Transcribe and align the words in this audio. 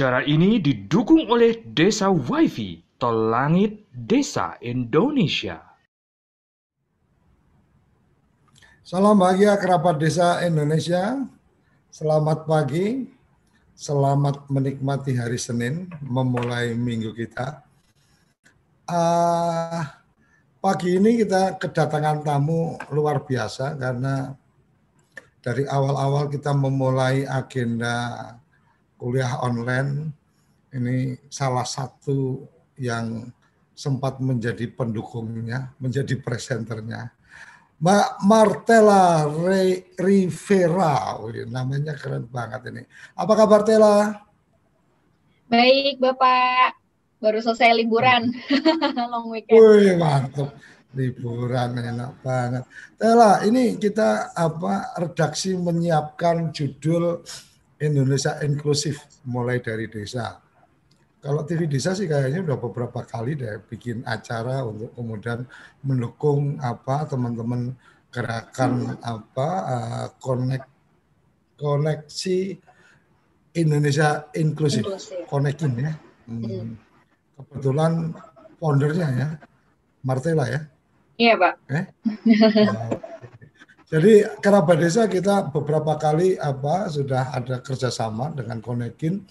Acara 0.00 0.24
ini 0.24 0.56
didukung 0.64 1.28
oleh 1.28 1.60
Desa 1.60 2.08
WiFi 2.08 2.96
Tol 2.96 3.28
Langit 3.28 3.84
Desa 3.92 4.56
Indonesia. 4.64 5.60
Salam 8.80 9.20
bahagia 9.20 9.54
kerabat 9.60 10.00
desa 10.00 10.40
Indonesia. 10.42 11.20
Selamat 11.92 12.48
pagi. 12.48 13.06
Selamat 13.76 14.48
menikmati 14.50 15.14
hari 15.14 15.38
Senin, 15.38 15.86
memulai 16.00 16.72
minggu 16.72 17.14
kita. 17.14 17.69
Uh, 18.90 19.86
pagi 20.58 20.98
ini 20.98 21.22
kita 21.22 21.62
kedatangan 21.62 22.26
tamu 22.26 22.74
luar 22.90 23.22
biasa 23.22 23.78
karena 23.78 24.34
dari 25.38 25.62
awal-awal 25.62 26.26
kita 26.26 26.50
memulai 26.50 27.22
agenda 27.22 28.18
kuliah 28.98 29.38
online 29.46 30.10
ini 30.74 31.14
salah 31.30 31.62
satu 31.62 32.42
yang 32.82 33.30
sempat 33.78 34.18
menjadi 34.18 34.66
pendukungnya, 34.74 35.70
menjadi 35.78 36.18
presenternya. 36.18 37.14
Mbak 37.78 38.08
Martela 38.26 39.24
Re 39.24 39.94
Rivera, 39.94 41.14
oh, 41.16 41.30
namanya 41.46 41.94
keren 41.94 42.26
banget 42.26 42.74
ini. 42.74 42.82
Apa 43.14 43.32
kabar 43.38 43.62
Tela? 43.62 44.18
Baik 45.46 45.96
Bapak, 46.02 46.79
baru 47.20 47.38
selesai 47.44 47.76
liburan, 47.76 48.32
long 49.12 49.28
weekend. 49.28 49.60
Wih 49.60 49.94
mantap, 50.00 50.56
liburan 50.96 51.76
enak 51.76 52.12
banget. 52.24 52.64
Tela, 52.96 53.44
ini 53.44 53.76
kita 53.76 54.32
apa 54.32 54.96
redaksi 54.96 55.54
menyiapkan 55.54 56.50
judul 56.50 57.20
Indonesia 57.76 58.40
inklusif 58.40 59.04
mulai 59.28 59.60
dari 59.60 59.86
desa. 59.86 60.40
Kalau 61.20 61.44
TV 61.44 61.68
desa 61.68 61.92
sih 61.92 62.08
kayaknya 62.08 62.40
udah 62.40 62.56
beberapa 62.56 63.04
kali 63.04 63.36
deh 63.36 63.60
bikin 63.68 64.00
acara 64.08 64.64
untuk 64.64 64.96
kemudian 64.96 65.44
mendukung 65.84 66.56
apa 66.64 67.04
teman-teman 67.04 67.76
gerakan 68.08 68.96
apa 69.04 69.48
uh, 69.68 70.06
connect 70.16 70.64
koneksi 71.60 72.56
Indonesia 73.52 74.32
inklusif, 74.32 74.88
konekin 75.28 75.72
ya. 75.76 75.92
Hmm. 76.24 76.40
hmm. 76.40 76.89
Kebetulan 77.48 78.12
foundernya 78.60 79.08
ya 79.16 79.28
Martela 80.04 80.44
ya. 80.48 80.60
Iya 81.20 81.34
pak. 81.36 81.54
Eh? 81.68 81.84
Jadi 83.90 84.22
kerabat 84.38 84.78
desa 84.78 85.10
kita 85.10 85.50
beberapa 85.50 85.98
kali 85.98 86.38
apa 86.38 86.86
sudah 86.86 87.34
ada 87.34 87.58
kerjasama 87.58 88.30
dengan 88.32 88.62
Konekin. 88.62 89.26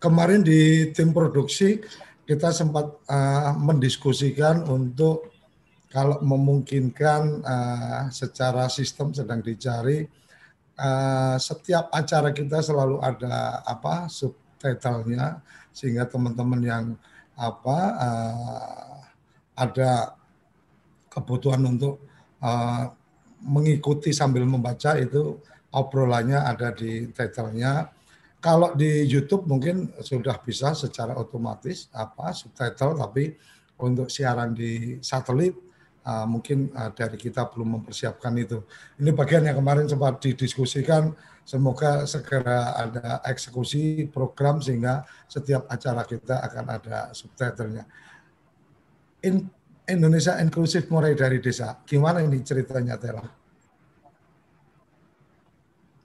Kemarin 0.00 0.42
di 0.42 0.90
tim 0.90 1.14
produksi 1.14 1.78
kita 2.26 2.50
sempat 2.50 2.98
uh, 3.06 3.52
mendiskusikan 3.60 4.64
untuk 4.66 5.30
kalau 5.92 6.18
memungkinkan 6.24 7.44
uh, 7.44 8.02
secara 8.08 8.72
sistem 8.72 9.12
sedang 9.12 9.44
dicari 9.44 10.08
uh, 10.80 11.36
setiap 11.36 11.92
acara 11.92 12.32
kita 12.32 12.64
selalu 12.64 13.04
ada 13.04 13.60
apa 13.68 14.08
subtitlenya 14.08 15.44
sehingga 15.72 16.06
teman-teman 16.06 16.60
yang 16.60 16.84
apa 17.36 17.78
uh, 17.96 18.96
ada 19.56 20.16
kebutuhan 21.08 21.60
untuk 21.64 22.00
uh, 22.40 22.92
mengikuti 23.42 24.14
sambil 24.14 24.46
membaca 24.46 24.96
itu 24.96 25.40
obrolannya 25.72 26.38
ada 26.38 26.70
di 26.72 27.08
title-nya. 27.10 27.90
Kalau 28.42 28.74
di 28.74 29.06
YouTube 29.06 29.46
mungkin 29.46 29.94
sudah 30.02 30.38
bisa 30.42 30.74
secara 30.74 31.14
otomatis 31.14 31.86
apa 31.94 32.34
subtitle 32.34 32.98
tapi 32.98 33.32
untuk 33.78 34.10
siaran 34.10 34.50
di 34.54 34.98
satelit 34.98 35.54
uh, 36.06 36.26
mungkin 36.26 36.70
uh, 36.74 36.90
dari 36.90 37.16
kita 37.18 37.46
belum 37.50 37.80
mempersiapkan 37.80 38.34
itu. 38.38 38.62
Ini 38.98 39.10
bagian 39.14 39.46
yang 39.46 39.58
kemarin 39.58 39.86
sempat 39.86 40.22
didiskusikan. 40.22 41.14
Semoga 41.42 42.06
segera 42.06 42.78
ada 42.78 43.18
eksekusi 43.26 44.06
program 44.08 44.62
sehingga 44.62 45.02
setiap 45.26 45.66
acara 45.66 46.06
kita 46.06 46.38
akan 46.38 46.64
ada 46.70 46.98
subtitlenya. 47.10 47.84
In 49.26 49.50
Indonesia 49.90 50.38
inklusif 50.38 50.86
mulai 50.86 51.18
dari 51.18 51.42
desa. 51.42 51.82
Gimana 51.82 52.22
ini 52.22 52.38
ceritanya 52.46 52.94
Tela? 52.94 53.26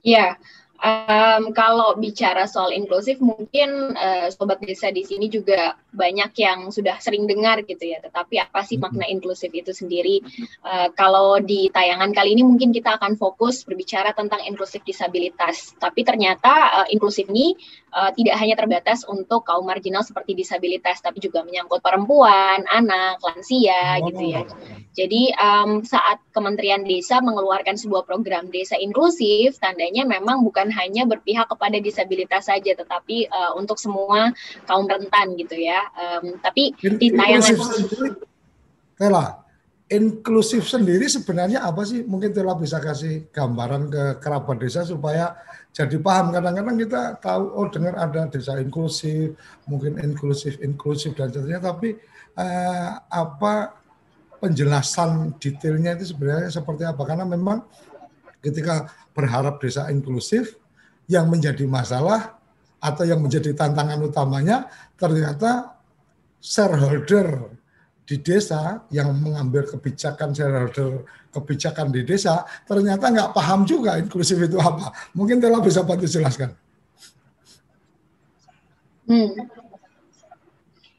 Ya, 0.02 0.34
um, 0.78 1.50
kalau 1.54 1.98
bicara 1.98 2.46
soal 2.46 2.70
inklusif, 2.70 3.18
mungkin 3.18 3.94
uh, 3.94 4.30
sobat 4.30 4.62
desa 4.62 4.90
di 4.94 5.02
sini 5.02 5.26
juga 5.26 5.74
banyak 5.90 6.32
yang 6.38 6.70
sudah 6.70 6.98
sering 7.02 7.26
dengar 7.26 7.62
gitu 7.66 7.82
ya. 7.82 7.98
Tetapi 8.02 8.38
apa 8.38 8.62
sih 8.62 8.78
makna 8.78 9.06
inklusif 9.06 9.50
itu 9.50 9.74
sendiri? 9.74 10.22
Uh, 10.62 10.88
kalau 10.94 11.42
di 11.42 11.68
tayangan 11.74 12.14
kali 12.14 12.38
ini 12.38 12.46
mungkin 12.46 12.70
kita 12.70 12.96
akan 12.98 13.18
fokus 13.18 13.66
berbicara 13.66 14.14
tentang 14.14 14.42
inklusif 14.46 14.82
disabilitas. 14.86 15.74
Tapi 15.76 16.06
ternyata 16.06 16.82
uh, 16.82 16.86
inklusif 16.88 17.26
ini 17.28 17.58
uh, 17.92 18.10
tidak 18.14 18.36
hanya 18.38 18.54
terbatas 18.54 19.02
untuk 19.06 19.44
kaum 19.44 19.66
marginal 19.66 20.06
seperti 20.06 20.38
disabilitas, 20.38 21.02
tapi 21.02 21.18
juga 21.18 21.42
menyangkut 21.42 21.82
perempuan, 21.82 22.64
anak, 22.70 23.18
lansia, 23.22 23.98
oh. 24.02 24.08
gitu 24.12 24.24
ya. 24.24 24.42
Jadi 24.98 25.30
um, 25.38 25.86
saat 25.86 26.18
Kementerian 26.34 26.82
Desa 26.82 27.22
mengeluarkan 27.22 27.78
sebuah 27.78 28.02
program 28.02 28.50
desa 28.50 28.74
inklusif, 28.74 29.58
tandanya 29.62 30.02
memang 30.02 30.42
bukan 30.42 30.67
hanya 30.74 31.08
berpihak 31.08 31.48
kepada 31.48 31.78
disabilitas 31.78 32.48
saja, 32.48 32.74
tetapi 32.74 33.28
uh, 33.28 33.56
untuk 33.56 33.76
semua 33.80 34.32
kaum 34.68 34.84
rentan 34.84 35.36
gitu 35.36 35.56
ya. 35.56 35.84
Um, 35.94 36.38
tapi 36.40 36.74
di 36.78 37.08
tayangan 37.14 37.54
Tela, 38.98 39.46
inklusif 39.86 40.66
sendiri 40.66 41.06
sebenarnya 41.06 41.62
apa 41.62 41.86
sih? 41.86 42.02
Mungkin 42.02 42.34
Tela 42.34 42.58
bisa 42.58 42.82
kasih 42.82 43.30
gambaran 43.30 43.88
ke 43.88 44.04
kerabat 44.18 44.58
desa 44.58 44.82
supaya 44.82 45.38
jadi 45.70 45.94
paham 46.02 46.34
kadang-kadang 46.34 46.76
kita 46.82 47.02
tahu 47.22 47.54
oh 47.54 47.70
dengar 47.70 47.94
ada 47.94 48.26
desa 48.26 48.58
inklusif 48.58 49.38
mungkin 49.70 49.94
inklusif 50.02 50.58
inklusif 50.58 51.14
dan 51.14 51.30
sebagainya 51.30 51.62
tapi 51.62 51.94
uh, 52.34 52.98
apa 53.06 53.78
penjelasan 54.42 55.38
detailnya 55.38 55.94
itu 55.94 56.10
sebenarnya 56.10 56.50
seperti 56.50 56.82
apa 56.82 57.02
karena 57.06 57.22
memang 57.22 57.62
ketika 58.42 58.90
berharap 59.14 59.62
desa 59.62 59.86
inklusif 59.90 60.57
yang 61.08 61.26
menjadi 61.26 61.64
masalah 61.64 62.38
atau 62.78 63.02
yang 63.02 63.18
menjadi 63.18 63.56
tantangan 63.56 63.98
utamanya 64.04 64.70
ternyata 64.94 65.74
shareholder 66.38 67.58
di 68.08 68.16
desa 68.22 68.86
yang 68.88 69.12
mengambil 69.18 69.66
kebijakan 69.66 70.32
shareholder 70.32 71.04
kebijakan 71.34 71.92
di 71.92 72.06
desa 72.06 72.46
ternyata 72.64 73.10
nggak 73.10 73.30
paham 73.34 73.66
juga 73.68 73.98
inklusif 73.98 74.38
itu 74.38 74.56
apa. 74.56 74.94
Mungkin 75.12 75.42
telah 75.42 75.60
bisa 75.60 75.84
bantu 75.84 76.06
jelaskan. 76.08 76.54
Hmm. 79.08 79.32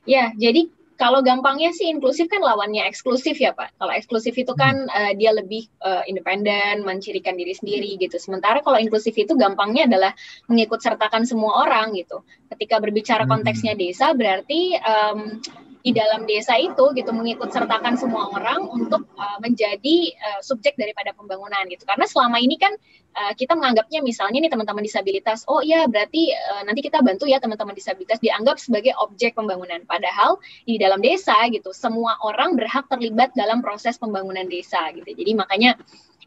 Ya, 0.09 0.33
jadi 0.33 0.73
kalau 0.99 1.23
gampangnya 1.23 1.71
sih 1.71 1.87
inklusif 1.87 2.27
kan 2.27 2.43
lawannya 2.43 2.83
eksklusif 2.83 3.39
ya 3.39 3.55
Pak. 3.55 3.79
Kalau 3.79 3.95
eksklusif 3.95 4.35
itu 4.35 4.51
kan 4.51 4.83
hmm. 4.83 4.91
uh, 4.91 5.13
dia 5.15 5.31
lebih 5.31 5.71
uh, 5.79 6.03
independen, 6.03 6.83
mencirikan 6.83 7.39
diri 7.39 7.55
sendiri 7.55 7.95
gitu. 7.95 8.19
Sementara 8.19 8.59
kalau 8.59 8.75
inklusif 8.75 9.15
itu 9.15 9.31
gampangnya 9.39 9.87
adalah 9.87 10.11
mengikut 10.51 10.83
sertakan 10.83 11.23
semua 11.23 11.63
orang 11.63 11.95
gitu. 11.95 12.19
Ketika 12.51 12.83
berbicara 12.83 13.23
hmm. 13.23 13.31
konteksnya 13.31 13.79
desa 13.79 14.11
berarti 14.11 14.75
um, 14.75 15.39
di 15.79 15.95
dalam 15.95 16.27
desa 16.27 16.59
itu 16.59 16.91
gitu 16.91 17.11
mengikut 17.15 17.47
sertakan 17.55 17.95
semua 17.95 18.27
orang 18.35 18.67
untuk 18.67 19.07
uh, 19.15 19.39
menjadi 19.39 20.11
uh, 20.19 20.39
subjek 20.43 20.75
daripada 20.75 21.15
pembangunan 21.15 21.63
gitu 21.71 21.87
karena 21.87 22.03
selama 22.03 22.35
ini 22.43 22.59
kan 22.59 22.75
uh, 23.15 23.31
kita 23.31 23.55
menganggapnya 23.55 24.03
misalnya 24.03 24.43
nih 24.43 24.51
teman-teman 24.51 24.83
disabilitas 24.83 25.47
oh 25.47 25.63
ya 25.63 25.87
berarti 25.87 26.35
uh, 26.35 26.67
nanti 26.67 26.83
kita 26.83 26.99
bantu 26.99 27.31
ya 27.31 27.39
teman-teman 27.39 27.71
disabilitas 27.71 28.19
dianggap 28.19 28.59
sebagai 28.59 28.91
objek 28.99 29.39
pembangunan 29.39 29.79
padahal 29.87 30.43
di 30.67 30.75
dalam 30.75 30.99
desa 30.99 31.47
gitu 31.47 31.71
semua 31.71 32.19
orang 32.27 32.59
berhak 32.59 32.83
terlibat 32.91 33.31
dalam 33.31 33.63
proses 33.63 33.95
pembangunan 33.95 34.51
desa 34.51 34.83
gitu 34.91 35.15
jadi 35.15 35.31
makanya 35.31 35.79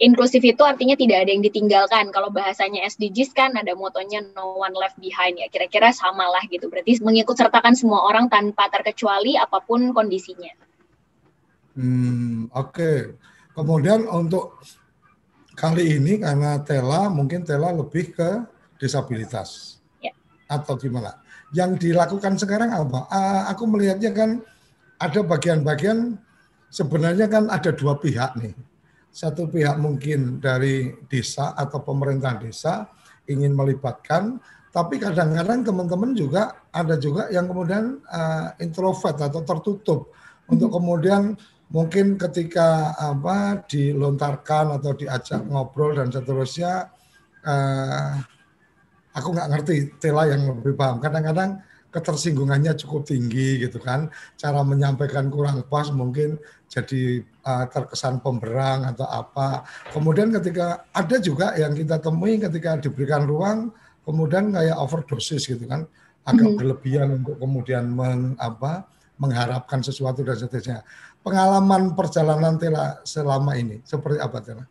inklusif 0.02 0.42
itu 0.42 0.62
artinya 0.66 0.98
tidak 0.98 1.26
ada 1.26 1.30
yang 1.30 1.44
ditinggalkan. 1.46 2.10
Kalau 2.10 2.34
bahasanya 2.34 2.82
SDGs 2.90 3.30
kan 3.36 3.54
ada 3.54 3.76
motonya 3.78 4.24
no 4.34 4.58
one 4.58 4.74
left 4.74 4.96
behind 4.98 5.36
ya. 5.36 5.46
Kira-kira 5.46 5.94
sama 5.94 6.26
lah 6.26 6.42
gitu. 6.50 6.66
Berarti 6.66 6.98
mengikut 6.98 7.38
sertakan 7.38 7.78
semua 7.78 8.02
orang 8.02 8.26
tanpa 8.26 8.66
terkecuali 8.72 9.38
apa 9.42 9.58
pun 9.62 9.90
kondisinya. 9.90 10.54
Hmm, 11.74 12.46
oke. 12.52 12.72
Okay. 12.72 12.98
Kemudian 13.52 14.08
untuk 14.08 14.60
kali 15.52 16.00
ini 16.00 16.20
karena 16.20 16.60
Tela 16.64 17.12
mungkin 17.12 17.44
Tela 17.44 17.72
lebih 17.72 18.16
ke 18.16 18.30
disabilitas. 18.80 19.80
Ya. 20.00 20.12
Atau 20.48 20.80
gimana? 20.80 21.20
Yang 21.52 21.84
dilakukan 21.88 22.40
sekarang 22.40 22.72
apa? 22.72 23.08
Uh, 23.12 23.42
aku 23.52 23.68
melihatnya 23.68 24.10
kan 24.16 24.40
ada 24.96 25.20
bagian-bagian 25.20 26.16
sebenarnya 26.72 27.28
kan 27.28 27.52
ada 27.52 27.70
dua 27.76 28.00
pihak 28.00 28.40
nih. 28.40 28.56
Satu 29.12 29.44
pihak 29.44 29.76
mungkin 29.76 30.40
dari 30.40 30.96
desa 31.12 31.52
atau 31.52 31.84
pemerintah 31.84 32.40
desa 32.40 32.88
ingin 33.28 33.52
melibatkan, 33.52 34.40
tapi 34.72 34.96
kadang-kadang 34.96 35.68
teman-teman 35.68 36.16
juga 36.16 36.64
ada 36.72 36.96
juga 36.96 37.28
yang 37.28 37.44
kemudian 37.44 38.00
uh, 38.08 38.56
introvert 38.56 39.20
atau 39.20 39.44
tertutup. 39.44 40.00
Untuk 40.48 40.72
kemudian 40.72 41.36
mungkin 41.68 42.16
ketika 42.16 42.96
apa 42.96 43.68
dilontarkan 43.68 44.80
atau 44.80 44.96
diajak 44.96 45.44
ngobrol 45.44 45.92
dan 45.92 46.08
seterusnya 46.08 46.88
uh, 47.44 48.16
aku 49.12 49.28
nggak 49.36 49.48
ngerti 49.52 49.74
Tela 50.00 50.24
yang 50.32 50.48
lebih 50.56 50.72
paham. 50.72 51.04
Kadang-kadang 51.04 51.60
ketersinggungannya 51.92 52.72
cukup 52.80 53.04
tinggi 53.04 53.60
gitu 53.60 53.76
kan. 53.76 54.08
Cara 54.40 54.64
menyampaikan 54.64 55.28
kurang 55.28 55.68
pas 55.68 55.92
mungkin 55.92 56.40
jadi 56.72 57.20
uh, 57.44 57.68
terkesan 57.68 58.24
pemberang 58.24 58.88
atau 58.88 59.04
apa. 59.04 59.68
Kemudian 59.92 60.32
ketika 60.32 60.88
ada 60.96 61.20
juga 61.20 61.52
yang 61.60 61.76
kita 61.76 62.00
temui 62.00 62.40
ketika 62.40 62.80
diberikan 62.80 63.28
ruang 63.28 63.68
kemudian 64.02 64.50
kayak 64.54 64.76
overdosis 64.78 65.46
gitu 65.46 65.64
kan 65.66 65.86
agak 66.22 66.38
mm 66.42 66.48
-hmm. 66.48 66.58
berlebihan 66.58 67.08
untuk 67.22 67.36
kemudian 67.38 67.84
meng, 67.90 68.38
apa, 68.38 68.86
mengharapkan 69.18 69.82
sesuatu 69.82 70.22
dan 70.22 70.38
seterusnya 70.38 70.86
pengalaman 71.22 71.94
perjalanan 71.94 72.58
Tela 72.58 73.00
selama 73.06 73.54
ini 73.54 73.78
seperti 73.86 74.18
apa 74.18 74.38
Tela? 74.42 74.64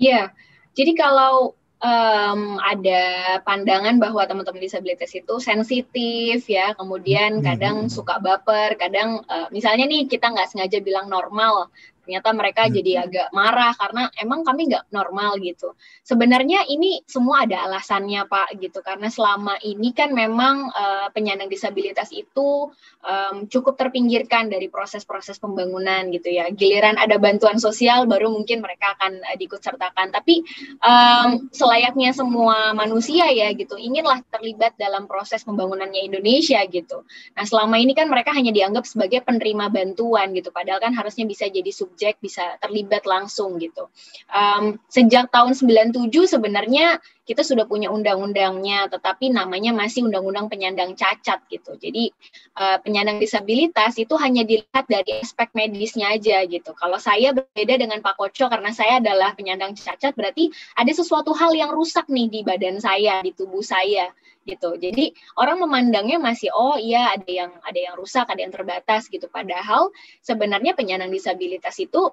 Iya, 0.00 0.32
jadi 0.72 0.92
kalau 0.96 1.52
um, 1.82 2.42
ada 2.62 3.04
pandangan 3.44 4.00
bahwa 4.00 4.24
teman-teman 4.24 4.64
disabilitas 4.64 5.12
itu 5.12 5.38
sensitif 5.38 6.48
ya, 6.48 6.72
kemudian 6.74 7.40
hmm, 7.40 7.44
kadang 7.44 7.76
hmm. 7.86 7.92
suka 7.92 8.16
baper, 8.18 8.80
kadang 8.80 9.22
uh, 9.28 9.46
misalnya 9.52 9.84
nih 9.86 10.08
kita 10.08 10.32
nggak 10.32 10.48
sengaja 10.48 10.78
bilang 10.80 11.12
normal, 11.12 11.68
ternyata 12.08 12.32
mereka 12.32 12.62
hmm. 12.64 12.72
jadi 12.72 12.92
agak 13.04 13.28
marah 13.36 13.76
karena 13.76 14.08
emang 14.16 14.40
kami 14.40 14.72
nggak 14.72 14.88
normal 14.88 15.36
gitu. 15.44 15.76
Sebenarnya 16.08 16.64
ini 16.64 17.04
semua 17.04 17.44
ada 17.44 17.68
alasannya 17.68 18.24
Pak 18.24 18.56
gitu 18.64 18.80
karena 18.80 19.12
selama 19.12 19.60
ini 19.60 19.92
kan 19.92 20.16
memang 20.16 20.72
uh, 20.72 21.12
penyandang 21.12 21.52
disabilitas 21.52 22.08
itu 22.16 22.72
um, 23.04 23.44
cukup 23.44 23.76
terpinggirkan 23.76 24.48
dari 24.48 24.72
proses-proses 24.72 25.36
pembangunan 25.36 26.08
gitu 26.08 26.32
ya. 26.32 26.48
Giliran 26.48 26.96
ada 26.96 27.20
bantuan 27.20 27.60
sosial 27.60 28.08
baru 28.08 28.32
mungkin 28.32 28.64
mereka 28.64 28.96
akan 28.96 29.20
uh, 29.28 29.36
diikut 29.36 29.60
sertakan. 29.60 30.08
Tapi 30.08 30.40
um, 30.80 31.52
selayaknya 31.52 32.16
semua 32.16 32.72
manusia 32.72 33.28
ya 33.36 33.52
gitu 33.52 33.76
inginlah 33.76 34.24
terlibat 34.32 34.80
dalam 34.80 35.04
proses 35.04 35.44
pembangunannya 35.44 36.08
Indonesia 36.08 36.64
gitu. 36.72 37.04
Nah 37.36 37.44
selama 37.44 37.76
ini 37.76 37.92
kan 37.92 38.08
mereka 38.08 38.32
hanya 38.32 38.48
dianggap 38.48 38.88
sebagai 38.88 39.20
penerima 39.28 39.68
bantuan 39.68 40.32
gitu. 40.32 40.48
Padahal 40.48 40.80
kan 40.80 40.96
harusnya 40.96 41.28
bisa 41.28 41.44
jadi 41.52 41.68
sub 41.68 41.97
subjek 41.98 42.22
bisa 42.22 42.54
terlibat 42.62 43.02
langsung 43.10 43.58
gitu. 43.58 43.90
Um, 44.30 44.78
sejak 44.86 45.34
tahun 45.34 45.58
97 45.58 46.06
sebenarnya 46.30 47.02
kita 47.28 47.44
sudah 47.44 47.68
punya 47.68 47.92
undang-undangnya, 47.92 48.88
tetapi 48.88 49.28
namanya 49.28 49.76
masih 49.76 50.08
Undang-Undang 50.08 50.48
Penyandang 50.48 50.96
Cacat 50.96 51.44
gitu. 51.52 51.76
Jadi 51.76 52.08
uh, 52.56 52.80
penyandang 52.80 53.20
disabilitas 53.20 54.00
itu 54.00 54.16
hanya 54.16 54.48
dilihat 54.48 54.88
dari 54.88 55.20
aspek 55.20 55.52
medisnya 55.52 56.16
aja 56.16 56.40
gitu. 56.48 56.72
Kalau 56.72 56.96
saya 56.96 57.36
berbeda 57.36 57.76
dengan 57.76 58.00
Pak 58.00 58.16
Koco 58.16 58.48
karena 58.48 58.72
saya 58.72 58.96
adalah 58.96 59.36
penyandang 59.36 59.76
cacat, 59.76 60.16
berarti 60.16 60.48
ada 60.72 60.88
sesuatu 60.88 61.36
hal 61.36 61.52
yang 61.52 61.68
rusak 61.68 62.08
nih 62.08 62.32
di 62.32 62.40
badan 62.40 62.80
saya, 62.80 63.20
di 63.20 63.36
tubuh 63.36 63.60
saya 63.60 64.08
gitu. 64.48 64.80
Jadi 64.80 65.12
orang 65.36 65.60
memandangnya 65.60 66.16
masih 66.16 66.48
oh 66.56 66.80
iya 66.80 67.12
ada 67.12 67.28
yang 67.28 67.52
ada 67.60 67.76
yang 67.76 67.94
rusak, 68.00 68.24
ada 68.24 68.40
yang 68.40 68.48
terbatas 68.56 69.12
gitu. 69.12 69.28
Padahal 69.28 69.92
sebenarnya 70.24 70.72
penyandang 70.72 71.12
disabilitas 71.12 71.76
itu 71.76 72.08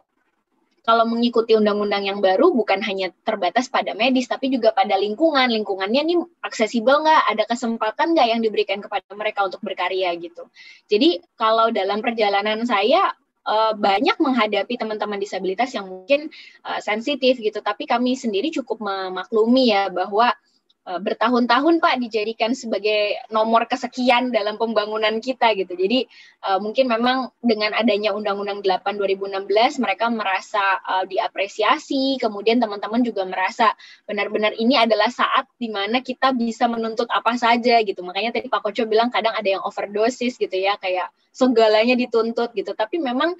kalau 0.85 1.09
mengikuti 1.09 1.57
undang-undang 1.57 2.05
yang 2.05 2.21
baru 2.21 2.53
bukan 2.53 2.79
hanya 2.85 3.09
terbatas 3.25 3.67
pada 3.67 3.97
medis 3.97 4.29
tapi 4.29 4.53
juga 4.53 4.69
pada 4.71 4.93
lingkungan. 4.95 5.49
Lingkungannya 5.49 6.01
ini 6.05 6.15
aksesibel 6.45 7.01
nggak? 7.01 7.21
Ada 7.33 7.43
kesempatan 7.49 8.13
nggak 8.13 8.27
yang 8.29 8.41
diberikan 8.45 8.79
kepada 8.79 9.09
mereka 9.17 9.49
untuk 9.49 9.65
berkarya 9.65 10.13
gitu? 10.21 10.45
Jadi 10.85 11.25
kalau 11.35 11.73
dalam 11.73 12.05
perjalanan 12.05 12.61
saya 12.69 13.11
eh, 13.49 13.73
banyak 13.73 14.21
menghadapi 14.21 14.77
teman-teman 14.77 15.17
disabilitas 15.17 15.73
yang 15.73 15.89
mungkin 15.89 16.29
uh, 16.61 16.79
sensitif 16.79 17.41
gitu. 17.41 17.59
Tapi 17.65 17.89
kami 17.89 18.13
sendiri 18.13 18.53
cukup 18.53 18.77
memaklumi 18.79 19.73
ya 19.73 19.89
bahwa 19.89 20.29
Eh, 20.29 20.54
bertahun-tahun 20.85 21.81
Pak 21.81 21.97
dijadikan 21.97 22.53
sebagai 22.53 23.17
nomor 23.33 23.65
kesekian 23.65 24.29
dalam 24.29 24.61
pembangunan 24.61 25.17
kita 25.17 25.57
gitu. 25.57 25.73
Jadi 25.73 26.05
uh, 26.45 26.61
mungkin 26.61 26.85
memang 26.85 27.33
dengan 27.41 27.73
adanya 27.73 28.13
Undang-Undang 28.13 28.61
8 28.61 29.01
2016 29.01 29.81
mereka 29.81 30.13
merasa 30.13 30.61
uh, 30.85 31.03
diapresiasi, 31.09 32.21
kemudian 32.21 32.61
teman-teman 32.61 33.01
juga 33.01 33.25
merasa 33.25 33.73
benar-benar 34.05 34.53
ini 34.61 34.77
adalah 34.77 35.09
saat 35.09 35.49
di 35.57 35.73
mana 35.73 36.05
kita 36.05 36.37
bisa 36.37 36.69
menuntut 36.69 37.09
apa 37.09 37.33
saja 37.33 37.81
gitu. 37.81 38.05
Makanya 38.05 38.37
tadi 38.37 38.45
Pak 38.45 38.61
Koco 38.61 38.85
bilang 38.85 39.09
kadang 39.09 39.33
ada 39.33 39.49
yang 39.57 39.65
overdosis 39.65 40.37
gitu 40.37 40.53
ya, 40.53 40.77
kayak 40.77 41.09
segalanya 41.33 41.97
dituntut 41.97 42.53
gitu. 42.53 42.77
Tapi 42.77 43.01
memang 43.01 43.33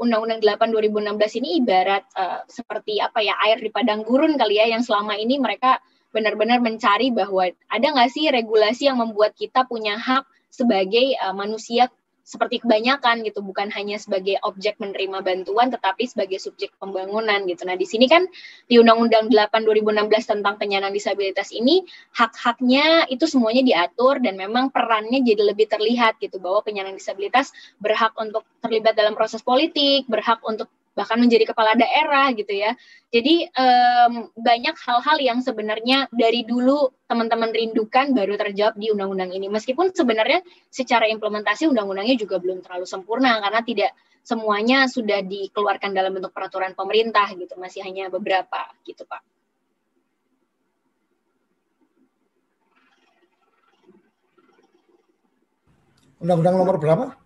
Undang-Undang 0.00 0.40
uh, 0.40 0.56
8 0.56 0.72
2016 1.20 1.38
ini 1.44 1.48
ibarat 1.60 2.08
uh, 2.16 2.40
seperti 2.48 3.04
apa 3.04 3.20
ya 3.20 3.36
air 3.44 3.60
di 3.60 3.68
padang 3.68 4.00
gurun 4.00 4.34
kali 4.40 4.58
ya 4.58 4.66
yang 4.72 4.80
selama 4.80 5.14
ini 5.20 5.36
mereka 5.36 5.78
benar-benar 6.14 6.62
mencari 6.62 7.10
bahwa 7.10 7.50
ada 7.66 7.86
nggak 7.90 8.10
sih 8.14 8.30
regulasi 8.30 8.86
yang 8.86 9.02
membuat 9.02 9.34
kita 9.34 9.66
punya 9.66 9.98
hak 9.98 10.22
sebagai 10.54 11.18
uh, 11.18 11.34
manusia 11.34 11.90
seperti 12.24 12.64
kebanyakan 12.64 13.20
gitu 13.20 13.44
bukan 13.44 13.68
hanya 13.68 14.00
sebagai 14.00 14.40
objek 14.40 14.80
menerima 14.80 15.20
bantuan 15.20 15.68
tetapi 15.68 16.08
sebagai 16.08 16.40
subjek 16.40 16.72
pembangunan 16.80 17.44
gitu. 17.44 17.68
Nah, 17.68 17.76
di 17.76 17.84
sini 17.84 18.08
kan 18.08 18.24
di 18.64 18.80
Undang-Undang 18.80 19.28
8 19.28 19.68
2016 19.68 20.32
tentang 20.32 20.56
penyandang 20.56 20.96
disabilitas 20.96 21.52
ini 21.52 21.84
hak-haknya 22.16 23.12
itu 23.12 23.28
semuanya 23.28 23.60
diatur 23.60 24.24
dan 24.24 24.40
memang 24.40 24.72
perannya 24.72 25.20
jadi 25.20 25.52
lebih 25.52 25.68
terlihat 25.68 26.16
gitu 26.16 26.40
bahwa 26.40 26.64
penyandang 26.64 26.96
disabilitas 26.96 27.52
berhak 27.76 28.16
untuk 28.16 28.48
terlibat 28.64 28.96
dalam 28.96 29.12
proses 29.12 29.44
politik, 29.44 30.08
berhak 30.08 30.40
untuk 30.48 30.72
bahkan 30.94 31.18
menjadi 31.18 31.50
kepala 31.50 31.74
daerah 31.74 32.30
gitu 32.32 32.54
ya. 32.54 32.72
Jadi 33.10 33.50
um, 33.50 34.30
banyak 34.38 34.74
hal-hal 34.78 35.18
yang 35.18 35.38
sebenarnya 35.42 36.06
dari 36.14 36.46
dulu 36.46 36.94
teman-teman 37.10 37.50
rindukan 37.50 38.14
baru 38.14 38.38
terjawab 38.38 38.78
di 38.78 38.94
undang-undang 38.94 39.34
ini. 39.34 39.50
Meskipun 39.50 39.90
sebenarnya 39.90 40.40
secara 40.70 41.10
implementasi 41.10 41.66
undang-undangnya 41.66 42.14
juga 42.14 42.38
belum 42.38 42.62
terlalu 42.62 42.86
sempurna 42.86 43.42
karena 43.42 43.60
tidak 43.66 43.90
semuanya 44.24 44.88
sudah 44.88 45.20
dikeluarkan 45.20 45.92
dalam 45.92 46.16
bentuk 46.16 46.32
peraturan 46.32 46.72
pemerintah 46.72 47.28
gitu, 47.36 47.60
masih 47.60 47.84
hanya 47.84 48.08
beberapa 48.08 48.72
gitu 48.88 49.04
Pak. 49.04 49.20
Undang-undang 56.24 56.56
nomor 56.56 56.80
berapa? 56.80 57.23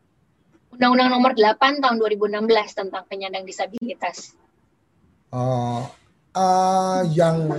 Undang-Undang 0.78 1.11
Nomor 1.11 1.32
8 1.35 1.82
Tahun 1.82 1.97
2016 1.99 2.38
tentang 2.70 3.02
penyandang 3.11 3.42
disabilitas. 3.42 4.38
Uh, 5.35 5.82
uh, 6.38 7.02
yang 7.11 7.50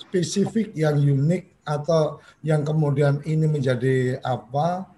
spesifik, 0.00 0.72
yang 0.72 0.96
unik 0.96 1.60
atau 1.68 2.24
yang 2.40 2.64
kemudian 2.64 3.20
ini 3.28 3.44
menjadi 3.44 4.16
apa 4.24 4.88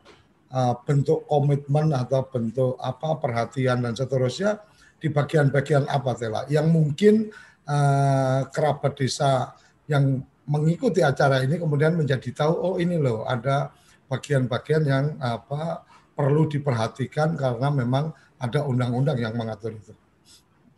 uh, 0.54 0.78
bentuk 0.86 1.26
komitmen 1.26 1.90
atau 1.90 2.22
bentuk 2.30 2.78
apa 2.78 3.18
perhatian 3.18 3.82
dan 3.82 3.98
seterusnya 3.98 4.62
di 5.02 5.10
bagian-bagian 5.10 5.90
apa 5.90 6.14
Tela 6.14 6.46
yang 6.46 6.70
mungkin 6.70 7.34
uh, 7.66 8.46
kerabat 8.54 8.94
desa 8.94 9.58
yang 9.90 10.22
mengikuti 10.46 11.02
acara 11.02 11.42
ini 11.42 11.58
kemudian 11.58 11.98
menjadi 11.98 12.30
tahu 12.30 12.54
oh 12.54 12.74
ini 12.78 12.94
loh 12.94 13.26
ada 13.26 13.74
bagian-bagian 14.06 14.86
yang 14.86 15.18
apa 15.18 15.89
perlu 16.14 16.46
diperhatikan 16.50 17.38
karena 17.38 17.68
memang 17.72 18.12
ada 18.40 18.64
undang-undang 18.64 19.20
yang 19.20 19.36
mengatur 19.36 19.76
itu. 19.76 19.92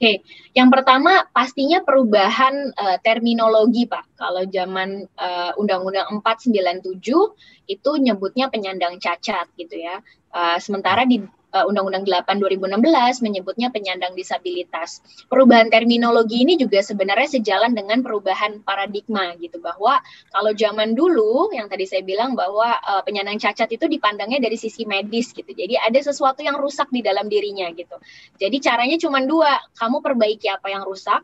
Oke, 0.03 0.19
yang 0.51 0.67
pertama 0.67 1.31
pastinya 1.31 1.79
perubahan 1.87 2.75
uh, 2.75 2.99
terminologi 3.07 3.87
Pak. 3.87 4.19
Kalau 4.19 4.43
zaman 4.51 5.07
uh, 5.15 5.55
Undang-Undang 5.55 6.19
497 6.27 7.71
itu 7.71 7.91
nyebutnya 8.03 8.51
penyandang 8.51 8.99
cacat 8.99 9.47
gitu 9.55 9.79
ya. 9.79 10.03
Uh, 10.35 10.59
sementara 10.59 11.07
di 11.07 11.23
Undang-Undang 11.53 12.09
8 12.09 12.41
2016 12.41 13.21
menyebutnya 13.21 13.69
penyandang 13.69 14.17
disabilitas. 14.17 15.05
Perubahan 15.29 15.69
terminologi 15.69 16.41
ini 16.41 16.57
juga 16.57 16.81
sebenarnya 16.81 17.37
sejalan 17.37 17.77
dengan 17.77 18.01
perubahan 18.01 18.65
paradigma 18.65 19.37
gitu 19.37 19.61
bahwa 19.61 20.01
kalau 20.33 20.57
zaman 20.57 20.97
dulu 20.97 21.53
yang 21.53 21.69
tadi 21.69 21.85
saya 21.85 22.01
bilang 22.01 22.33
bahwa 22.33 22.81
uh, 22.81 23.05
penyandang 23.05 23.37
cacat 23.37 23.69
itu 23.69 23.85
dipandangnya 23.85 24.41
dari 24.41 24.57
sisi 24.57 24.89
medis 24.89 25.37
gitu. 25.37 25.53
Jadi 25.53 25.77
ada 25.77 26.01
sesuatu 26.01 26.41
yang 26.41 26.57
rusak 26.57 26.89
di 26.89 27.05
dalam 27.05 27.29
dirinya 27.29 27.69
gitu. 27.77 28.01
Jadi 28.41 28.57
caranya 28.65 28.97
cuma 28.97 29.21
dua, 29.21 29.61
kamu 29.77 30.01
perbaiki 30.01 30.49
apa 30.49 30.73
yang 30.73 30.89
rusak 30.89 31.21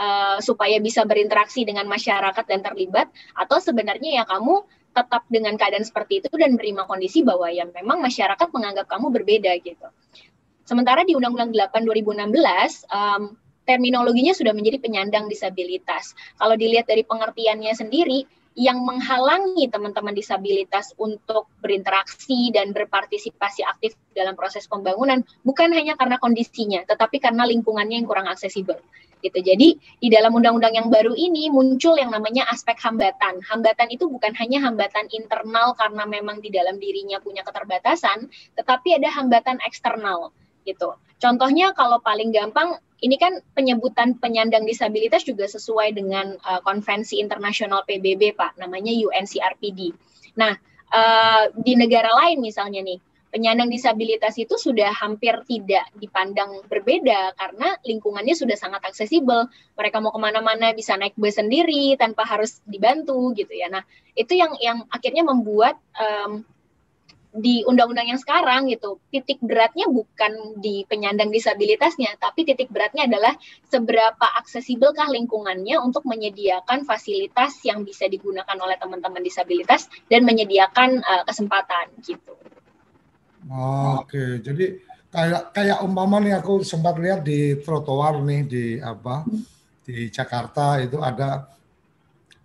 Uh, 0.00 0.40
supaya 0.40 0.80
bisa 0.80 1.04
berinteraksi 1.04 1.60
dengan 1.60 1.84
masyarakat 1.84 2.48
dan 2.48 2.64
terlibat 2.64 3.12
atau 3.36 3.60
sebenarnya 3.60 4.16
ya 4.16 4.24
kamu 4.24 4.64
tetap 4.90 5.22
dengan 5.30 5.54
keadaan 5.54 5.86
seperti 5.86 6.22
itu 6.22 6.28
dan 6.34 6.58
menerima 6.58 6.86
kondisi 6.86 7.22
bahwa 7.22 7.46
ya 7.50 7.66
memang 7.66 8.02
masyarakat 8.02 8.48
menganggap 8.50 8.86
kamu 8.90 9.14
berbeda 9.14 9.52
gitu. 9.62 9.86
Sementara 10.66 11.02
di 11.02 11.18
Undang-Undang 11.18 11.50
8 11.50 11.82
2016 11.82 12.90
um, 12.90 13.22
terminologinya 13.66 14.34
sudah 14.34 14.50
menjadi 14.50 14.82
penyandang 14.82 15.30
disabilitas. 15.30 16.14
Kalau 16.38 16.58
dilihat 16.58 16.90
dari 16.90 17.06
pengertiannya 17.06 17.70
sendiri, 17.74 18.26
yang 18.58 18.82
menghalangi 18.82 19.70
teman-teman 19.70 20.10
disabilitas 20.10 20.90
untuk 20.98 21.46
berinteraksi 21.62 22.50
dan 22.50 22.74
berpartisipasi 22.74 23.62
aktif 23.62 23.94
dalam 24.10 24.34
proses 24.34 24.66
pembangunan 24.66 25.22
bukan 25.46 25.70
hanya 25.70 25.94
karena 25.94 26.18
kondisinya, 26.18 26.82
tetapi 26.84 27.22
karena 27.22 27.46
lingkungannya 27.46 28.02
yang 28.02 28.08
kurang 28.10 28.26
aksesibel 28.26 28.76
gitu. 29.20 29.38
Jadi 29.38 29.76
di 30.00 30.08
dalam 30.08 30.32
undang-undang 30.34 30.74
yang 30.74 30.88
baru 30.88 31.12
ini 31.12 31.52
muncul 31.52 31.94
yang 31.94 32.10
namanya 32.10 32.48
aspek 32.48 32.74
hambatan. 32.80 33.44
Hambatan 33.44 33.92
itu 33.92 34.08
bukan 34.08 34.32
hanya 34.40 34.64
hambatan 34.64 35.06
internal 35.12 35.76
karena 35.76 36.08
memang 36.08 36.40
di 36.40 36.48
dalam 36.48 36.80
dirinya 36.80 37.20
punya 37.20 37.44
keterbatasan, 37.44 38.32
tetapi 38.56 38.96
ada 38.96 39.12
hambatan 39.12 39.60
eksternal 39.62 40.32
gitu. 40.64 40.96
Contohnya 41.20 41.76
kalau 41.76 42.00
paling 42.00 42.32
gampang 42.32 42.80
ini 43.00 43.16
kan 43.16 43.40
penyebutan 43.56 44.16
penyandang 44.20 44.68
disabilitas 44.68 45.24
juga 45.24 45.48
sesuai 45.48 45.96
dengan 45.96 46.36
uh, 46.44 46.60
konvensi 46.60 47.16
internasional 47.20 47.84
PBB 47.88 48.36
Pak, 48.36 48.60
namanya 48.60 48.92
UNCRPD. 48.92 49.96
Nah, 50.36 50.52
uh, 50.92 51.44
di 51.56 51.76
negara 51.80 52.12
lain 52.12 52.44
misalnya 52.44 52.84
nih, 52.84 53.00
penyandang 53.30 53.70
disabilitas 53.70 54.36
itu 54.36 54.58
sudah 54.58 54.90
hampir 54.92 55.32
tidak 55.46 55.86
dipandang 55.96 56.60
berbeda 56.66 57.32
karena 57.38 57.78
lingkungannya 57.86 58.34
sudah 58.34 58.58
sangat 58.58 58.82
aksesibel. 58.84 59.48
Mereka 59.78 60.02
mau 60.02 60.12
ke 60.12 60.20
mana-mana 60.20 60.74
bisa 60.74 60.98
naik 60.98 61.14
bus 61.16 61.38
sendiri 61.38 61.94
tanpa 61.96 62.26
harus 62.26 62.58
dibantu 62.66 63.32
gitu 63.38 63.54
ya. 63.54 63.70
Nah 63.70 63.86
itu 64.18 64.34
yang 64.34 64.52
yang 64.58 64.84
akhirnya 64.90 65.22
membuat 65.24 65.78
um, 65.96 66.42
di 67.30 67.62
undang-undang 67.62 68.10
yang 68.10 68.18
sekarang 68.18 68.66
gitu 68.66 68.98
titik 69.14 69.38
beratnya 69.38 69.86
bukan 69.86 70.58
di 70.58 70.82
penyandang 70.90 71.30
disabilitasnya 71.30 72.18
tapi 72.18 72.42
titik 72.42 72.66
beratnya 72.74 73.06
adalah 73.06 73.38
seberapa 73.70 74.26
aksesibelkah 74.42 75.06
lingkungannya 75.06 75.78
untuk 75.78 76.02
menyediakan 76.10 76.82
fasilitas 76.82 77.62
yang 77.62 77.86
bisa 77.86 78.10
digunakan 78.10 78.58
oleh 78.58 78.74
teman-teman 78.82 79.22
disabilitas 79.22 79.86
dan 80.10 80.26
menyediakan 80.26 80.98
uh, 81.06 81.22
kesempatan 81.22 81.94
gitu. 82.02 82.34
Oke, 84.02 84.42
jadi 84.42 84.82
kayak 85.10 85.54
kayak 85.54 85.78
umpama 85.86 86.18
nih 86.18 86.34
aku 86.38 86.66
sempat 86.66 86.98
lihat 86.98 87.22
di 87.22 87.58
trotoar 87.62 88.20
nih 88.22 88.42
di 88.46 88.64
apa 88.82 89.22
di 89.86 90.06
Jakarta 90.10 90.78
itu 90.82 90.98
ada 91.02 91.50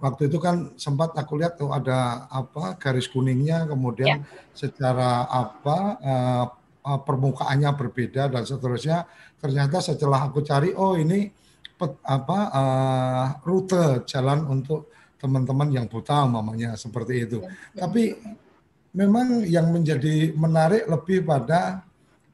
waktu 0.05 0.29
itu 0.29 0.37
kan 0.37 0.77
sempat 0.77 1.17
aku 1.17 1.41
lihat 1.41 1.57
tuh 1.57 1.73
ada 1.73 2.29
apa 2.29 2.77
garis 2.77 3.09
kuningnya 3.09 3.65
kemudian 3.65 4.21
ya. 4.21 4.53
secara 4.53 5.25
apa 5.25 5.77
uh, 5.97 6.45
uh, 6.85 6.99
permukaannya 7.01 7.73
berbeda 7.73 8.29
dan 8.29 8.45
seterusnya 8.45 9.09
ternyata 9.41 9.81
setelah 9.81 10.29
aku 10.29 10.45
cari 10.45 10.77
oh 10.77 10.93
ini 10.93 11.33
pet, 11.73 11.97
apa 12.05 12.39
uh, 12.53 13.25
rute 13.41 14.05
jalan 14.05 14.45
untuk 14.45 14.93
teman-teman 15.25 15.73
yang 15.73 15.85
buta 15.89 16.27
umpamanya 16.27 16.77
seperti 16.77 17.25
itu. 17.25 17.41
Ya. 17.41 17.87
Tapi 17.87 18.13
memang 18.93 19.41
yang 19.49 19.73
menjadi 19.73 20.31
menarik 20.37 20.85
lebih 20.85 21.25
pada 21.25 21.81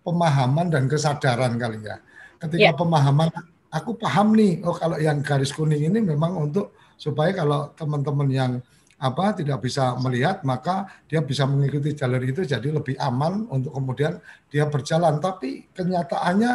pemahaman 0.04 0.68
dan 0.68 0.92
kesadaran 0.92 1.56
kali 1.56 1.88
ya. 1.88 2.04
Ketika 2.42 2.74
yeah. 2.74 2.76
pemahaman, 2.76 3.30
aku 3.70 3.96
paham 3.96 4.34
nih, 4.34 4.66
oh 4.66 4.76
kalau 4.76 4.98
yang 4.98 5.22
garis 5.22 5.54
kuning 5.54 5.88
ini 5.88 6.02
memang 6.02 6.36
untuk 6.36 6.74
supaya 7.02 7.34
kalau 7.34 7.74
teman-teman 7.74 8.30
yang 8.30 8.52
apa 9.02 9.34
tidak 9.34 9.66
bisa 9.66 9.98
melihat 9.98 10.46
maka 10.46 10.86
dia 11.10 11.26
bisa 11.26 11.50
mengikuti 11.50 11.98
jalur 11.98 12.22
itu 12.22 12.46
jadi 12.46 12.70
lebih 12.70 12.94
aman 13.02 13.50
untuk 13.50 13.74
kemudian 13.74 14.22
dia 14.54 14.70
berjalan. 14.70 15.18
Tapi 15.18 15.74
kenyataannya 15.74 16.54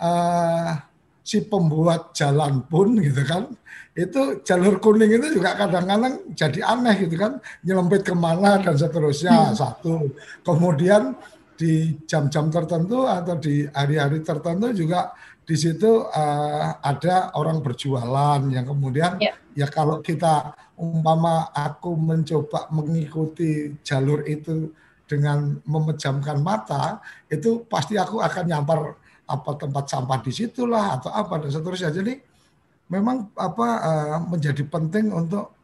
uh, 0.00 0.72
si 1.20 1.44
pembuat 1.44 2.16
jalan 2.16 2.64
pun 2.64 2.96
gitu 3.04 3.20
kan 3.28 3.52
itu 3.92 4.40
jalur 4.40 4.80
kuning 4.80 5.20
itu 5.20 5.36
juga 5.36 5.52
kadang-kadang 5.52 6.32
jadi 6.32 6.64
aneh 6.64 6.96
gitu 7.04 7.12
kan 7.20 7.36
nyelempit 7.60 8.08
ke 8.08 8.16
mana 8.16 8.56
dan 8.56 8.72
seterusnya 8.72 9.52
hmm. 9.52 9.56
satu 9.56 10.08
kemudian 10.40 11.12
di 11.60 12.00
jam-jam 12.08 12.48
tertentu 12.48 13.04
atau 13.04 13.36
di 13.36 13.68
hari-hari 13.68 14.24
tertentu 14.24 14.72
juga 14.72 15.12
di 15.44 15.60
situ 15.60 16.08
uh, 16.08 16.80
ada 16.80 17.36
orang 17.36 17.60
berjualan 17.60 18.40
yang 18.48 18.64
kemudian 18.64 19.20
ya. 19.20 19.36
Ya 19.52 19.68
kalau 19.68 20.00
kita 20.00 20.56
umpama 20.76 21.52
aku 21.52 21.94
mencoba 21.94 22.68
mengikuti 22.72 23.76
jalur 23.84 24.24
itu 24.24 24.72
dengan 25.06 25.60
memejamkan 25.68 26.40
mata 26.40 27.04
itu 27.28 27.64
pasti 27.68 28.00
aku 28.00 28.18
akan 28.22 28.44
nyampar 28.48 28.96
apa 29.28 29.50
tempat 29.56 29.84
sampah 29.88 30.18
di 30.24 30.32
situlah 30.32 30.98
atau 30.98 31.10
apa 31.12 31.40
dan 31.40 31.50
seterusnya 31.52 31.92
jadi 31.92 32.20
memang 32.92 33.32
apa 33.36 33.68
uh, 33.80 34.18
menjadi 34.28 34.64
penting 34.68 35.08
untuk 35.08 35.56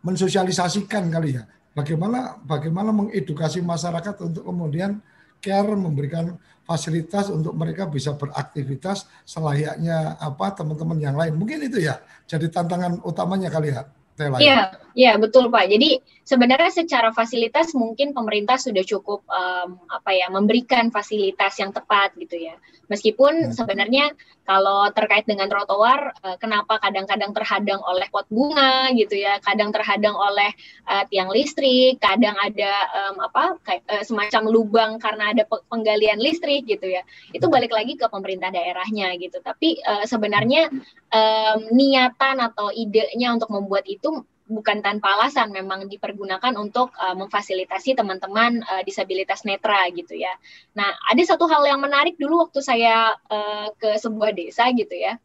mensosialisasikan 0.00 1.12
kali 1.12 1.36
ya. 1.36 1.44
Bagaimana 1.76 2.40
bagaimana 2.42 2.90
mengedukasi 2.90 3.60
masyarakat 3.62 4.16
untuk 4.24 4.48
kemudian 4.48 4.98
care 5.38 5.76
memberikan 5.76 6.34
fasilitas 6.68 7.32
untuk 7.32 7.56
mereka 7.56 7.88
bisa 7.88 8.12
beraktivitas 8.12 9.08
selayaknya 9.24 10.20
apa 10.20 10.52
teman-teman 10.52 11.00
yang 11.00 11.16
lain. 11.16 11.32
Mungkin 11.40 11.64
itu 11.64 11.80
ya 11.80 11.96
jadi 12.28 12.52
tantangan 12.52 13.00
utamanya 13.08 13.48
kali 13.48 13.72
ya. 13.72 13.88
Iya, 14.18 14.74
iya 14.98 15.14
betul 15.14 15.46
Pak. 15.46 15.70
Jadi 15.70 16.02
sebenarnya 16.26 16.74
secara 16.74 17.14
fasilitas 17.14 17.70
mungkin 17.78 18.10
pemerintah 18.10 18.58
sudah 18.58 18.82
cukup 18.82 19.22
um, 19.30 19.78
apa 19.86 20.10
ya 20.10 20.26
memberikan 20.26 20.90
fasilitas 20.90 21.54
yang 21.62 21.70
tepat 21.70 22.18
gitu 22.18 22.34
ya. 22.34 22.58
Meskipun 22.90 23.48
hmm. 23.48 23.54
sebenarnya 23.54 24.10
kalau 24.48 24.88
terkait 24.96 25.28
dengan 25.28 25.44
trotoar, 25.46 26.16
uh, 26.24 26.36
kenapa 26.40 26.80
kadang-kadang 26.80 27.36
terhadang 27.36 27.80
oleh 27.84 28.08
pot 28.08 28.24
bunga 28.32 28.88
gitu 28.96 29.12
ya, 29.12 29.38
kadang 29.44 29.70
terhadang 29.70 30.16
oleh 30.16 30.50
uh, 30.88 31.04
tiang 31.12 31.28
listrik, 31.28 32.00
kadang 32.00 32.34
ada 32.40 32.72
um, 32.96 33.22
apa 33.28 33.60
kayak, 33.62 33.84
uh, 33.86 34.04
semacam 34.04 34.42
lubang 34.48 34.92
karena 34.98 35.36
ada 35.36 35.44
penggalian 35.68 36.18
listrik 36.18 36.64
gitu 36.64 36.90
ya. 36.90 37.04
Itu 37.30 37.46
hmm. 37.46 37.54
balik 37.54 37.72
lagi 37.76 37.94
ke 37.94 38.08
pemerintah 38.08 38.50
daerahnya 38.50 39.14
gitu. 39.20 39.38
Tapi 39.44 39.78
uh, 39.84 40.04
sebenarnya 40.08 40.72
um, 41.12 41.58
niatan 41.76 42.40
atau 42.40 42.72
idenya 42.72 43.36
untuk 43.36 43.52
membuat 43.52 43.84
itu 43.84 44.26
bukan 44.48 44.80
tanpa 44.80 45.14
alasan 45.20 45.52
memang 45.52 45.86
dipergunakan 45.86 46.56
untuk 46.56 46.90
uh, 46.96 47.12
memfasilitasi 47.14 47.94
teman-teman 47.94 48.64
uh, 48.64 48.82
disabilitas 48.82 49.44
netra 49.44 49.86
gitu 49.92 50.16
ya. 50.16 50.32
Nah, 50.72 50.88
ada 51.12 51.22
satu 51.22 51.44
hal 51.46 51.68
yang 51.68 51.84
menarik 51.84 52.16
dulu 52.16 52.48
waktu 52.48 52.64
saya 52.64 53.12
uh, 53.28 53.68
ke 53.76 54.00
sebuah 54.00 54.32
desa 54.32 54.72
gitu 54.72 54.96
ya. 54.96 55.20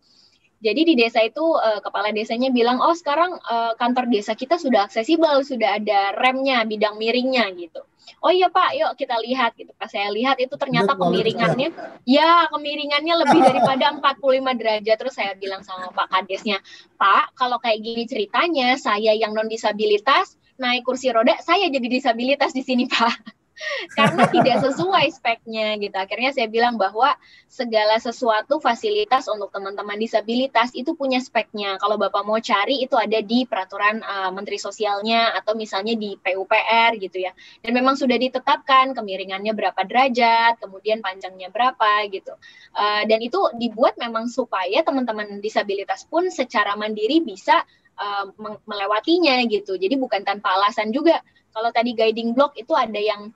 Jadi 0.63 0.81
di 0.87 0.93
desa 0.95 1.19
itu 1.19 1.43
uh, 1.43 1.83
kepala 1.83 2.15
desanya 2.15 2.47
bilang, 2.47 2.79
oh 2.79 2.95
sekarang 2.95 3.35
uh, 3.35 3.75
kantor 3.75 4.07
desa 4.07 4.31
kita 4.31 4.55
sudah 4.55 4.87
aksesibel, 4.87 5.43
sudah 5.43 5.75
ada 5.75 6.15
remnya, 6.15 6.63
bidang 6.63 6.95
miringnya 6.95 7.51
gitu. 7.59 7.83
Oh 8.23 8.31
iya 8.31 8.47
Pak, 8.47 8.71
yuk 8.79 8.91
kita 8.95 9.19
lihat 9.19 9.59
gitu. 9.59 9.75
Pas 9.75 9.91
saya 9.91 10.07
lihat 10.11 10.39
itu 10.39 10.55
ternyata 10.55 10.95
kemiringannya, 10.95 11.75
ya 12.07 12.47
kemiringannya 12.47 13.15
lebih 13.27 13.39
daripada 13.51 13.99
45 13.99 14.59
derajat. 14.59 14.95
Terus 14.95 15.13
saya 15.15 15.35
bilang 15.35 15.59
sama 15.67 15.91
Pak 15.91 16.07
Kadesnya, 16.07 16.63
Pak 16.95 17.35
kalau 17.35 17.59
kayak 17.59 17.83
gini 17.83 18.07
ceritanya, 18.07 18.79
saya 18.79 19.11
yang 19.11 19.35
non 19.35 19.51
disabilitas 19.51 20.39
naik 20.55 20.87
kursi 20.87 21.11
roda, 21.11 21.35
saya 21.43 21.67
jadi 21.67 21.87
disabilitas 21.91 22.55
di 22.55 22.63
sini 22.63 22.87
Pak 22.87 23.15
karena 23.97 24.25
tidak 24.29 24.57
sesuai 24.65 25.07
speknya 25.13 25.77
gitu. 25.79 25.95
Akhirnya 25.95 26.31
saya 26.33 26.47
bilang 26.49 26.75
bahwa 26.75 27.13
segala 27.45 28.01
sesuatu 28.01 28.57
fasilitas 28.57 29.29
untuk 29.29 29.53
teman-teman 29.53 29.97
disabilitas 29.97 30.73
itu 30.73 30.97
punya 30.97 31.21
speknya. 31.21 31.77
Kalau 31.77 32.01
Bapak 32.01 32.25
mau 32.25 32.37
cari 32.41 32.81
itu 32.81 32.97
ada 32.97 33.19
di 33.21 33.45
peraturan 33.45 34.01
uh, 34.01 34.31
Menteri 34.33 34.57
Sosialnya 34.57 35.33
atau 35.37 35.53
misalnya 35.53 35.93
di 35.93 36.17
PUPR 36.17 36.97
gitu 36.97 37.21
ya. 37.21 37.31
Dan 37.61 37.77
memang 37.77 37.95
sudah 37.95 38.17
ditetapkan 38.17 38.97
kemiringannya 38.97 39.53
berapa 39.53 39.81
derajat, 39.85 40.59
kemudian 40.59 40.99
panjangnya 41.05 41.53
berapa 41.53 42.09
gitu. 42.09 42.33
Uh, 42.73 43.05
dan 43.05 43.21
itu 43.21 43.37
dibuat 43.57 43.95
memang 44.01 44.27
supaya 44.29 44.81
teman-teman 44.81 45.39
disabilitas 45.39 46.09
pun 46.09 46.27
secara 46.33 46.73
mandiri 46.73 47.21
bisa 47.21 47.61
uh, 47.97 48.25
melewatinya 48.65 49.37
gitu. 49.45 49.77
Jadi 49.77 49.95
bukan 49.99 50.25
tanpa 50.25 50.57
alasan 50.57 50.89
juga. 50.89 51.21
Kalau 51.53 51.69
tadi 51.69 51.93
guiding 51.93 52.33
block 52.33 52.57
itu 52.57 52.73
ada 52.73 52.97
yang 52.97 53.29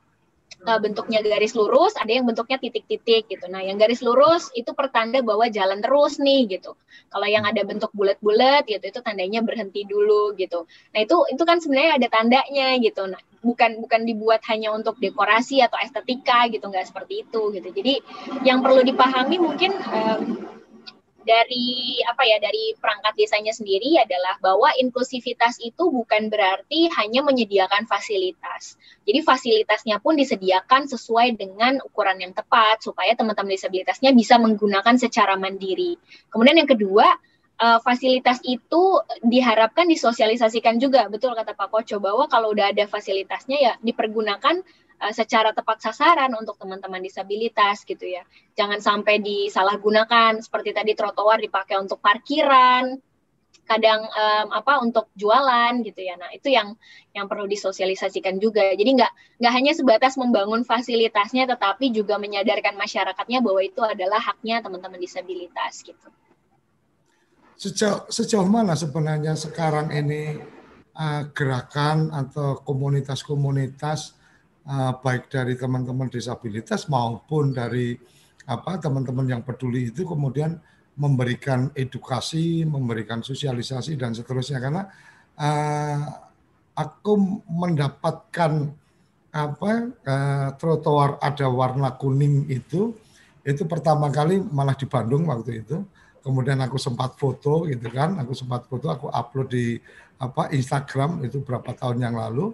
uh, 0.65 0.79
bentuknya 0.81 1.21
garis 1.21 1.53
lurus, 1.53 1.93
ada 1.95 2.09
yang 2.09 2.25
bentuknya 2.25 2.57
titik-titik 2.57 3.29
gitu. 3.29 3.45
Nah, 3.47 3.61
yang 3.61 3.77
garis 3.77 4.01
lurus 4.01 4.49
itu 4.57 4.71
pertanda 4.73 5.21
bahwa 5.21 5.45
jalan 5.47 5.79
terus 5.79 6.17
nih 6.17 6.57
gitu. 6.57 6.73
Kalau 7.07 7.27
yang 7.29 7.45
ada 7.45 7.61
bentuk 7.63 7.93
bulat-bulat 7.93 8.67
gitu 8.67 8.83
itu 8.83 8.99
tandanya 8.99 9.39
berhenti 9.45 9.85
dulu 9.85 10.33
gitu. 10.35 10.65
Nah, 10.95 10.99
itu 11.03 11.15
itu 11.31 11.43
kan 11.45 11.57
sebenarnya 11.61 12.01
ada 12.01 12.07
tandanya 12.09 12.67
gitu. 12.81 13.03
Nah, 13.07 13.21
bukan 13.45 13.79
bukan 13.79 14.01
dibuat 14.03 14.41
hanya 14.49 14.73
untuk 14.73 14.97
dekorasi 14.97 15.61
atau 15.61 15.77
estetika 15.79 16.49
gitu, 16.49 16.67
nggak 16.67 16.89
seperti 16.89 17.23
itu 17.27 17.41
gitu. 17.53 17.69
Jadi 17.71 17.93
yang 18.43 18.59
perlu 18.65 18.81
dipahami 18.83 19.37
mungkin 19.37 19.71
um, 19.77 20.21
dari 21.27 21.99
apa 22.07 22.23
ya 22.23 22.39
dari 22.39 22.71
perangkat 22.79 23.19
desanya 23.19 23.51
sendiri 23.51 23.99
adalah 23.99 24.39
bahwa 24.39 24.71
inklusivitas 24.79 25.59
itu 25.59 25.91
bukan 25.91 26.31
berarti 26.31 26.87
hanya 26.95 27.19
menyediakan 27.27 27.83
fasilitas. 27.83 28.79
Jadi 29.03 29.19
fasilitasnya 29.19 29.99
pun 29.99 30.15
disediakan 30.15 30.87
sesuai 30.87 31.35
dengan 31.35 31.83
ukuran 31.83 32.23
yang 32.23 32.31
tepat 32.31 32.79
supaya 32.79 33.11
teman-teman 33.19 33.51
disabilitasnya 33.51 34.15
bisa 34.15 34.39
menggunakan 34.39 34.95
secara 34.95 35.35
mandiri. 35.35 35.99
Kemudian 36.31 36.63
yang 36.63 36.71
kedua, 36.71 37.11
uh, 37.59 37.79
fasilitas 37.83 38.39
itu 38.45 39.01
diharapkan 39.25 39.89
disosialisasikan 39.89 40.79
juga 40.79 41.09
betul 41.11 41.33
kata 41.35 41.57
Pak 41.57 41.69
Koco 41.69 41.97
bahwa 41.99 42.25
kalau 42.31 42.53
udah 42.53 42.71
ada 42.71 42.85
fasilitasnya 42.87 43.57
ya 43.59 43.73
dipergunakan 43.83 44.63
uh, 45.01 45.13
secara 45.13 45.53
tepat 45.53 45.81
sasaran 45.81 46.33
untuk 46.33 46.57
teman-teman 46.57 47.01
disabilitas 47.01 47.85
gitu 47.85 48.05
ya. 48.05 48.25
Jangan 48.57 48.81
sampai 48.81 49.21
disalahgunakan 49.21 50.41
seperti 50.41 50.73
tadi 50.73 50.97
trotoar 50.97 51.41
dipakai 51.41 51.77
untuk 51.77 52.01
parkiran, 52.01 52.97
kadang 53.67 54.07
um, 54.07 54.47
apa 54.55 54.79
untuk 54.79 55.11
jualan 55.13 55.83
gitu 55.83 55.99
ya. 56.01 56.15
Nah 56.15 56.31
itu 56.31 56.49
yang 56.49 56.73
yang 57.11 57.27
perlu 57.27 57.45
disosialisasikan 57.45 58.39
juga. 58.39 58.63
Jadi 58.73 58.95
nggak 58.97 59.41
nggak 59.43 59.53
hanya 59.53 59.73
sebatas 59.75 60.15
membangun 60.15 60.63
fasilitasnya, 60.63 61.45
tetapi 61.45 61.91
juga 61.91 62.15
menyadarkan 62.17 62.79
masyarakatnya 62.79 63.43
bahwa 63.43 63.61
itu 63.61 63.83
adalah 63.83 64.23
haknya 64.23 64.63
teman-teman 64.63 64.97
disabilitas 64.97 65.83
gitu. 65.83 66.07
Sejauh 67.57 68.07
sejauh 68.07 68.47
mana 68.47 68.73
sebenarnya 68.77 69.35
sekarang 69.35 69.91
ini 69.91 70.39
uh, 70.95 71.27
gerakan 71.35 72.09
atau 72.15 72.63
komunitas-komunitas 72.63 74.16
baik 74.67 75.31
dari 75.31 75.55
teman-teman 75.55 76.11
disabilitas 76.11 76.91
maupun 76.91 77.55
dari 77.55 77.95
apa 78.47 78.79
teman-teman 78.79 79.27
yang 79.27 79.41
peduli 79.43 79.91
itu 79.91 80.03
kemudian 80.03 80.59
memberikan 80.97 81.69
edukasi, 81.77 82.65
memberikan 82.65 83.21
sosialisasi 83.21 83.95
dan 83.95 84.11
seterusnya. 84.11 84.57
Karena 84.59 84.83
uh, 85.37 85.99
aku 86.73 87.43
mendapatkan 87.47 88.67
apa 89.31 89.71
uh, 89.93 90.49
trotoar 90.57 91.21
ada 91.21 91.45
warna 91.47 91.93
kuning 91.93 92.49
itu 92.49 92.95
itu 93.47 93.63
pertama 93.69 94.11
kali 94.11 94.41
malah 94.41 94.75
di 94.75 94.89
Bandung 94.89 95.29
waktu 95.31 95.63
itu. 95.63 95.79
Kemudian 96.25 96.59
aku 96.59 96.75
sempat 96.75 97.15
foto 97.15 97.63
gitu 97.71 97.87
kan 97.87 98.19
aku 98.19 98.35
sempat 98.35 98.67
foto 98.67 98.91
aku 98.91 99.07
upload 99.07 99.47
di 99.47 99.79
apa 100.19 100.51
Instagram 100.51 101.23
itu 101.23 101.39
berapa 101.39 101.71
tahun 101.71 102.03
yang 102.03 102.19
lalu 102.19 102.51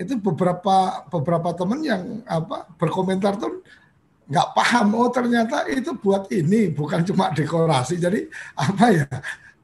itu 0.00 0.16
beberapa 0.16 1.04
beberapa 1.12 1.52
teman 1.52 1.84
yang 1.84 2.24
apa 2.24 2.64
berkomentar 2.80 3.36
tuh 3.36 3.60
nggak 4.30 4.48
paham 4.56 4.96
oh 4.96 5.12
ternyata 5.12 5.68
itu 5.68 5.92
buat 5.92 6.24
ini 6.32 6.72
bukan 6.72 7.04
cuma 7.04 7.28
dekorasi. 7.36 8.00
Jadi 8.00 8.24
apa 8.56 8.84
ya 8.96 9.06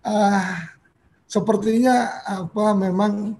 uh, 0.04 0.44
sepertinya 1.24 2.20
apa 2.28 2.76
memang 2.76 3.32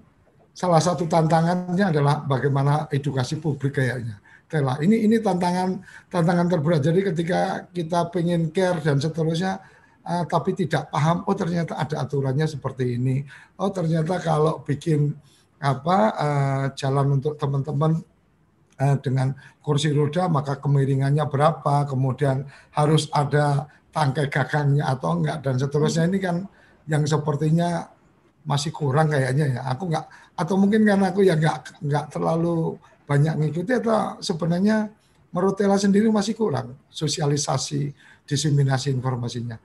salah 0.57 0.81
satu 0.81 1.05
tantangannya 1.05 1.85
adalah 1.93 2.25
bagaimana 2.25 2.89
edukasi 2.89 3.37
publik 3.37 3.77
kayaknya. 3.77 4.17
Tela 4.47 4.79
ini 4.81 5.05
ini 5.05 5.21
tantangan 5.21 5.83
tantangan 6.09 6.47
terberat. 6.49 6.81
Jadi 6.81 6.99
ketika 7.13 7.69
kita 7.69 8.09
pengen 8.09 8.49
care 8.49 8.81
dan 8.81 8.97
seterusnya 8.97 9.61
uh, 10.01 10.23
tapi 10.25 10.57
tidak 10.57 10.89
paham 10.89 11.21
oh 11.29 11.35
ternyata 11.37 11.77
ada 11.77 12.01
aturannya 12.07 12.47
seperti 12.49 12.97
ini. 12.97 13.21
Oh 13.61 13.69
ternyata 13.69 14.17
kalau 14.17 14.63
bikin 14.63 15.13
apa 15.57 15.97
uh, 16.13 16.65
jalan 16.77 17.17
untuk 17.17 17.35
teman-teman 17.35 18.01
uh, 18.77 18.95
dengan 19.01 19.33
kursi 19.61 19.89
roda 19.89 20.29
maka 20.29 20.61
kemiringannya 20.61 21.25
berapa 21.25 21.89
kemudian 21.89 22.45
harus 22.77 23.09
ada 23.09 23.65
tangkai 23.89 24.29
gagangnya 24.29 24.85
atau 24.93 25.17
enggak 25.17 25.41
dan 25.41 25.57
seterusnya 25.57 26.05
ini 26.05 26.19
kan 26.21 26.45
yang 26.85 27.03
sepertinya 27.09 27.89
masih 28.47 28.71
kurang 28.71 29.09
kayaknya 29.11 29.59
ya 29.59 29.61
aku 29.67 29.89
enggak 29.89 30.05
atau 30.37 30.55
mungkin 30.55 30.85
karena 30.85 31.09
aku 31.09 31.25
ya 31.25 31.35
enggak 31.35 31.73
enggak 31.81 32.05
terlalu 32.13 32.77
banyak 33.09 33.33
mengikuti 33.39 33.71
atau 33.73 34.21
sebenarnya 34.21 34.91
menurut 35.31 35.55
Tela 35.57 35.75
sendiri 35.79 36.07
masih 36.11 36.37
kurang 36.37 36.75
sosialisasi 36.91 37.91
diseminasi 38.27 38.91
informasinya. 38.91 39.55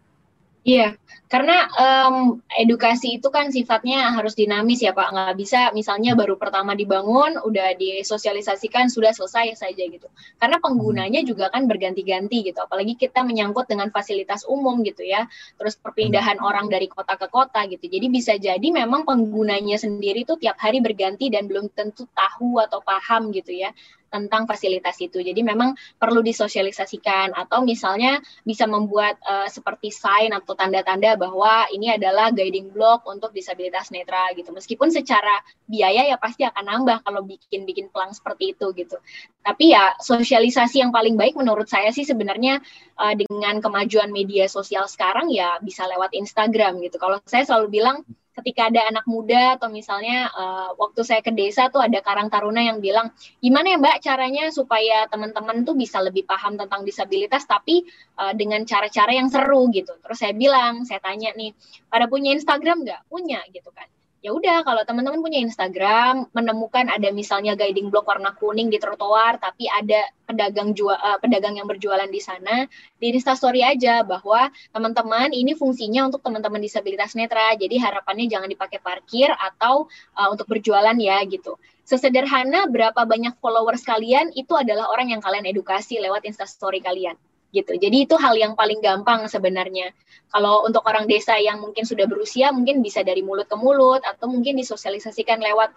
Iya, 0.62 0.94
karena 1.26 1.66
um, 1.74 2.38
edukasi 2.54 3.18
itu 3.18 3.34
kan 3.34 3.50
sifatnya 3.50 4.14
harus 4.14 4.38
dinamis 4.38 4.78
ya 4.78 4.94
Pak, 4.94 5.10
nggak 5.10 5.34
bisa 5.34 5.60
misalnya 5.74 6.14
baru 6.14 6.38
pertama 6.38 6.78
dibangun, 6.78 7.34
udah 7.42 7.74
disosialisasikan 7.74 8.86
sudah 8.86 9.10
selesai 9.10 9.58
saja 9.58 9.82
gitu. 9.82 10.06
Karena 10.38 10.62
penggunanya 10.62 11.18
hmm. 11.18 11.28
juga 11.32 11.50
kan 11.50 11.66
berganti-ganti 11.66 12.46
gitu, 12.46 12.62
apalagi 12.62 12.94
kita 12.94 13.26
menyangkut 13.26 13.66
dengan 13.66 13.90
fasilitas 13.90 14.46
umum 14.46 14.86
gitu 14.86 15.02
ya, 15.02 15.26
terus 15.58 15.74
perpindahan 15.74 16.38
hmm. 16.38 16.46
orang 16.46 16.70
dari 16.70 16.86
kota 16.86 17.18
ke 17.18 17.26
kota 17.26 17.66
gitu. 17.66 17.90
Jadi 17.90 18.06
bisa 18.06 18.38
jadi 18.38 18.68
memang 18.70 19.02
penggunanya 19.02 19.82
sendiri 19.82 20.22
tuh 20.22 20.38
tiap 20.38 20.62
hari 20.62 20.78
berganti 20.78 21.26
dan 21.26 21.50
belum 21.50 21.74
tentu 21.74 22.06
tahu 22.14 22.62
atau 22.62 22.78
paham 22.86 23.34
gitu 23.34 23.50
ya 23.50 23.74
tentang 24.12 24.44
fasilitas 24.44 25.00
itu. 25.00 25.24
Jadi 25.24 25.40
memang 25.40 25.72
perlu 25.96 26.20
disosialisasikan 26.20 27.32
atau 27.32 27.64
misalnya 27.64 28.20
bisa 28.44 28.68
membuat 28.68 29.16
uh, 29.24 29.48
seperti 29.48 29.88
sign 29.88 30.36
atau 30.36 30.52
tanda-tanda 30.52 31.16
bahwa 31.16 31.64
ini 31.72 31.96
adalah 31.96 32.28
guiding 32.28 32.68
block 32.68 33.08
untuk 33.08 33.32
disabilitas 33.32 33.88
netra 33.88 34.28
gitu. 34.36 34.52
Meskipun 34.52 34.92
secara 34.92 35.40
biaya 35.64 36.04
ya 36.04 36.20
pasti 36.20 36.44
akan 36.44 36.64
nambah 36.68 37.08
kalau 37.08 37.24
bikin-bikin 37.24 37.88
pelang 37.88 38.12
seperti 38.12 38.52
itu 38.52 38.68
gitu. 38.76 39.00
Tapi 39.40 39.72
ya 39.72 39.96
sosialisasi 39.96 40.84
yang 40.84 40.92
paling 40.92 41.16
baik 41.16 41.32
menurut 41.34 41.66
saya 41.66 41.88
sih 41.90 42.04
sebenarnya 42.04 42.60
uh, 43.00 43.16
dengan 43.16 43.64
kemajuan 43.64 44.12
media 44.12 44.44
sosial 44.46 44.84
sekarang 44.86 45.32
ya 45.32 45.56
bisa 45.64 45.88
lewat 45.88 46.12
Instagram 46.12 46.84
gitu. 46.84 47.00
Kalau 47.00 47.18
saya 47.24 47.48
selalu 47.48 47.80
bilang 47.80 48.04
ketika 48.32 48.72
ada 48.72 48.88
anak 48.88 49.04
muda 49.04 49.60
atau 49.60 49.68
misalnya 49.68 50.32
uh, 50.32 50.72
waktu 50.80 51.04
saya 51.04 51.20
ke 51.20 51.30
desa 51.32 51.68
tuh 51.68 51.84
ada 51.84 52.00
Karang 52.00 52.32
Taruna 52.32 52.64
yang 52.64 52.80
bilang 52.80 53.12
gimana 53.38 53.76
ya 53.76 53.78
Mbak 53.78 53.96
caranya 54.00 54.44
supaya 54.48 55.04
teman-teman 55.12 55.64
tuh 55.68 55.76
bisa 55.76 56.00
lebih 56.00 56.24
paham 56.24 56.56
tentang 56.56 56.82
disabilitas 56.82 57.44
tapi 57.44 57.84
uh, 58.16 58.32
dengan 58.32 58.64
cara-cara 58.64 59.12
yang 59.12 59.28
seru 59.28 59.68
gitu. 59.70 59.92
Terus 60.00 60.18
saya 60.18 60.32
bilang, 60.32 60.88
saya 60.88 61.00
tanya 61.04 61.30
nih, 61.36 61.52
pada 61.92 62.08
punya 62.08 62.32
Instagram 62.32 62.84
nggak? 62.84 63.00
Punya 63.08 63.40
gitu 63.52 63.68
kan 63.70 63.86
ya 64.22 64.30
udah 64.30 64.62
kalau 64.62 64.86
teman-teman 64.86 65.18
punya 65.18 65.42
Instagram 65.42 66.30
menemukan 66.30 66.86
ada 66.86 67.10
misalnya 67.10 67.58
guiding 67.58 67.90
block 67.90 68.06
warna 68.06 68.30
kuning 68.38 68.70
di 68.70 68.78
trotoar 68.78 69.42
tapi 69.42 69.66
ada 69.66 69.98
pedagang 70.30 70.78
jual 70.78 70.94
uh, 70.94 71.18
pedagang 71.18 71.58
yang 71.58 71.66
berjualan 71.66 72.06
di 72.06 72.22
sana 72.22 72.70
di 73.02 73.10
Instastory 73.10 73.66
aja 73.66 74.06
bahwa 74.06 74.46
teman-teman 74.70 75.34
ini 75.34 75.58
fungsinya 75.58 76.06
untuk 76.06 76.22
teman-teman 76.22 76.62
disabilitas 76.62 77.18
netra. 77.18 77.52
Jadi 77.58 77.82
harapannya 77.82 78.30
jangan 78.30 78.46
dipakai 78.46 78.78
parkir 78.78 79.28
atau 79.34 79.90
uh, 80.14 80.28
untuk 80.30 80.46
berjualan 80.46 80.94
ya 80.94 81.18
gitu. 81.26 81.58
Sesederhana 81.82 82.70
berapa 82.70 83.02
banyak 83.02 83.42
followers 83.42 83.82
kalian 83.82 84.30
itu 84.38 84.54
adalah 84.54 84.86
orang 84.94 85.10
yang 85.10 85.20
kalian 85.20 85.50
edukasi 85.50 85.98
lewat 85.98 86.22
Instastory 86.22 86.78
kalian 86.78 87.18
gitu. 87.52 87.76
Jadi 87.76 88.08
itu 88.08 88.16
hal 88.16 88.34
yang 88.34 88.56
paling 88.56 88.80
gampang 88.80 89.28
sebenarnya. 89.28 89.92
Kalau 90.32 90.64
untuk 90.64 90.80
orang 90.88 91.04
desa 91.04 91.36
yang 91.36 91.60
mungkin 91.60 91.84
sudah 91.84 92.08
berusia, 92.08 92.48
mungkin 92.50 92.80
bisa 92.80 93.04
dari 93.04 93.20
mulut 93.20 93.44
ke 93.44 93.56
mulut 93.60 94.00
atau 94.00 94.32
mungkin 94.32 94.56
disosialisasikan 94.56 95.36
lewat 95.44 95.70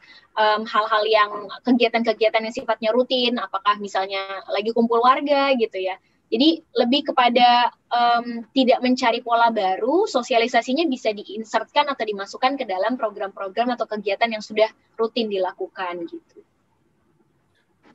hal-hal 0.64 1.04
um, 1.04 1.12
yang 1.12 1.32
kegiatan-kegiatan 1.68 2.40
yang 2.40 2.56
sifatnya 2.56 2.90
rutin, 2.96 3.36
apakah 3.36 3.76
misalnya 3.84 4.24
lagi 4.48 4.72
kumpul 4.72 5.04
warga 5.04 5.52
gitu 5.60 5.76
ya. 5.84 6.00
Jadi 6.32 6.64
lebih 6.74 7.14
kepada 7.14 7.70
um, 7.92 8.48
tidak 8.56 8.82
mencari 8.82 9.22
pola 9.22 9.54
baru, 9.54 10.10
sosialisasinya 10.10 10.90
bisa 10.90 11.14
diinsertkan 11.14 11.86
atau 11.92 12.02
dimasukkan 12.02 12.58
ke 12.58 12.66
dalam 12.66 12.98
program-program 12.98 13.78
atau 13.78 13.86
kegiatan 13.86 14.32
yang 14.32 14.42
sudah 14.42 14.72
rutin 14.98 15.30
dilakukan 15.30 16.08
gitu. 16.10 16.40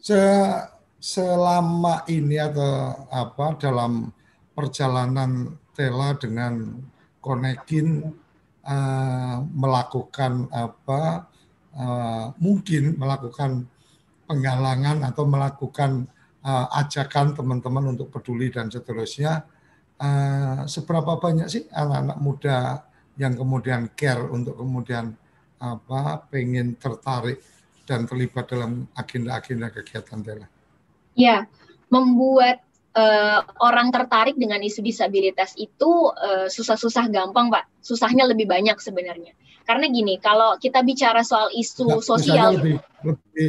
Saya 0.01 0.69
selama 1.01 2.05
ini 2.13 2.37
atau 2.37 3.09
apa 3.09 3.57
dalam 3.57 4.13
perjalanan 4.53 5.57
Tela 5.73 6.13
dengan 6.21 6.77
Konekin 7.25 8.05
uh, 8.69 9.37
melakukan 9.49 10.53
apa 10.53 11.25
uh, 11.73 12.37
mungkin 12.37 13.01
melakukan 13.01 13.65
penggalangan 14.29 15.01
atau 15.09 15.25
melakukan 15.25 16.05
uh, 16.45 16.69
ajakan 16.85 17.33
teman-teman 17.33 17.97
untuk 17.97 18.13
peduli 18.13 18.53
dan 18.53 18.69
seterusnya 18.69 19.49
uh, 19.97 20.69
seberapa 20.69 21.17
banyak 21.17 21.49
sih 21.49 21.65
anak-anak 21.73 22.19
muda 22.21 22.59
yang 23.17 23.37
kemudian 23.41 23.89
care 23.97 24.29
untuk 24.29 24.61
kemudian 24.61 25.17
apa 25.61 26.29
pengen 26.29 26.77
tertarik 26.77 27.41
dan 27.89 28.05
terlibat 28.05 28.49
dalam 28.49 28.89
agenda-agenda 28.97 29.73
kegiatan 29.73 30.21
Tela? 30.21 30.60
Ya, 31.19 31.51
membuat 31.91 32.63
uh, 32.95 33.43
orang 33.61 33.91
tertarik 33.91 34.39
dengan 34.39 34.63
isu 34.63 34.81
disabilitas 34.83 35.55
itu 35.59 36.11
uh, 36.11 36.47
susah-susah 36.47 37.11
gampang, 37.11 37.51
Pak. 37.51 37.67
Susahnya 37.83 38.27
lebih 38.27 38.47
banyak 38.47 38.79
sebenarnya. 38.79 39.35
Karena 39.67 39.87
gini, 39.87 40.19
kalau 40.19 40.59
kita 40.59 40.83
bicara 40.83 41.23
soal 41.23 41.51
isu 41.55 41.87
nah, 41.87 42.03
sosial, 42.03 42.59
lebih, 42.59 42.83
lebih 43.07 43.49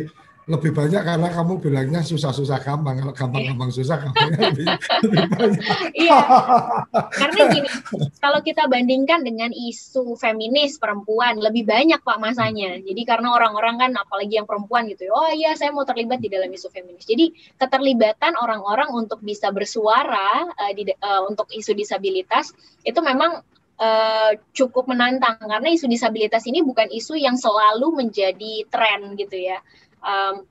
lebih 0.50 0.74
banyak 0.74 1.06
karena 1.06 1.30
kamu 1.30 1.54
bilangnya 1.62 2.02
susah-susah 2.02 2.58
gampang. 2.66 2.98
Kalau 2.98 3.14
gampang-gampang 3.14 3.70
susah, 3.70 4.02
gampangnya 4.02 4.50
lebih, 4.50 4.66
lebih 5.06 5.24
banyak. 5.30 5.64
Iya, 5.94 6.20
karena 7.22 7.42
gini, 7.54 7.70
kalau 8.18 8.40
kita 8.42 8.66
bandingkan 8.66 9.22
dengan 9.22 9.54
isu 9.54 10.18
feminis 10.18 10.82
perempuan, 10.82 11.38
lebih 11.38 11.70
banyak 11.70 12.02
Pak 12.02 12.18
masanya. 12.18 12.82
Jadi 12.82 13.02
karena 13.06 13.38
orang-orang 13.38 13.76
kan, 13.78 13.92
apalagi 13.94 14.42
yang 14.42 14.50
perempuan 14.50 14.90
gitu, 14.90 15.14
oh 15.14 15.30
iya 15.30 15.54
saya 15.54 15.70
mau 15.70 15.86
terlibat 15.86 16.18
di 16.18 16.30
dalam 16.34 16.50
isu 16.50 16.74
feminis. 16.74 17.06
Jadi 17.06 17.38
keterlibatan 17.62 18.34
orang-orang 18.34 18.90
untuk 18.98 19.22
bisa 19.22 19.54
bersuara 19.54 20.50
uh, 20.58 20.72
di, 20.74 20.90
uh, 20.90 21.22
untuk 21.30 21.54
isu 21.54 21.78
disabilitas, 21.78 22.50
itu 22.82 22.98
memang 22.98 23.46
uh, 23.78 24.32
cukup 24.58 24.90
menantang 24.90 25.38
karena 25.42 25.70
isu 25.74 25.86
disabilitas 25.86 26.46
ini 26.50 26.66
bukan 26.66 26.90
isu 26.90 27.14
yang 27.18 27.38
selalu 27.38 27.94
menjadi 27.94 28.66
tren 28.70 29.18
gitu 29.18 29.38
ya 29.38 29.62
um, 30.02 30.46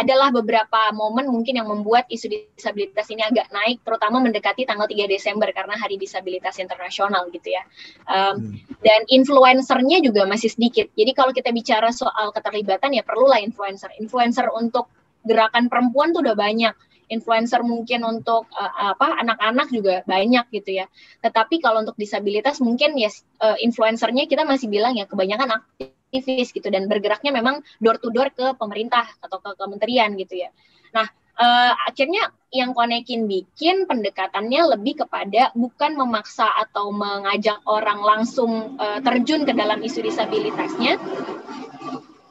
adalah 0.00 0.32
beberapa 0.32 0.94
momen 0.96 1.28
mungkin 1.28 1.60
yang 1.60 1.68
membuat 1.68 2.08
isu 2.08 2.30
disabilitas 2.30 3.04
ini 3.12 3.20
agak 3.20 3.52
naik, 3.52 3.84
terutama 3.84 4.22
mendekati 4.22 4.64
tanggal 4.64 4.88
3 4.88 5.04
Desember 5.10 5.50
karena 5.52 5.76
Hari 5.76 6.00
Disabilitas 6.00 6.56
Internasional 6.56 7.28
gitu 7.28 7.52
ya. 7.52 7.62
Um, 8.08 8.56
dan 8.80 9.04
influencernya 9.10 10.00
juga 10.00 10.24
masih 10.24 10.48
sedikit. 10.48 10.88
Jadi 10.94 11.12
kalau 11.12 11.34
kita 11.34 11.52
bicara 11.52 11.92
soal 11.92 12.32
keterlibatan 12.32 12.96
ya 12.96 13.04
perlulah 13.04 13.42
influencer. 13.42 13.92
Influencer 14.00 14.48
untuk 14.54 14.88
gerakan 15.26 15.68
perempuan 15.68 16.16
tuh 16.16 16.24
udah 16.24 16.38
banyak. 16.38 16.74
Influencer 17.08 17.64
mungkin 17.64 18.04
untuk 18.04 18.48
uh, 18.52 18.92
apa 18.92 19.20
anak-anak 19.24 19.68
juga 19.72 20.04
banyak 20.04 20.48
gitu 20.52 20.84
ya. 20.84 20.86
Tetapi 21.24 21.60
kalau 21.60 21.84
untuk 21.84 21.96
disabilitas 21.96 22.60
mungkin 22.60 22.96
ya 22.96 23.08
uh, 23.40 23.56
influencernya 23.56 24.28
kita 24.28 24.44
masih 24.44 24.68
bilang 24.68 24.96
ya 24.96 25.08
kebanyakan 25.08 25.60
aktif 25.60 25.97
aktivis 26.08 26.56
gitu 26.56 26.72
dan 26.72 26.88
bergeraknya 26.88 27.28
memang 27.36 27.60
door 27.84 28.00
to 28.00 28.08
door 28.08 28.32
ke 28.32 28.56
pemerintah 28.56 29.04
atau 29.20 29.38
ke 29.44 29.52
kementerian 29.60 30.16
gitu 30.16 30.40
ya. 30.40 30.50
Nah, 30.96 31.04
uh, 31.36 31.72
akhirnya 31.84 32.32
yang 32.48 32.72
Konekin 32.72 33.28
bikin 33.28 33.84
pendekatannya 33.84 34.72
lebih 34.72 35.04
kepada 35.04 35.52
bukan 35.52 36.00
memaksa 36.00 36.48
atau 36.64 36.88
mengajak 36.88 37.60
orang 37.68 38.00
langsung 38.00 38.80
uh, 38.80 39.04
terjun 39.04 39.44
ke 39.44 39.52
dalam 39.52 39.84
isu 39.84 40.00
disabilitasnya, 40.00 40.96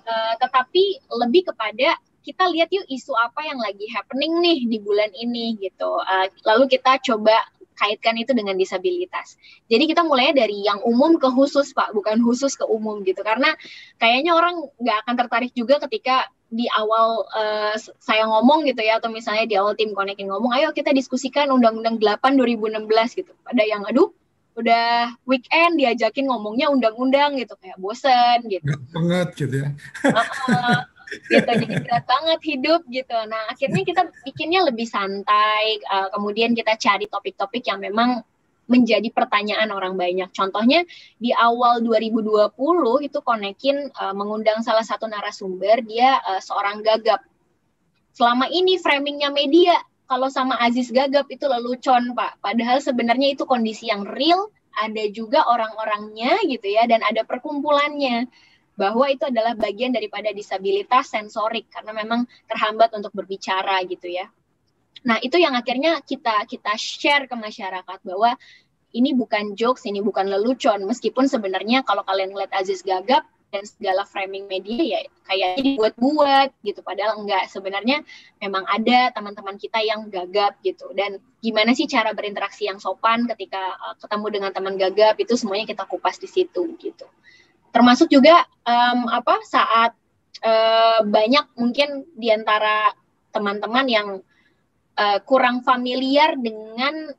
uh, 0.09 0.33
tetapi 0.41 1.05
lebih 1.21 1.53
kepada 1.53 2.01
kita 2.25 2.43
lihat 2.49 2.67
yuk 2.73 2.83
isu 2.89 3.13
apa 3.13 3.45
yang 3.45 3.61
lagi 3.61 3.87
happening 3.93 4.41
nih 4.41 4.59
di 4.65 4.77
bulan 4.81 5.13
ini 5.13 5.53
gitu. 5.61 6.01
Uh, 6.01 6.25
lalu 6.49 6.65
kita 6.65 6.97
coba 7.05 7.37
kaitkan 7.77 8.17
itu 8.17 8.33
dengan 8.33 8.57
disabilitas. 8.57 9.37
Jadi 9.69 9.85
kita 9.87 10.01
mulai 10.01 10.33
dari 10.33 10.65
yang 10.65 10.81
umum 10.83 11.21
ke 11.21 11.29
khusus 11.29 11.71
Pak, 11.71 11.93
bukan 11.93 12.19
khusus 12.25 12.57
ke 12.57 12.65
umum 12.65 13.05
gitu. 13.05 13.21
Karena 13.21 13.53
kayaknya 14.01 14.33
orang 14.33 14.65
nggak 14.81 14.97
akan 15.05 15.15
tertarik 15.15 15.51
juga 15.53 15.77
ketika 15.85 16.27
di 16.47 16.65
awal 16.73 17.27
uh, 17.35 17.75
saya 17.99 18.23
ngomong 18.23 18.63
gitu 18.65 18.79
ya 18.79 19.03
atau 19.03 19.11
misalnya 19.11 19.43
di 19.43 19.55
awal 19.59 19.75
tim 19.75 19.91
konekin 19.91 20.31
ngomong 20.31 20.55
ayo 20.55 20.71
kita 20.71 20.95
diskusikan 20.95 21.51
undang-undang 21.51 21.99
8 21.99 22.39
2016 22.39 23.19
gitu. 23.19 23.31
Pada 23.43 23.63
yang 23.67 23.83
aduh 23.85 24.09
udah 24.57 25.13
weekend 25.29 25.77
diajakin 25.77 26.25
ngomongnya 26.25 26.73
undang-undang 26.73 27.37
gitu 27.37 27.53
kayak 27.61 27.77
bosen 27.77 28.41
gitu. 28.49 28.65
Gak 28.65 28.81
banget 28.89 29.27
gitu 29.37 29.55
ya. 29.61 29.69
Uh, 30.01 30.19
uh, 30.49 30.81
gitu 31.07 31.47
jadi 31.47 31.75
berat 31.81 32.05
banget 32.05 32.39
hidup 32.43 32.81
gitu 32.91 33.17
nah 33.27 33.47
akhirnya 33.49 33.83
kita 33.87 34.01
bikinnya 34.27 34.67
lebih 34.67 34.85
santai 34.85 35.79
uh, 35.87 36.11
kemudian 36.11 36.53
kita 36.53 36.75
cari 36.75 37.07
topik-topik 37.07 37.63
yang 37.65 37.79
memang 37.79 38.23
menjadi 38.67 39.09
pertanyaan 39.15 39.71
orang 39.71 39.95
banyak. 39.95 40.27
Contohnya 40.35 40.83
di 41.17 41.31
awal 41.31 41.81
2020 41.81 42.51
itu 43.07 43.19
Konekin 43.23 43.89
uh, 43.95 44.11
mengundang 44.11 44.59
salah 44.61 44.83
satu 44.83 45.07
narasumber, 45.07 45.81
dia 45.87 46.19
uh, 46.19 46.43
seorang 46.43 46.83
gagap. 46.83 47.23
Selama 48.11 48.51
ini 48.51 48.75
framingnya 48.75 49.31
media 49.31 49.79
kalau 50.07 50.31
sama 50.31 50.55
Aziz 50.63 50.91
Gagap 50.91 51.27
itu 51.31 51.47
lelucon 51.47 52.15
Pak. 52.15 52.39
Padahal 52.43 52.79
sebenarnya 52.79 53.35
itu 53.35 53.43
kondisi 53.43 53.91
yang 53.91 54.07
real, 54.07 54.51
ada 54.77 55.03
juga 55.11 55.43
orang-orangnya 55.47 56.39
gitu 56.47 56.67
ya, 56.67 56.87
dan 56.87 57.03
ada 57.03 57.23
perkumpulannya 57.27 58.27
bahwa 58.77 59.09
itu 59.09 59.25
adalah 59.25 59.57
bagian 59.57 59.89
daripada 59.89 60.29
disabilitas 60.29 61.09
sensorik 61.09 61.65
karena 61.73 61.97
memang 61.97 62.29
terhambat 62.45 62.93
untuk 62.93 63.09
berbicara 63.11 63.81
gitu 63.89 64.05
ya. 64.05 64.29
Nah, 65.03 65.17
itu 65.17 65.41
yang 65.41 65.57
akhirnya 65.57 65.97
kita 66.05 66.45
kita 66.45 66.77
share 66.77 67.25
ke 67.25 67.33
masyarakat 67.33 67.99
bahwa 68.05 68.37
ini 68.93 69.17
bukan 69.17 69.57
jokes, 69.57 69.89
ini 69.89 69.99
bukan 69.99 70.29
lelucon. 70.29 70.85
Meskipun 70.85 71.25
sebenarnya 71.25 71.81
kalau 71.83 72.05
kalian 72.05 72.37
lihat 72.37 72.53
Aziz 72.53 72.85
gagap 72.85 73.25
dan 73.47 73.63
segala 73.63 74.03
framing 74.03 74.43
media 74.51 75.07
ya 75.07 75.11
kayaknya 75.25 75.63
dibuat-buat 75.63 76.49
gitu. 76.61 76.79
Padahal 76.85 77.17
enggak. 77.17 77.49
Sebenarnya 77.49 78.05
memang 78.41 78.63
ada 78.69 79.09
teman-teman 79.13 79.57
kita 79.57 79.81
yang 79.81 80.05
gagap 80.09 80.57
gitu. 80.61 80.93
Dan 80.93 81.17
gimana 81.41 81.73
sih 81.73 81.89
cara 81.89 82.13
berinteraksi 82.13 82.69
yang 82.69 82.77
sopan 82.77 83.25
ketika 83.25 83.73
uh, 83.77 83.95
ketemu 83.97 84.27
dengan 84.29 84.51
teman 84.53 84.75
gagap 84.77 85.17
itu 85.17 85.33
semuanya 85.33 85.65
kita 85.65 85.85
kupas 85.85 86.21
di 86.21 86.29
situ 86.29 86.77
gitu 86.77 87.07
termasuk 87.71 88.09
juga 88.09 88.45
um, 88.65 89.09
apa 89.11 89.35
saat 89.45 89.91
uh, 90.43 90.99
banyak 91.05 91.45
mungkin 91.57 92.05
di 92.15 92.33
antara 92.33 92.93
teman-teman 93.31 93.85
yang 93.85 94.07
uh, 94.97 95.19
kurang 95.23 95.61
familiar 95.61 96.33
dengan 96.35 97.13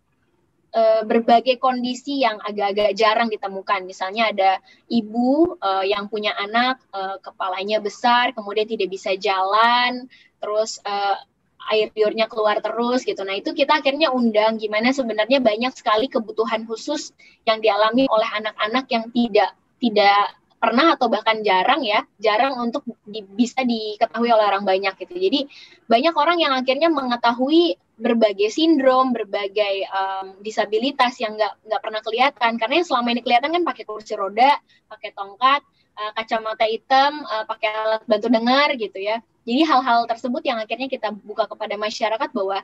uh, 0.75 1.03
berbagai 1.07 1.57
kondisi 1.63 2.27
yang 2.27 2.43
agak-agak 2.43 2.93
jarang 2.99 3.31
ditemukan. 3.31 3.87
Misalnya 3.87 4.35
ada 4.35 4.51
ibu 4.91 5.57
uh, 5.63 5.85
yang 5.87 6.11
punya 6.11 6.35
anak 6.37 6.83
uh, 6.91 7.17
kepalanya 7.23 7.79
besar, 7.79 8.35
kemudian 8.35 8.67
tidak 8.67 8.91
bisa 8.91 9.15
jalan, 9.17 10.11
terus 10.43 10.83
uh, 10.83 11.17
air 11.69 11.93
liurnya 11.93 12.27
keluar 12.27 12.65
terus 12.65 13.05
gitu. 13.05 13.21
Nah 13.23 13.37
itu 13.37 13.53
kita 13.53 13.85
akhirnya 13.85 14.09
undang 14.09 14.57
gimana 14.57 14.91
sebenarnya 14.91 15.39
banyak 15.45 15.73
sekali 15.77 16.09
kebutuhan 16.09 16.65
khusus 16.65 17.13
yang 17.45 17.61
dialami 17.61 18.09
oleh 18.09 18.29
anak-anak 18.41 18.89
yang 18.89 19.05
tidak 19.13 19.53
tidak 19.79 20.39
pernah 20.59 20.99
atau 20.99 21.07
bahkan 21.07 21.39
jarang 21.47 21.87
ya, 21.87 22.03
jarang 22.19 22.59
untuk 22.59 22.83
di, 23.07 23.23
bisa 23.23 23.63
diketahui 23.63 24.29
oleh 24.29 24.45
orang 24.51 24.67
banyak 24.67 24.95
gitu. 25.07 25.15
Jadi 25.15 25.41
banyak 25.87 26.15
orang 26.19 26.39
yang 26.43 26.53
akhirnya 26.53 26.91
mengetahui 26.91 27.79
berbagai 27.99 28.51
sindrom, 28.51 29.15
berbagai 29.15 29.87
um, 29.91 30.39
disabilitas 30.43 31.19
yang 31.23 31.35
nggak 31.39 31.67
nggak 31.67 31.83
pernah 31.83 32.01
kelihatan 32.03 32.53
karena 32.59 32.75
yang 32.83 32.87
selama 32.87 33.09
ini 33.15 33.23
kelihatan 33.23 33.51
kan 33.55 33.63
pakai 33.63 33.85
kursi 33.87 34.15
roda, 34.19 34.59
pakai 34.91 35.11
tongkat, 35.15 35.63
uh, 35.95 36.13
kacamata 36.15 36.67
hitam, 36.67 37.23
uh, 37.27 37.47
pakai 37.47 37.71
alat 37.71 38.03
bantu 38.07 38.27
dengar 38.31 38.69
gitu 38.75 38.99
ya. 38.99 39.23
Jadi 39.47 39.63
hal-hal 39.65 40.05
tersebut 40.11 40.43
yang 40.45 40.59
akhirnya 40.59 40.91
kita 40.91 41.15
buka 41.25 41.47
kepada 41.47 41.75
masyarakat 41.79 42.31
bahwa 42.35 42.61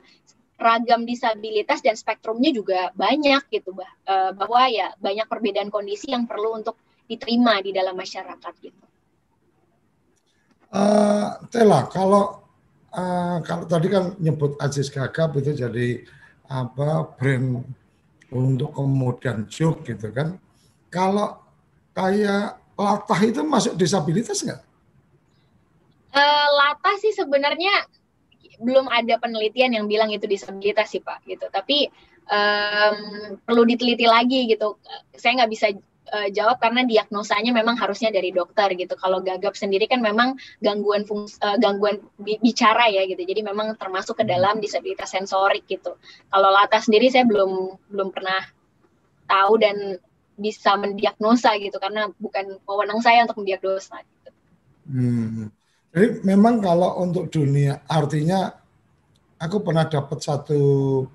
ragam 0.55 1.03
disabilitas 1.03 1.83
dan 1.83 1.99
spektrumnya 1.99 2.55
juga 2.55 2.87
banyak 2.95 3.43
gitu 3.51 3.75
bah 3.75 3.91
uh, 4.07 4.31
bahwa 4.31 4.71
ya 4.71 4.95
banyak 5.03 5.27
perbedaan 5.27 5.67
kondisi 5.67 6.15
yang 6.15 6.23
perlu 6.23 6.55
untuk 6.55 6.79
diterima 7.05 7.61
di 7.61 7.71
dalam 7.73 7.93
masyarakat 7.93 8.53
gitu. 8.61 8.83
Uh, 10.75 11.39
Tela, 11.47 11.87
kalau 11.87 12.43
uh, 12.91 13.37
kalau 13.45 13.63
tadi 13.69 13.87
kan 13.87 14.17
nyebut 14.19 14.57
Aziz 14.59 14.91
Gagap 14.91 15.37
itu 15.39 15.55
jadi 15.55 16.03
apa 16.49 17.15
brand 17.15 17.63
untuk 18.33 18.75
kemudian 18.75 19.47
juk 19.47 19.85
gitu 19.87 20.11
kan. 20.11 20.35
Kalau 20.91 21.39
kayak 21.95 22.59
latah 22.75 23.21
itu 23.23 23.41
masuk 23.45 23.73
disabilitas 23.79 24.43
nggak? 24.43 24.61
Uh, 26.15 26.47
latah 26.59 26.95
sih 26.99 27.11
sebenarnya 27.15 27.87
belum 28.59 28.87
ada 28.87 29.19
penelitian 29.19 29.75
yang 29.75 29.85
bilang 29.87 30.11
itu 30.11 30.27
disabilitas 30.27 30.91
sih 30.91 31.03
pak 31.03 31.23
gitu. 31.27 31.47
Tapi 31.51 31.87
um, 32.27 32.97
perlu 33.43 33.63
diteliti 33.67 34.07
lagi 34.07 34.47
gitu. 34.47 34.79
Saya 35.15 35.43
nggak 35.43 35.51
bisa 35.51 35.67
uh, 36.11 36.29
jawab 36.29 36.61
karena 36.61 36.85
diagnosanya 36.85 37.55
memang 37.55 37.79
harusnya 37.79 38.13
dari 38.13 38.29
dokter 38.29 38.73
gitu. 38.77 38.93
Kalau 38.99 39.21
gagap 39.21 39.57
sendiri 39.57 39.89
kan 39.89 40.03
memang 40.03 40.37
gangguan 40.61 41.07
fungs, 41.07 41.37
uh, 41.41 41.57
gangguan 41.57 42.01
bicara 42.19 42.89
ya 42.91 43.05
gitu. 43.09 43.21
Jadi 43.21 43.41
memang 43.41 43.73
termasuk 43.79 44.21
ke 44.21 44.25
dalam 44.27 44.61
disabilitas 44.61 45.13
sensorik 45.13 45.65
gitu. 45.65 45.97
Kalau 46.29 46.49
Lata 46.51 46.77
sendiri 46.81 47.09
saya 47.09 47.25
belum 47.25 47.77
belum 47.89 48.09
pernah 48.13 48.41
tahu 49.25 49.57
dan 49.57 49.97
bisa 50.35 50.75
mendiagnosa 50.75 51.55
gitu 51.57 51.79
karena 51.79 52.11
bukan 52.19 52.59
wewenang 52.67 52.99
saya 52.99 53.23
untuk 53.23 53.41
mendiagnosa 53.41 54.03
gitu. 54.03 54.29
Hmm. 54.91 55.49
Jadi 55.95 56.27
memang 56.27 56.59
kalau 56.59 56.99
untuk 56.99 57.31
dunia 57.31 57.79
artinya 57.87 58.51
aku 59.39 59.63
pernah 59.63 59.87
dapat 59.87 60.19
satu 60.19 60.59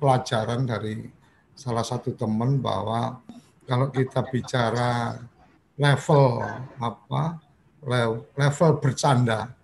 pelajaran 0.01 0.65
dari 0.65 1.05
salah 1.53 1.85
satu 1.85 2.17
teman 2.17 2.65
bahwa 2.65 3.21
kalau 3.71 3.87
kita 3.95 4.27
bicara 4.27 5.15
level 5.79 6.43
apa 6.83 7.39
level 8.35 8.71
bercanda. 8.83 9.55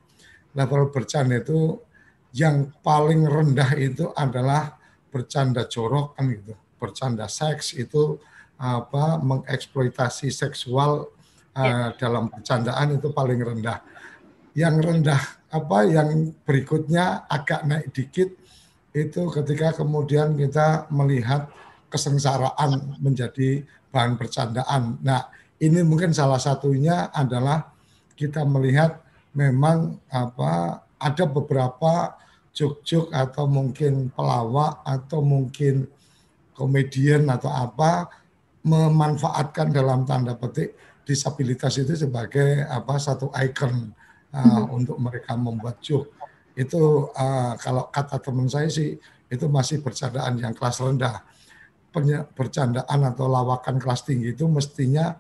Level 0.55 0.95
bercanda 0.95 1.43
itu 1.43 1.83
yang 2.31 2.71
paling 2.87 3.27
rendah 3.27 3.75
itu 3.75 4.15
adalah 4.15 4.79
bercanda 5.11 5.67
jorok 5.67 6.15
kan 6.15 6.31
gitu. 6.31 6.55
Bercanda 6.79 7.27
seks 7.27 7.75
itu 7.75 8.15
apa 8.57 9.19
mengeksploitasi 9.19 10.31
seksual 10.31 11.11
uh, 11.59 11.89
dalam 11.99 12.31
bercandaan 12.31 13.03
itu 13.03 13.11
paling 13.11 13.43
rendah. 13.43 13.83
Yang 14.55 14.77
rendah 14.87 15.23
apa 15.51 15.79
yang 15.83 16.31
berikutnya 16.47 17.27
agak 17.27 17.67
naik 17.67 17.91
dikit 17.91 18.31
itu 18.97 19.29
ketika 19.29 19.83
kemudian 19.83 20.39
kita 20.39 20.89
melihat 20.89 21.53
kesengsaraan 21.93 22.97
menjadi 22.97 23.69
bahan 23.97 24.21
bercandaan. 24.21 25.01
Nah, 25.01 25.33
ini 25.57 25.81
mungkin 25.81 26.13
salah 26.13 26.37
satunya 26.37 27.09
adalah 27.17 27.73
kita 28.13 28.45
melihat 28.45 29.01
memang 29.33 29.97
apa 30.13 30.85
ada 31.01 31.25
beberapa 31.25 32.13
juk-juk 32.53 33.09
atau 33.13 33.49
mungkin 33.49 34.13
pelawak 34.13 34.85
atau 34.85 35.25
mungkin 35.25 35.89
komedian 36.53 37.29
atau 37.29 37.49
apa 37.53 38.09
memanfaatkan 38.65 39.73
dalam 39.73 40.05
tanda 40.09 40.37
petik 40.37 40.77
disabilitas 41.05 41.77
itu 41.77 41.97
sebagai 41.97 42.65
apa 42.65 42.97
satu 42.97 43.29
ikon 43.33 43.93
uh, 44.33 44.41
hmm. 44.41 44.65
untuk 44.73 44.97
mereka 44.97 45.37
membuat 45.37 45.81
joke 45.85 46.17
itu 46.57 47.13
uh, 47.13 47.53
kalau 47.61 47.93
kata 47.93 48.17
teman 48.19 48.49
saya 48.49 48.73
sih 48.73 48.97
itu 49.29 49.45
masih 49.53 49.85
bercandaan 49.85 50.41
yang 50.41 50.57
kelas 50.57 50.81
rendah 50.81 51.21
bercandaan 52.37 53.01
atau 53.09 53.27
lawakan 53.29 53.81
kelas 53.81 54.05
tinggi 54.05 54.37
itu 54.37 54.45
mestinya 54.45 55.17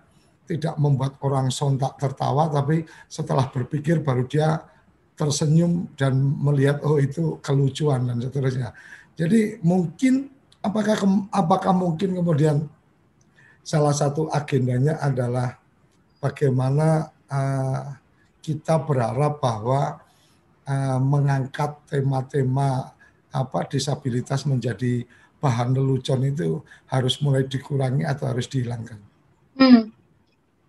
tidak 0.46 0.78
membuat 0.78 1.18
orang 1.24 1.50
sontak 1.50 1.98
tertawa 1.98 2.46
tapi 2.52 2.86
setelah 3.10 3.48
berpikir 3.50 4.04
baru 4.04 4.28
dia 4.28 4.62
tersenyum 5.16 5.90
dan 5.96 6.12
melihat 6.16 6.84
oh 6.84 7.00
itu 7.00 7.40
kelucuan 7.40 8.06
dan 8.06 8.20
seterusnya. 8.20 8.76
Jadi 9.16 9.58
mungkin 9.64 10.28
apakah 10.60 11.00
apakah 11.32 11.72
mungkin 11.72 12.20
kemudian 12.20 12.68
salah 13.64 13.96
satu 13.96 14.28
agendanya 14.28 15.00
adalah 15.00 15.56
bagaimana 16.20 17.10
uh, 17.32 17.96
kita 18.44 18.78
berharap 18.84 19.40
bahwa 19.40 20.04
uh, 20.68 21.00
mengangkat 21.00 21.74
tema-tema 21.88 22.92
apa 23.32 23.58
disabilitas 23.66 24.44
menjadi 24.44 25.08
bahan 25.46 25.78
lelucon 25.78 26.26
itu 26.26 26.58
harus 26.90 27.22
mulai 27.22 27.46
dikurangi 27.46 28.02
atau 28.02 28.26
harus 28.26 28.50
dihilangkan. 28.50 28.98
Hmm. 29.54 29.94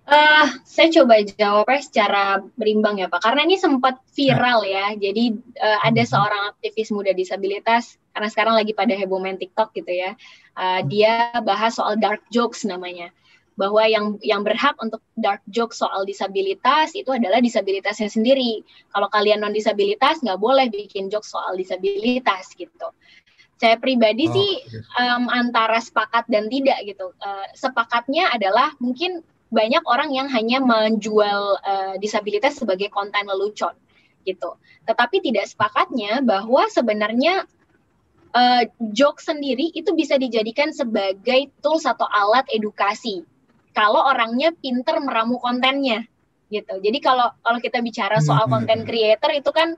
Uh, 0.07 0.47
saya 0.63 0.87
coba 0.95 1.19
jawabnya 1.19 1.83
secara 1.83 2.23
berimbang 2.55 2.95
ya 3.01 3.11
Pak, 3.11 3.27
karena 3.27 3.43
ini 3.43 3.59
sempat 3.59 3.99
viral 4.15 4.63
ya. 4.63 4.95
Jadi 4.95 5.35
uh, 5.59 5.79
ada 5.83 5.99
hmm. 5.99 6.11
seorang 6.13 6.41
aktivis 6.55 6.95
muda 6.95 7.11
disabilitas, 7.11 7.99
karena 8.15 8.31
sekarang 8.31 8.55
lagi 8.55 8.71
pada 8.71 8.95
heboh 8.95 9.19
main 9.19 9.35
TikTok 9.35 9.75
gitu 9.75 9.91
ya. 9.91 10.15
Uh, 10.55 10.79
dia 10.87 11.35
bahas 11.43 11.75
soal 11.75 11.99
dark 11.99 12.23
jokes 12.31 12.63
namanya, 12.63 13.11
bahwa 13.59 13.83
yang 13.83 14.15
yang 14.23 14.47
berhak 14.47 14.79
untuk 14.79 15.03
dark 15.19 15.43
jokes 15.51 15.83
soal 15.83 16.07
disabilitas 16.07 16.95
itu 16.95 17.11
adalah 17.11 17.43
disabilitasnya 17.43 18.07
sendiri. 18.07 18.63
Kalau 18.95 19.11
kalian 19.11 19.43
non 19.43 19.51
disabilitas 19.51 20.23
nggak 20.23 20.39
boleh 20.39 20.71
bikin 20.71 21.11
jokes 21.11 21.35
soal 21.35 21.51
disabilitas 21.59 22.55
gitu. 22.55 22.87
Saya 23.57 23.81
pribadi 23.81 24.29
oh, 24.29 24.33
sih 24.37 24.51
um, 25.01 25.29
antara 25.33 25.81
sepakat 25.81 26.29
dan 26.29 26.45
tidak 26.45 26.77
gitu. 26.85 27.09
Uh, 27.17 27.45
sepakatnya 27.57 28.29
adalah 28.29 28.77
mungkin 28.77 29.25
banyak 29.49 29.81
orang 29.87 30.13
yang 30.13 30.27
hanya 30.29 30.61
menjual 30.61 31.57
uh, 31.63 31.95
disabilitas 31.97 32.61
sebagai 32.61 32.93
konten 32.93 33.25
lelucon 33.25 33.73
gitu. 34.27 34.59
Tetapi 34.85 35.23
tidak 35.23 35.49
sepakatnya 35.49 36.21
bahwa 36.21 36.67
sebenarnya 36.69 37.47
uh, 38.35 38.63
joke 38.91 39.23
sendiri 39.23 39.71
itu 39.71 39.95
bisa 39.95 40.19
dijadikan 40.19 40.75
sebagai 40.75 41.49
tools 41.63 41.87
atau 41.87 42.05
alat 42.05 42.45
edukasi. 42.51 43.23
Kalau 43.71 44.03
orangnya 44.05 44.51
pinter 44.57 44.99
meramu 44.99 45.39
kontennya 45.39 46.05
gitu. 46.51 46.79
Jadi 46.79 46.97
kalau 47.03 47.31
kalau 47.43 47.59
kita 47.59 47.79
bicara 47.83 48.23
soal 48.23 48.47
konten 48.47 48.83
hmm. 48.83 48.87
creator 48.87 49.31
itu 49.35 49.51
kan 49.51 49.75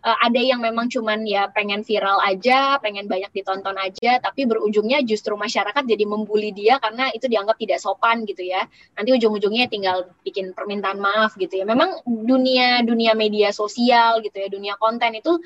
uh, 0.00 0.18
ada 0.20 0.40
yang 0.40 0.60
memang 0.60 0.88
cuman 0.88 1.24
ya 1.28 1.48
pengen 1.52 1.84
viral 1.84 2.20
aja, 2.24 2.80
pengen 2.80 3.06
banyak 3.06 3.30
ditonton 3.32 3.76
aja, 3.76 4.20
tapi 4.20 4.48
berujungnya 4.48 5.04
justru 5.04 5.36
masyarakat 5.36 5.84
jadi 5.84 6.04
membuli 6.08 6.52
dia 6.52 6.80
karena 6.80 7.12
itu 7.12 7.28
dianggap 7.28 7.56
tidak 7.60 7.78
sopan 7.80 8.24
gitu 8.24 8.44
ya. 8.44 8.64
Nanti 8.96 9.10
ujung-ujungnya 9.16 9.68
tinggal 9.68 10.12
bikin 10.24 10.56
permintaan 10.56 10.98
maaf 11.00 11.36
gitu 11.36 11.60
ya. 11.60 11.64
Memang 11.68 12.04
dunia 12.04 12.82
dunia 12.84 13.12
media 13.12 13.52
sosial 13.52 14.24
gitu 14.24 14.36
ya, 14.40 14.48
dunia 14.48 14.74
konten 14.80 15.16
itu 15.16 15.40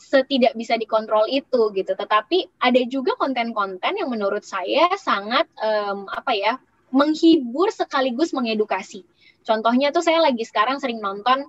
setidak 0.00 0.56
bisa 0.56 0.80
dikontrol 0.80 1.28
itu 1.28 1.68
gitu. 1.76 1.92
Tetapi 1.92 2.56
ada 2.60 2.80
juga 2.88 3.14
konten-konten 3.20 4.00
yang 4.00 4.08
menurut 4.08 4.42
saya 4.42 4.88
sangat 4.96 5.44
um, 5.60 6.08
apa 6.08 6.32
ya 6.32 6.52
menghibur 6.90 7.70
sekaligus 7.70 8.32
mengedukasi. 8.34 9.04
Contohnya 9.44 9.92
tuh 9.92 10.04
saya 10.04 10.20
lagi 10.20 10.42
sekarang 10.44 10.82
sering 10.82 11.00
nonton 11.00 11.46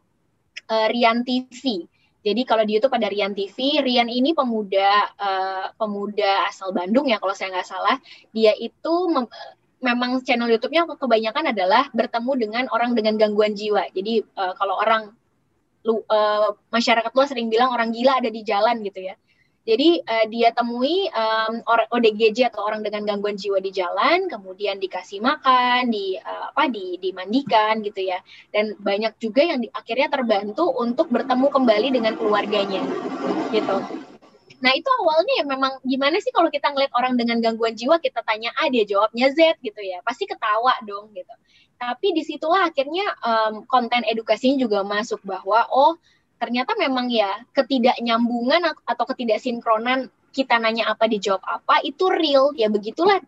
uh, 0.70 0.88
Rian 0.92 1.24
TV 1.28 1.88
jadi 2.22 2.42
kalau 2.46 2.64
di 2.70 2.78
YouTube 2.78 2.94
ada 2.94 3.10
Rian 3.10 3.34
TV, 3.34 3.82
Rian 3.82 4.06
ini 4.06 4.38
pemuda 4.38 5.10
uh, 5.18 5.66
pemuda 5.74 6.46
asal 6.46 6.70
Bandung 6.70 7.10
ya 7.10 7.18
kalau 7.18 7.34
saya 7.34 7.50
nggak 7.50 7.66
salah. 7.66 7.98
Dia 8.30 8.54
itu 8.54 8.94
mem 9.10 9.26
memang 9.82 10.22
channel 10.22 10.46
YouTube-nya 10.54 10.86
kebanyakan 10.86 11.58
adalah 11.58 11.90
bertemu 11.90 12.32
dengan 12.38 12.64
orang 12.70 12.94
dengan 12.94 13.18
gangguan 13.18 13.58
jiwa. 13.58 13.90
Jadi 13.90 14.22
uh, 14.38 14.54
kalau 14.54 14.78
orang 14.78 15.10
lu, 15.82 16.06
uh, 16.06 16.54
masyarakat 16.70 17.10
luas 17.10 17.34
sering 17.34 17.50
bilang 17.50 17.74
orang 17.74 17.90
gila 17.90 18.22
ada 18.22 18.30
di 18.30 18.46
jalan 18.46 18.86
gitu 18.86 19.02
ya. 19.10 19.18
Jadi 19.62 20.02
uh, 20.02 20.26
dia 20.26 20.50
temui 20.58 21.06
um, 21.14 21.62
ODGJ 21.68 22.50
atau 22.50 22.66
orang 22.66 22.82
dengan 22.82 23.06
gangguan 23.06 23.38
jiwa 23.38 23.62
di 23.62 23.70
jalan, 23.70 24.26
kemudian 24.26 24.82
dikasih 24.82 25.22
makan, 25.22 25.94
di 25.94 26.18
uh, 26.18 26.50
apa 26.50 26.66
di 26.74 26.98
dimandikan 26.98 27.86
gitu 27.86 28.02
ya. 28.10 28.18
Dan 28.50 28.74
banyak 28.82 29.22
juga 29.22 29.46
yang 29.46 29.62
di, 29.62 29.70
akhirnya 29.70 30.10
terbantu 30.10 30.66
untuk 30.66 31.14
bertemu 31.14 31.48
kembali 31.54 31.88
dengan 31.94 32.18
keluarganya. 32.18 32.82
Gitu. 33.54 33.78
Nah 34.62 34.72
itu 34.78 34.90
awalnya 35.02 35.34
ya 35.42 35.46
memang 35.46 35.74
gimana 35.82 36.22
sih 36.22 36.30
kalau 36.30 36.54
kita 36.54 36.70
ngeliat 36.70 36.94
orang 36.94 37.18
dengan 37.18 37.42
gangguan 37.42 37.74
jiwa 37.74 37.98
kita 37.98 38.22
tanya 38.22 38.54
A 38.62 38.70
dia 38.70 38.86
jawabnya 38.86 39.34
Z 39.34 39.58
gitu 39.66 39.82
ya 39.82 40.06
pasti 40.06 40.30
ketawa 40.30 40.78
dong 40.86 41.10
gitu. 41.18 41.34
Tapi 41.82 42.14
di 42.14 42.22
situlah 42.22 42.70
akhirnya 42.70 43.10
um, 43.26 43.66
konten 43.66 44.06
edukasinya 44.06 44.62
juga 44.62 44.86
masuk 44.86 45.18
bahwa 45.26 45.66
oh 45.74 45.98
ternyata 46.42 46.74
memang 46.74 47.14
ya 47.14 47.46
ketidaknyambungan 47.54 48.66
atau 48.82 49.06
ketidaksinkronan 49.06 50.10
kita 50.34 50.58
nanya 50.58 50.90
apa 50.90 51.06
dijawab 51.06 51.46
apa 51.46 51.86
itu 51.86 52.10
real. 52.10 52.50
Ya 52.58 52.74
begitulah 52.74 53.22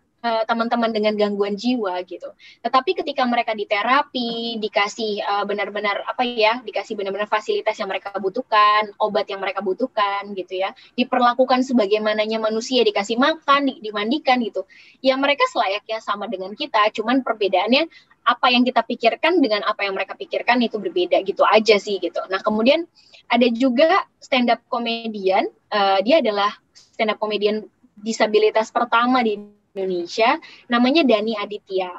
teman-teman 0.48 0.90
uh, 0.90 0.94
dengan 0.94 1.14
gangguan 1.14 1.54
jiwa 1.54 2.00
gitu. 2.08 2.32
Tetapi 2.64 3.04
ketika 3.04 3.22
mereka 3.28 3.52
di 3.52 3.68
terapi, 3.68 4.56
dikasih 4.56 5.20
uh, 5.20 5.44
benar-benar 5.44 6.02
apa 6.08 6.24
ya, 6.24 6.64
dikasih 6.64 6.96
benar-benar 6.96 7.28
fasilitas 7.28 7.76
yang 7.76 7.92
mereka 7.92 8.16
butuhkan, 8.16 8.88
obat 8.96 9.28
yang 9.28 9.44
mereka 9.44 9.60
butuhkan 9.60 10.32
gitu 10.32 10.64
ya, 10.64 10.72
diperlakukan 10.96 11.62
sebagaimananya 11.62 12.40
manusia, 12.40 12.80
dikasih 12.82 13.20
makan, 13.20 13.68
di, 13.68 13.84
dimandikan 13.84 14.40
gitu. 14.40 14.64
Ya 15.04 15.14
mereka 15.20 15.44
selayaknya 15.52 16.00
sama 16.00 16.24
dengan 16.26 16.56
kita, 16.56 16.88
cuman 16.96 17.20
perbedaannya 17.20 17.86
apa 18.24 18.48
yang 18.48 18.64
kita 18.64 18.80
pikirkan 18.80 19.44
dengan 19.44 19.60
apa 19.68 19.84
yang 19.84 19.92
mereka 19.92 20.16
pikirkan 20.16 20.56
itu 20.64 20.80
berbeda 20.80 21.20
gitu 21.28 21.44
aja 21.44 21.76
sih 21.76 22.00
gitu. 22.00 22.24
Nah 22.32 22.40
kemudian 22.40 22.88
ada 23.28 23.44
juga 23.52 24.08
stand 24.16 24.48
up 24.48 24.64
komedian, 24.72 25.44
uh, 25.68 26.00
dia 26.00 26.24
adalah 26.24 26.48
stand 26.72 27.12
up 27.12 27.20
komedian 27.20 27.68
disabilitas 28.00 28.72
pertama 28.72 29.20
di 29.20 29.36
Indonesia, 29.74 30.38
namanya 30.70 31.02
Dani 31.02 31.34
Aditya. 31.34 31.90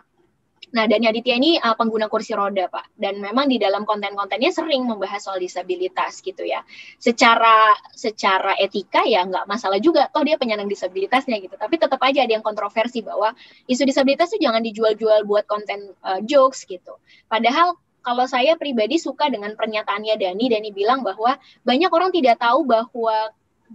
Nah, 0.76 0.92
Dani 0.92 1.08
Aditya 1.08 1.40
ini 1.40 1.56
uh, 1.56 1.76
pengguna 1.78 2.12
kursi 2.12 2.36
roda, 2.36 2.68
Pak. 2.68 2.96
Dan 3.00 3.24
memang 3.24 3.48
di 3.48 3.56
dalam 3.56 3.88
konten-kontennya 3.88 4.52
sering 4.52 4.84
membahas 4.84 5.24
soal 5.24 5.40
disabilitas 5.40 6.20
gitu 6.20 6.44
ya. 6.44 6.64
Secara 7.00 7.76
secara 7.96 8.60
etika 8.60 9.04
ya 9.08 9.24
nggak 9.24 9.48
masalah 9.48 9.80
juga, 9.80 10.12
toh 10.12 10.28
dia 10.28 10.36
penyandang 10.36 10.68
disabilitasnya 10.68 11.40
gitu. 11.40 11.56
Tapi 11.56 11.76
tetap 11.80 12.00
aja 12.04 12.28
ada 12.28 12.34
yang 12.36 12.44
kontroversi 12.44 13.00
bahwa 13.00 13.32
isu 13.72 13.88
disabilitas 13.88 14.36
itu 14.36 14.44
jangan 14.48 14.64
dijual-jual 14.64 15.24
buat 15.24 15.48
konten 15.48 15.96
uh, 16.04 16.20
jokes 16.28 16.68
gitu. 16.68 17.00
Padahal 17.32 17.80
kalau 18.04 18.28
saya 18.28 18.54
pribadi 18.60 19.00
suka 19.00 19.32
dengan 19.32 19.56
pernyataannya 19.56 20.20
Dani. 20.20 20.46
Dani 20.52 20.70
bilang 20.76 21.08
bahwa 21.08 21.40
banyak 21.64 21.92
orang 21.92 22.12
tidak 22.12 22.38
tahu 22.38 22.68
bahwa 22.68 23.32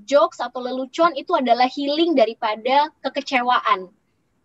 jokes 0.06 0.38
atau 0.38 0.62
lelucon 0.62 1.12
itu 1.18 1.34
adalah 1.34 1.66
healing 1.66 2.14
daripada 2.14 2.90
kekecewaan 3.02 3.90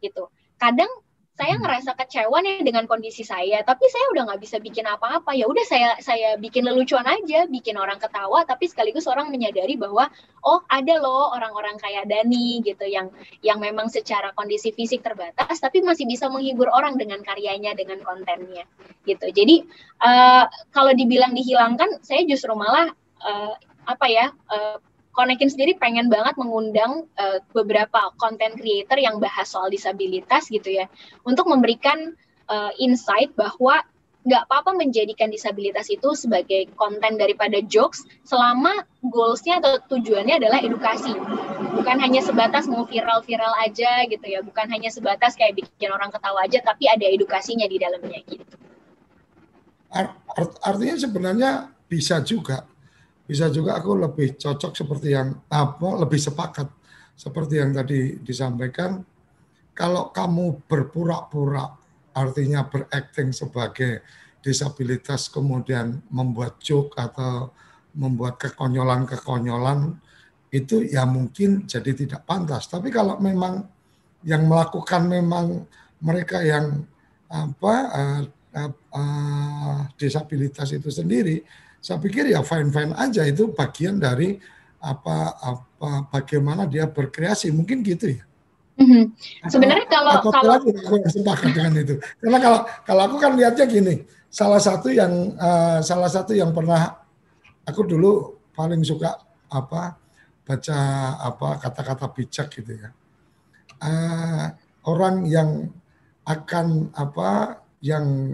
gitu. 0.02 0.30
Kadang 0.56 0.90
saya 1.36 1.60
hmm. 1.60 1.62
ngerasa 1.68 1.92
kecewa 2.00 2.38
nih 2.40 2.64
dengan 2.64 2.88
kondisi 2.88 3.28
saya 3.28 3.60
tapi 3.68 3.92
saya 3.92 4.08
udah 4.16 4.24
nggak 4.32 4.42
bisa 4.42 4.58
bikin 4.64 4.88
apa-apa 4.88 5.36
ya 5.36 5.46
udah 5.52 5.66
saya 5.68 5.90
saya 6.00 6.40
bikin 6.40 6.64
lelucon 6.64 7.04
aja 7.04 7.44
bikin 7.52 7.76
orang 7.76 8.00
ketawa 8.00 8.48
tapi 8.48 8.72
sekaligus 8.72 9.04
orang 9.06 9.28
menyadari 9.28 9.76
bahwa 9.76 10.08
oh 10.48 10.64
ada 10.72 10.96
loh 10.96 11.36
orang-orang 11.36 11.76
kayak 11.76 12.08
Dani 12.08 12.64
gitu 12.64 12.88
yang 12.88 13.12
yang 13.44 13.60
memang 13.60 13.92
secara 13.92 14.32
kondisi 14.32 14.72
fisik 14.72 15.04
terbatas 15.04 15.60
tapi 15.60 15.84
masih 15.84 16.08
bisa 16.08 16.32
menghibur 16.32 16.72
orang 16.72 16.96
dengan 16.96 17.20
karyanya 17.20 17.76
dengan 17.76 18.00
kontennya 18.00 18.64
gitu 19.04 19.28
jadi 19.28 19.68
uh, 20.00 20.48
kalau 20.72 20.96
dibilang 20.96 21.36
dihilangkan 21.36 22.00
saya 22.00 22.24
justru 22.24 22.56
malah 22.56 22.96
uh, 23.20 23.54
apa 23.86 24.06
ya 24.08 24.32
uh, 24.48 24.80
Konekin 25.16 25.48
sendiri 25.48 25.80
pengen 25.80 26.12
banget 26.12 26.36
mengundang 26.36 27.08
uh, 27.16 27.40
beberapa 27.56 28.12
content 28.20 28.60
creator 28.60 29.00
yang 29.00 29.24
bahas 29.24 29.48
soal 29.48 29.72
disabilitas 29.72 30.52
gitu 30.52 30.76
ya, 30.76 30.92
untuk 31.24 31.48
memberikan 31.48 32.14
uh, 32.52 32.72
insight 32.78 33.32
bahwa 33.40 33.80
nggak 34.26 34.50
apa-apa 34.50 34.74
menjadikan 34.74 35.30
disabilitas 35.30 35.86
itu 35.94 36.18
sebagai 36.18 36.66
konten 36.74 37.16
daripada 37.22 37.62
jokes 37.62 38.10
selama 38.26 38.82
goalsnya 39.06 39.62
atau 39.62 39.78
tujuannya 39.86 40.42
adalah 40.42 40.60
edukasi. 40.66 41.14
Bukan 41.78 41.98
hanya 42.02 42.26
sebatas 42.26 42.66
mau 42.66 42.90
viral-viral 42.90 43.54
aja 43.62 44.02
gitu 44.10 44.26
ya 44.26 44.42
bukan 44.42 44.66
hanya 44.74 44.90
sebatas 44.90 45.38
kayak 45.38 45.62
bikin 45.62 45.94
orang 45.94 46.10
ketawa 46.10 46.42
aja 46.42 46.58
tapi 46.66 46.90
ada 46.90 47.06
edukasinya 47.06 47.70
di 47.70 47.78
dalamnya 47.78 48.20
gitu. 48.26 48.56
Art, 49.94 50.58
artinya 50.66 50.98
sebenarnya 50.98 51.52
bisa 51.86 52.18
juga 52.26 52.66
bisa 53.26 53.50
juga 53.50 53.82
aku 53.82 53.98
lebih 53.98 54.38
cocok 54.38 54.74
seperti 54.78 55.18
yang 55.18 55.34
apa 55.50 55.90
lebih 55.98 56.22
sepakat 56.22 56.70
seperti 57.18 57.58
yang 57.58 57.74
tadi 57.74 58.22
disampaikan 58.22 59.02
kalau 59.76 60.14
kamu 60.14 60.66
berpura-pura 60.70 61.74
artinya 62.16 62.64
berakting 62.70 63.36
sebagai 63.36 64.06
disabilitas 64.40 65.28
kemudian 65.28 66.06
membuat 66.14 66.62
joke 66.62 66.94
atau 66.96 67.52
membuat 67.98 68.38
kekonyolan-kekonyolan 68.38 69.98
itu 70.54 70.88
ya 70.88 71.04
mungkin 71.04 71.68
jadi 71.68 71.92
tidak 71.92 72.24
pantas. 72.24 72.72
Tapi 72.72 72.88
kalau 72.88 73.20
memang 73.20 73.68
yang 74.24 74.48
melakukan 74.48 75.10
memang 75.10 75.68
mereka 76.00 76.40
yang 76.40 76.88
apa 77.28 77.74
uh, 77.92 78.22
uh, 78.56 78.72
uh, 78.96 79.80
disabilitas 80.00 80.72
itu 80.72 80.88
sendiri, 80.88 81.44
saya 81.86 82.02
pikir 82.02 82.34
ya 82.34 82.42
fine 82.42 82.74
fine 82.74 82.98
aja 82.98 83.22
itu 83.30 83.54
bagian 83.54 84.02
dari 84.02 84.42
apa 84.82 85.38
apa 85.38 86.10
bagaimana 86.10 86.66
dia 86.66 86.90
berkreasi 86.90 87.54
mungkin 87.54 87.86
gitu 87.86 88.18
ya. 88.18 88.26
Mm-hmm. 88.82 89.04
Sebenarnya 89.54 89.86
kalau 89.86 90.12
atau 90.18 90.32
kalau 90.34 90.54
aku 90.58 90.74
sepakat 91.06 91.54
dengan 91.54 91.74
itu. 91.78 92.02
Karena 92.18 92.40
kalau 92.42 92.60
kalau 92.82 93.02
aku 93.06 93.16
kan 93.22 93.38
lihatnya 93.38 93.70
gini, 93.70 94.02
salah 94.34 94.58
satu 94.58 94.90
yang 94.90 95.38
uh, 95.38 95.78
salah 95.86 96.10
satu 96.10 96.34
yang 96.34 96.50
pernah 96.58 97.06
aku 97.70 97.86
dulu 97.86 98.42
paling 98.58 98.82
suka 98.82 99.22
apa 99.54 99.94
baca 100.42 100.80
apa 101.22 101.62
kata-kata 101.62 102.06
bijak 102.18 102.50
gitu 102.50 102.82
ya. 102.82 102.90
Uh, 103.78 104.50
orang 104.90 105.30
yang 105.30 105.70
akan 106.26 106.90
apa 106.98 107.62
yang 107.86 108.34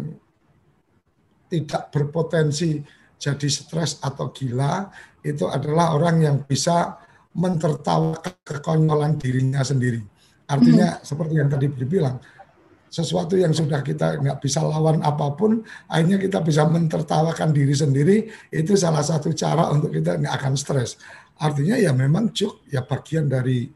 tidak 1.51 1.91
berpotensi 1.91 2.79
jadi 3.21 3.47
stres 3.53 4.01
atau 4.01 4.33
gila 4.33 4.89
itu 5.21 5.45
adalah 5.45 5.93
orang 5.93 6.17
yang 6.25 6.37
bisa 6.41 6.97
mentertawakan 7.37 8.33
kekonyolan 8.41 9.21
dirinya 9.21 9.61
sendiri. 9.61 10.01
Artinya 10.49 10.97
hmm. 10.97 11.05
seperti 11.05 11.33
yang 11.37 11.47
tadi 11.47 11.69
dibilang, 11.69 12.17
sesuatu 12.91 13.39
yang 13.39 13.55
sudah 13.55 13.79
kita 13.85 14.19
nggak 14.19 14.41
bisa 14.43 14.59
lawan 14.65 14.99
apa 14.99 15.31
pun, 15.37 15.63
akhirnya 15.87 16.19
kita 16.19 16.43
bisa 16.43 16.67
mentertawakan 16.67 17.55
diri 17.55 17.71
sendiri, 17.71 18.17
itu 18.51 18.73
salah 18.75 19.05
satu 19.05 19.31
cara 19.31 19.71
untuk 19.71 19.93
kita 19.95 20.19
nggak 20.19 20.33
akan 20.41 20.53
stres. 20.59 20.99
Artinya 21.39 21.79
ya 21.79 21.95
memang 21.95 22.33
cuk 22.35 22.67
ya 22.67 22.83
bagian 22.83 23.31
dari 23.31 23.69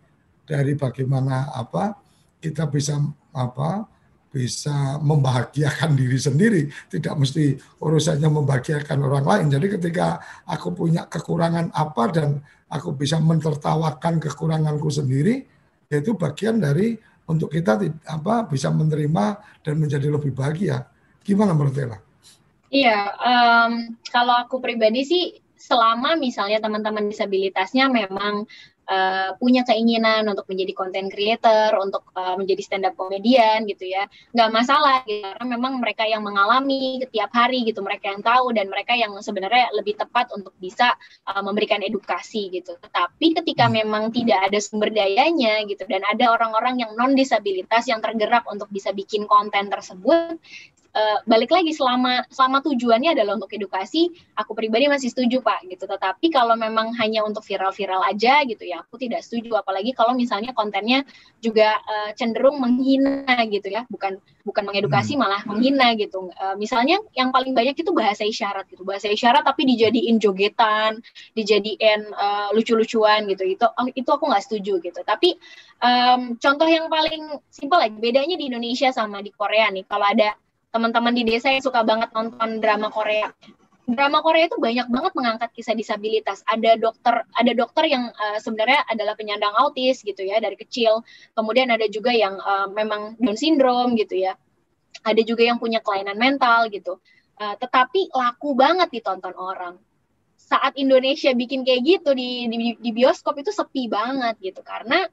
dari 0.43 0.73
bagaimana 0.75 1.53
apa 1.55 1.95
kita 2.43 2.67
bisa 2.67 2.99
apa 3.31 3.94
bisa 4.35 4.99
membahagiakan 4.99 5.95
diri 5.95 6.19
sendiri, 6.19 6.61
tidak 6.91 7.15
mesti 7.15 7.55
urusannya 7.79 8.27
membahagiakan 8.27 8.99
orang 8.99 9.23
lain. 9.23 9.47
Jadi 9.47 9.79
ketika 9.79 10.19
aku 10.43 10.75
punya 10.75 11.07
kekurangan 11.07 11.71
apa 11.71 12.03
dan 12.11 12.43
aku 12.67 12.91
bisa 12.99 13.15
mentertawakan 13.23 14.19
kekuranganku 14.19 14.91
sendiri, 14.91 15.47
yaitu 15.87 16.19
bagian 16.19 16.59
dari 16.59 16.99
untuk 17.31 17.47
kita 17.47 17.79
apa 18.11 18.43
bisa 18.51 18.67
menerima 18.75 19.39
dan 19.63 19.79
menjadi 19.79 20.11
lebih 20.11 20.35
bahagia. 20.35 20.83
Gimana 21.23 21.55
menurut 21.55 21.79
Ella? 21.79 21.97
Iya, 22.67 23.15
um, 23.15 23.95
kalau 24.11 24.35
aku 24.35 24.59
pribadi 24.59 25.07
sih 25.07 25.23
selama 25.55 26.19
misalnya 26.19 26.59
teman-teman 26.59 27.07
disabilitasnya 27.07 27.87
memang 27.87 28.43
uh, 28.89 29.35
punya 29.37 29.65
keinginan 29.65 30.25
untuk 30.29 30.45
menjadi 30.49 30.73
content 30.73 31.09
creator, 31.09 31.75
untuk 31.81 32.05
uh, 32.15 32.37
menjadi 32.39 32.61
stand 32.61 32.85
up 32.85 32.95
komedian 32.97 33.65
gitu 33.69 33.85
ya, 33.89 34.05
nggak 34.33 34.49
masalah 34.53 35.01
gitu. 35.05 35.25
karena 35.25 35.45
memang 35.57 35.81
mereka 35.81 36.05
yang 36.05 36.21
mengalami 36.21 37.01
setiap 37.01 37.29
hari 37.33 37.65
gitu, 37.65 37.81
mereka 37.81 38.13
yang 38.13 38.21
tahu 38.21 38.53
dan 38.53 38.69
mereka 38.69 38.93
yang 38.93 39.13
sebenarnya 39.19 39.73
lebih 39.75 39.97
tepat 39.97 40.31
untuk 40.33 40.53
bisa 40.57 40.93
uh, 41.27 41.41
memberikan 41.41 41.81
edukasi 41.81 42.49
gitu. 42.53 42.77
Tetapi 42.79 43.43
ketika 43.43 43.67
hmm. 43.67 43.73
memang 43.85 44.03
tidak 44.13 44.49
ada 44.49 44.59
sumber 44.61 44.93
dayanya 44.93 45.65
gitu 45.65 45.83
dan 45.89 46.05
ada 46.05 46.31
orang-orang 46.33 46.81
yang 46.81 46.91
non 46.93 47.13
disabilitas 47.13 47.89
yang 47.89 47.99
tergerak 47.99 48.45
untuk 48.49 48.69
bisa 48.69 48.93
bikin 48.93 49.25
konten 49.25 49.67
tersebut, 49.67 50.37
uh, 50.95 51.19
balik 51.27 51.51
lagi 51.51 51.75
selama 51.75 52.23
selama 52.31 52.63
tujuannya 52.63 53.13
adalah 53.13 53.35
untuk 53.35 53.51
edukasi, 53.51 54.09
aku 54.39 54.55
pribadi 54.55 54.87
masih 54.87 55.11
setuju 55.11 55.43
Pak 55.43 55.67
gitu. 55.67 55.85
Tetapi 55.85 56.31
kalau 56.31 56.55
memang 56.55 56.95
hanya 56.97 57.21
untuk 57.27 57.43
viral-viral 57.43 58.01
aja 58.07 58.41
gitu 58.47 58.63
ya, 58.63 58.81
aku 58.81 58.95
tidak 58.95 59.21
setuju. 59.21 59.59
Apalagi 59.59 59.91
kalau 59.91 60.15
misalnya 60.15 60.55
kontennya 60.55 61.03
juga 61.43 61.75
uh, 61.83 62.09
cenderung 62.15 62.57
menghina 62.63 63.35
gitu 63.51 63.67
ya, 63.67 63.83
bukan 63.91 64.17
bukan 64.47 64.63
mengedukasi 64.69 65.17
hmm. 65.17 65.21
malah 65.21 65.41
menghina 65.43 65.93
gitu. 65.99 66.31
Uh, 66.39 66.55
misalnya 66.55 67.01
yang 67.17 67.35
paling 67.35 67.51
banyak 67.51 67.75
itu 67.75 67.91
bahasa 67.91 68.23
isyarat 68.23 68.65
gitu, 68.71 68.87
bahasa 68.87 69.11
isyarat 69.11 69.43
tapi 69.43 69.67
dijadiin 69.67 70.17
jogetan, 70.17 71.03
dijadiin 71.35 72.07
uh, 72.15 72.49
lucu-lucuan 72.55 73.27
gitu. 73.27 73.43
Itu 73.43 73.67
itu 73.93 74.09
aku 74.09 74.23
nggak 74.31 74.43
setuju 74.45 74.79
gitu. 74.79 75.01
Tapi 75.03 75.35
um, 75.83 76.39
contoh 76.39 76.67
yang 76.69 76.87
paling 76.87 77.41
simpel 77.51 77.81
lagi, 77.81 77.97
bedanya 77.97 78.37
di 78.39 78.47
Indonesia 78.47 78.93
sama 78.93 79.19
di 79.19 79.33
Korea 79.33 79.67
nih. 79.73 79.83
Kalau 79.89 80.05
ada 80.05 80.37
teman-teman 80.75 81.15
di 81.15 81.23
desa 81.23 81.55
yang 81.55 81.63
suka 81.63 81.87
banget 81.87 82.11
nonton 82.11 82.59
drama 82.59 82.91
Korea. 82.91 83.31
Drama 83.87 84.19
Korea 84.19 84.51
itu 84.51 84.59
banyak 84.59 84.91
banget 84.91 85.13
mengangkat 85.15 85.49
kisah 85.55 85.71
disabilitas. 85.71 86.43
Ada 86.43 86.75
dokter, 86.75 87.23
ada 87.31 87.51
dokter 87.55 87.87
yang 87.87 88.11
uh, 88.11 88.41
sebenarnya 88.43 88.83
adalah 88.91 89.15
penyandang 89.15 89.55
autis 89.55 90.03
gitu 90.03 90.19
ya 90.25 90.43
dari 90.43 90.59
kecil. 90.59 90.99
Kemudian 91.31 91.71
ada 91.71 91.87
juga 91.87 92.11
yang 92.11 92.35
uh, 92.35 92.67
memang 92.75 93.15
Down 93.21 93.39
syndrome 93.39 93.95
gitu 93.95 94.19
ya. 94.19 94.35
Ada 95.05 95.21
juga 95.23 95.47
yang 95.47 95.61
punya 95.61 95.79
kelainan 95.79 96.19
mental 96.19 96.67
gitu. 96.73 96.99
Uh, 97.39 97.55
tetapi 97.55 98.11
laku 98.11 98.57
banget 98.57 98.91
ditonton 98.91 99.37
orang. 99.37 99.79
Saat 100.35 100.75
Indonesia 100.75 101.31
bikin 101.31 101.63
kayak 101.63 101.81
gitu 101.85 102.11
di, 102.17 102.49
di, 102.51 102.75
di 102.81 102.91
bioskop 102.91 103.37
itu 103.39 103.53
sepi 103.53 103.87
banget 103.87 104.35
gitu 104.41 104.59
karena 104.65 105.07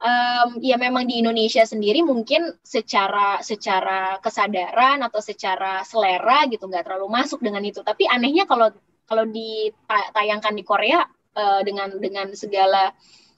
um, 0.00 0.58
ya 0.58 0.80
memang 0.80 1.04
di 1.06 1.20
Indonesia 1.20 1.62
sendiri 1.62 2.00
mungkin 2.00 2.56
secara 2.64 3.38
secara 3.44 4.18
kesadaran 4.18 5.04
atau 5.04 5.20
secara 5.20 5.84
selera 5.84 6.48
gitu 6.48 6.66
nggak 6.66 6.88
terlalu 6.88 7.08
masuk 7.12 7.44
dengan 7.44 7.62
itu. 7.62 7.84
Tapi 7.84 8.08
anehnya 8.08 8.48
kalau 8.48 8.72
kalau 9.04 9.24
ditayangkan 9.28 10.54
di 10.56 10.64
Korea 10.64 11.04
uh, 11.36 11.60
dengan 11.62 11.92
dengan 12.00 12.32
segala 12.32 12.90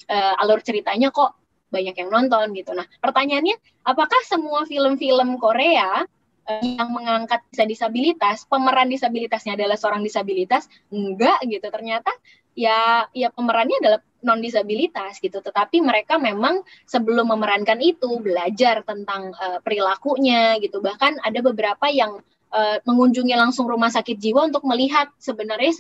uh, 0.09 0.35
alur 0.43 0.63
ceritanya 0.63 1.11
kok 1.11 1.37
banyak 1.73 1.97
yang 1.97 2.11
nonton 2.13 2.53
gitu. 2.53 2.73
Nah 2.77 2.87
pertanyaannya 3.01 3.57
apakah 3.89 4.21
semua 4.29 4.69
film-film 4.69 5.41
Korea 5.41 6.05
uh, 6.47 6.63
yang 6.63 6.93
mengangkat 6.93 7.41
disabilitas 7.65 8.45
pemeran 8.47 8.93
disabilitasnya 8.93 9.57
adalah 9.57 9.81
seorang 9.81 10.05
disabilitas? 10.05 10.69
Enggak 10.93 11.41
gitu. 11.49 11.65
Ternyata 11.73 12.13
ya 12.53 13.09
ya 13.13 13.29
pemerannya 13.33 13.79
adalah 13.83 14.01
non 14.23 14.39
disabilitas 14.39 15.19
gitu. 15.19 15.43
Tetapi 15.43 15.83
mereka 15.83 16.17
memang 16.17 16.63
sebelum 16.87 17.31
memerankan 17.35 17.79
itu 17.83 18.23
belajar 18.23 18.87
tentang 18.87 19.35
uh, 19.35 19.59
perilakunya 19.61 20.57
gitu. 20.63 20.79
Bahkan 20.79 21.21
ada 21.23 21.41
beberapa 21.43 21.91
yang 21.91 22.23
uh, 22.53 22.79
mengunjungi 22.87 23.35
langsung 23.35 23.67
rumah 23.67 23.91
sakit 23.91 24.21
jiwa 24.21 24.47
untuk 24.47 24.63
melihat 24.69 25.11
sebenarnya 25.19 25.75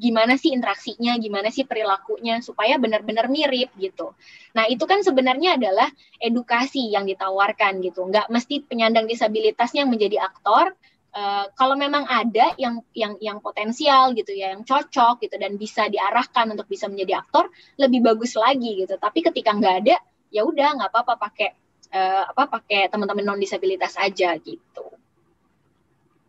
gimana 0.00 0.34
sih 0.40 0.50
interaksinya 0.50 1.14
gimana 1.20 1.52
sih 1.52 1.68
perilakunya 1.68 2.40
supaya 2.40 2.80
benar-benar 2.80 3.30
mirip 3.30 3.70
gitu. 3.78 4.16
Nah 4.56 4.66
itu 4.66 4.82
kan 4.88 5.04
sebenarnya 5.04 5.60
adalah 5.60 5.86
edukasi 6.18 6.90
yang 6.90 7.06
ditawarkan 7.06 7.84
gitu. 7.84 8.08
Nggak 8.08 8.26
mesti 8.32 8.64
penyandang 8.64 9.06
disabilitasnya 9.06 9.86
menjadi 9.86 10.24
aktor 10.24 10.74
Uh, 11.14 11.46
kalau 11.54 11.78
memang 11.78 12.02
ada 12.10 12.58
yang 12.58 12.82
yang 12.90 13.14
yang 13.22 13.38
potensial 13.38 14.10
gitu 14.18 14.34
ya, 14.34 14.50
yang 14.50 14.66
cocok 14.66 15.22
gitu 15.22 15.38
dan 15.38 15.54
bisa 15.54 15.86
diarahkan 15.86 16.50
untuk 16.50 16.66
bisa 16.66 16.90
menjadi 16.90 17.22
aktor, 17.22 17.54
lebih 17.78 18.02
bagus 18.02 18.34
lagi 18.34 18.82
gitu. 18.82 18.98
Tapi 18.98 19.22
ketika 19.22 19.54
nggak 19.54 19.74
ada, 19.86 19.96
ya 20.34 20.42
udah 20.42 20.74
nggak 20.74 20.90
apa-apa 20.90 21.14
pakai 21.14 21.54
uh, 21.94 22.34
apa 22.34 22.58
pakai 22.58 22.90
teman-teman 22.90 23.22
non 23.22 23.38
disabilitas 23.38 23.94
aja 23.94 24.34
gitu. 24.42 24.90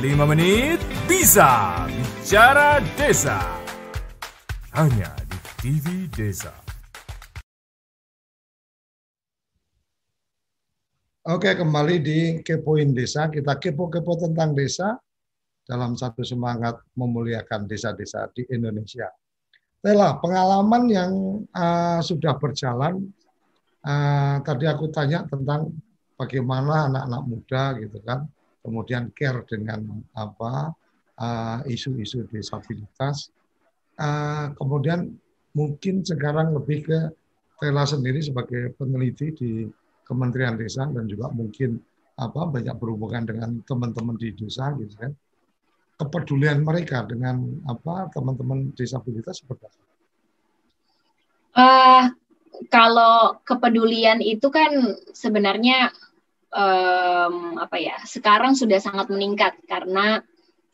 5 0.00 0.16
menit 0.32 0.80
bisa. 1.04 1.84
Bicara 1.84 2.80
Desa 2.96 3.36
hanya 4.72 5.12
di 5.28 5.36
TV 5.60 6.08
Desa. 6.08 6.56
Oke, 11.28 11.52
kembali 11.52 12.00
di 12.00 12.40
Kepoin 12.40 12.96
Desa. 12.96 13.28
Kita 13.28 13.60
kepo-kepo 13.60 14.16
tentang 14.16 14.56
desa 14.56 14.96
dalam 15.68 15.92
satu 15.92 16.24
semangat 16.24 16.80
memuliakan 16.96 17.68
desa-desa 17.68 18.24
di 18.32 18.48
Indonesia. 18.48 19.12
Tela, 19.84 20.16
pengalaman 20.16 20.82
yang 20.88 21.12
uh, 21.52 22.00
sudah 22.00 22.40
berjalan, 22.40 23.04
uh, 23.84 24.40
tadi 24.48 24.64
aku 24.64 24.88
tanya 24.88 25.28
tentang 25.28 25.76
bagaimana 26.16 26.88
anak-anak 26.88 27.22
muda 27.28 27.62
gitu 27.76 28.00
kan, 28.00 28.24
kemudian 28.60 29.12
care 29.16 29.44
dengan 29.48 30.04
apa 30.16 30.72
uh, 31.20 31.58
isu-isu 31.66 32.24
disabilitas, 32.28 33.32
Uh, 34.00 34.56
kemudian 34.56 35.12
mungkin 35.52 36.00
sekarang 36.00 36.56
lebih 36.56 36.88
ke 36.88 36.98
Tela 37.60 37.84
sendiri 37.84 38.24
sebagai 38.24 38.72
peneliti 38.80 39.28
di 39.36 39.50
Kementerian 40.08 40.56
Desa 40.56 40.88
dan 40.88 41.04
juga 41.04 41.28
mungkin 41.28 41.76
apa 42.16 42.48
banyak 42.48 42.72
berhubungan 42.80 43.28
dengan 43.28 43.60
teman-teman 43.68 44.16
di 44.16 44.32
desa 44.32 44.72
gitu 44.80 44.96
kan. 44.96 45.12
Kepedulian 46.00 46.64
mereka 46.64 47.04
dengan 47.04 47.60
apa 47.68 48.08
teman-teman 48.16 48.72
disabilitas 48.72 49.44
seperti 49.44 49.68
apa? 49.68 49.80
Uh, 51.60 52.04
kalau 52.72 53.36
kepedulian 53.44 54.24
itu 54.24 54.48
kan 54.48 54.96
sebenarnya 55.12 55.92
um, 56.54 57.58
apa 57.58 57.76
ya 57.78 57.96
sekarang 58.06 58.54
sudah 58.58 58.78
sangat 58.82 59.10
meningkat 59.10 59.58
karena 59.66 60.22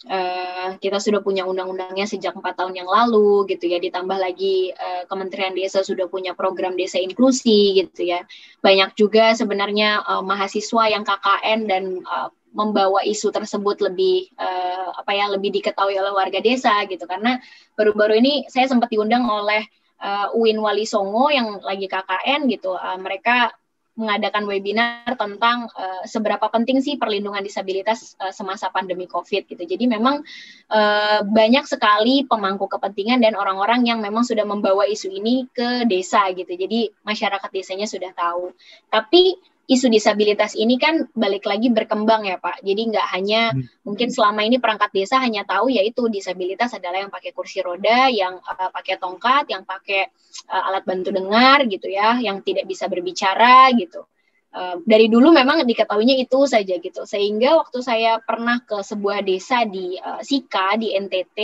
Uh, 0.06 0.76
kita 0.76 1.00
sudah 1.00 1.24
punya 1.24 1.48
undang-undangnya 1.48 2.04
sejak 2.04 2.36
empat 2.36 2.60
tahun 2.60 2.76
yang 2.78 2.86
lalu 2.86 3.48
gitu 3.48 3.64
ya 3.64 3.80
ditambah 3.80 4.14
lagi 4.20 4.70
uh, 4.70 5.08
Kementerian 5.08 5.56
Desa 5.56 5.80
sudah 5.82 6.04
punya 6.06 6.36
program 6.36 6.76
desa 6.76 7.00
inklusi 7.00 7.80
gitu 7.80 8.04
ya. 8.04 8.22
Banyak 8.60 8.92
juga 8.92 9.32
sebenarnya 9.32 10.04
uh, 10.04 10.20
mahasiswa 10.20 10.92
yang 10.92 11.02
KKN 11.02 11.60
dan 11.64 11.84
uh, 12.04 12.28
membawa 12.52 13.02
isu 13.08 13.32
tersebut 13.32 13.82
lebih 13.82 14.30
uh, 14.36 14.94
apa 15.00 15.16
ya 15.16 15.32
lebih 15.32 15.50
diketahui 15.58 15.96
oleh 15.96 16.12
warga 16.12 16.44
desa 16.44 16.86
gitu. 16.86 17.08
Karena 17.08 17.40
baru-baru 17.74 18.20
ini 18.20 18.44
saya 18.52 18.68
sempat 18.68 18.92
diundang 18.92 19.24
oleh 19.26 19.64
uh, 20.04 20.28
Uin 20.36 20.60
Wali 20.60 20.84
Songo 20.84 21.32
yang 21.32 21.58
lagi 21.64 21.88
KKN 21.88 22.46
gitu. 22.52 22.76
Uh, 22.76 23.00
mereka 23.00 23.48
mengadakan 23.96 24.44
webinar 24.44 25.16
tentang 25.16 25.72
uh, 25.72 26.04
seberapa 26.04 26.46
penting 26.52 26.84
sih 26.84 27.00
perlindungan 27.00 27.40
disabilitas 27.40 28.12
uh, 28.20 28.28
semasa 28.28 28.68
pandemi 28.68 29.08
COVID 29.08 29.48
gitu. 29.48 29.64
Jadi 29.64 29.88
memang 29.88 30.20
uh, 30.68 31.20
banyak 31.24 31.64
sekali 31.64 32.28
pemangku 32.28 32.68
kepentingan 32.68 33.24
dan 33.24 33.32
orang-orang 33.34 33.88
yang 33.88 34.04
memang 34.04 34.22
sudah 34.22 34.44
membawa 34.44 34.84
isu 34.84 35.08
ini 35.08 35.48
ke 35.48 35.88
desa 35.88 36.28
gitu. 36.36 36.52
Jadi 36.52 36.92
masyarakat 37.08 37.48
desanya 37.48 37.88
sudah 37.88 38.12
tahu. 38.12 38.52
Tapi 38.92 39.55
isu 39.66 39.90
disabilitas 39.90 40.54
ini 40.54 40.78
kan 40.78 41.10
balik 41.10 41.42
lagi 41.42 41.66
berkembang 41.74 42.22
ya 42.22 42.38
Pak. 42.38 42.62
Jadi 42.62 42.82
nggak 42.94 43.06
hanya 43.18 43.50
hmm. 43.50 43.82
mungkin 43.82 44.08
selama 44.14 44.46
ini 44.46 44.62
perangkat 44.62 44.94
desa 44.94 45.18
hanya 45.18 45.42
tahu 45.42 45.74
yaitu 45.74 46.06
disabilitas 46.06 46.70
adalah 46.78 47.02
yang 47.02 47.10
pakai 47.10 47.34
kursi 47.34 47.58
roda, 47.66 48.06
yang 48.06 48.38
uh, 48.38 48.70
pakai 48.70 48.94
tongkat, 49.02 49.50
yang 49.50 49.66
pakai 49.66 50.06
uh, 50.46 50.62
alat 50.70 50.86
bantu 50.86 51.10
dengar 51.10 51.66
gitu 51.66 51.90
ya, 51.90 52.22
yang 52.22 52.46
tidak 52.46 52.70
bisa 52.70 52.86
berbicara 52.86 53.74
gitu. 53.74 54.06
Uh, 54.54 54.80
dari 54.86 55.10
dulu 55.10 55.34
memang 55.34 55.66
diketahuinya 55.66 56.14
itu 56.14 56.46
saja 56.46 56.78
gitu. 56.78 57.02
Sehingga 57.02 57.58
waktu 57.58 57.82
saya 57.82 58.22
pernah 58.22 58.62
ke 58.62 58.78
sebuah 58.78 59.26
desa 59.26 59.66
di 59.66 59.98
uh, 59.98 60.22
Sika 60.22 60.78
di 60.78 60.94
NTT, 60.94 61.38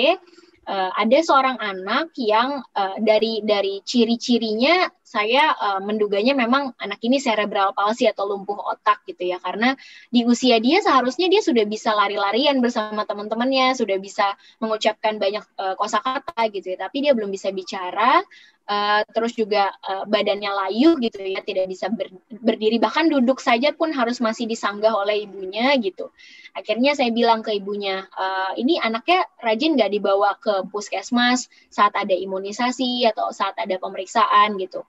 uh, 0.66 0.90
ada 0.94 1.18
seorang 1.22 1.56
anak 1.58 2.14
yang 2.18 2.62
uh, 2.74 2.96
dari 3.02 3.42
dari 3.42 3.82
ciri-cirinya 3.82 4.90
saya 5.12 5.52
uh, 5.52 5.80
menduganya 5.84 6.32
memang 6.32 6.72
anak 6.80 6.96
ini 7.04 7.20
cerebral 7.20 7.76
palsy 7.76 8.08
atau 8.08 8.24
lumpuh 8.24 8.56
otak 8.56 9.04
gitu 9.04 9.28
ya. 9.28 9.36
Karena 9.44 9.76
di 10.08 10.24
usia 10.24 10.56
dia 10.56 10.80
seharusnya 10.80 11.28
dia 11.28 11.44
sudah 11.44 11.68
bisa 11.68 11.92
lari-larian 11.92 12.64
bersama 12.64 13.04
teman-temannya 13.04 13.76
sudah 13.76 14.00
bisa 14.00 14.32
mengucapkan 14.56 15.20
banyak 15.20 15.44
uh, 15.60 15.76
kosakata 15.76 16.48
gitu 16.48 16.72
ya. 16.72 16.88
Tapi 16.88 17.04
dia 17.04 17.12
belum 17.12 17.28
bisa 17.28 17.52
bicara 17.52 18.24
uh, 18.68 19.02
terus 19.10 19.34
juga 19.34 19.72
uh, 19.82 20.04
badannya 20.06 20.50
layu 20.50 20.98
gitu 21.00 21.18
ya 21.22 21.40
tidak 21.42 21.70
bisa 21.70 21.90
ber, 21.90 22.10
berdiri. 22.30 22.78
Bahkan 22.78 23.10
duduk 23.10 23.42
saja 23.42 23.74
pun 23.74 23.90
harus 23.94 24.18
masih 24.22 24.46
disanggah 24.46 24.92
oleh 24.94 25.26
ibunya 25.26 25.74
gitu. 25.78 26.10
Akhirnya 26.52 26.92
saya 26.92 27.10
bilang 27.10 27.40
ke 27.40 27.56
ibunya 27.56 28.04
uh, 28.14 28.52
ini 28.54 28.76
anaknya 28.78 29.24
rajin 29.40 29.74
nggak 29.74 29.90
dibawa 29.92 30.36
ke 30.38 30.68
puskesmas 30.68 31.48
saat 31.72 31.96
ada 31.96 32.12
imunisasi 32.12 33.08
atau 33.08 33.32
saat 33.32 33.56
ada 33.58 33.78
pemeriksaan 33.80 34.58
gitu? 34.60 34.84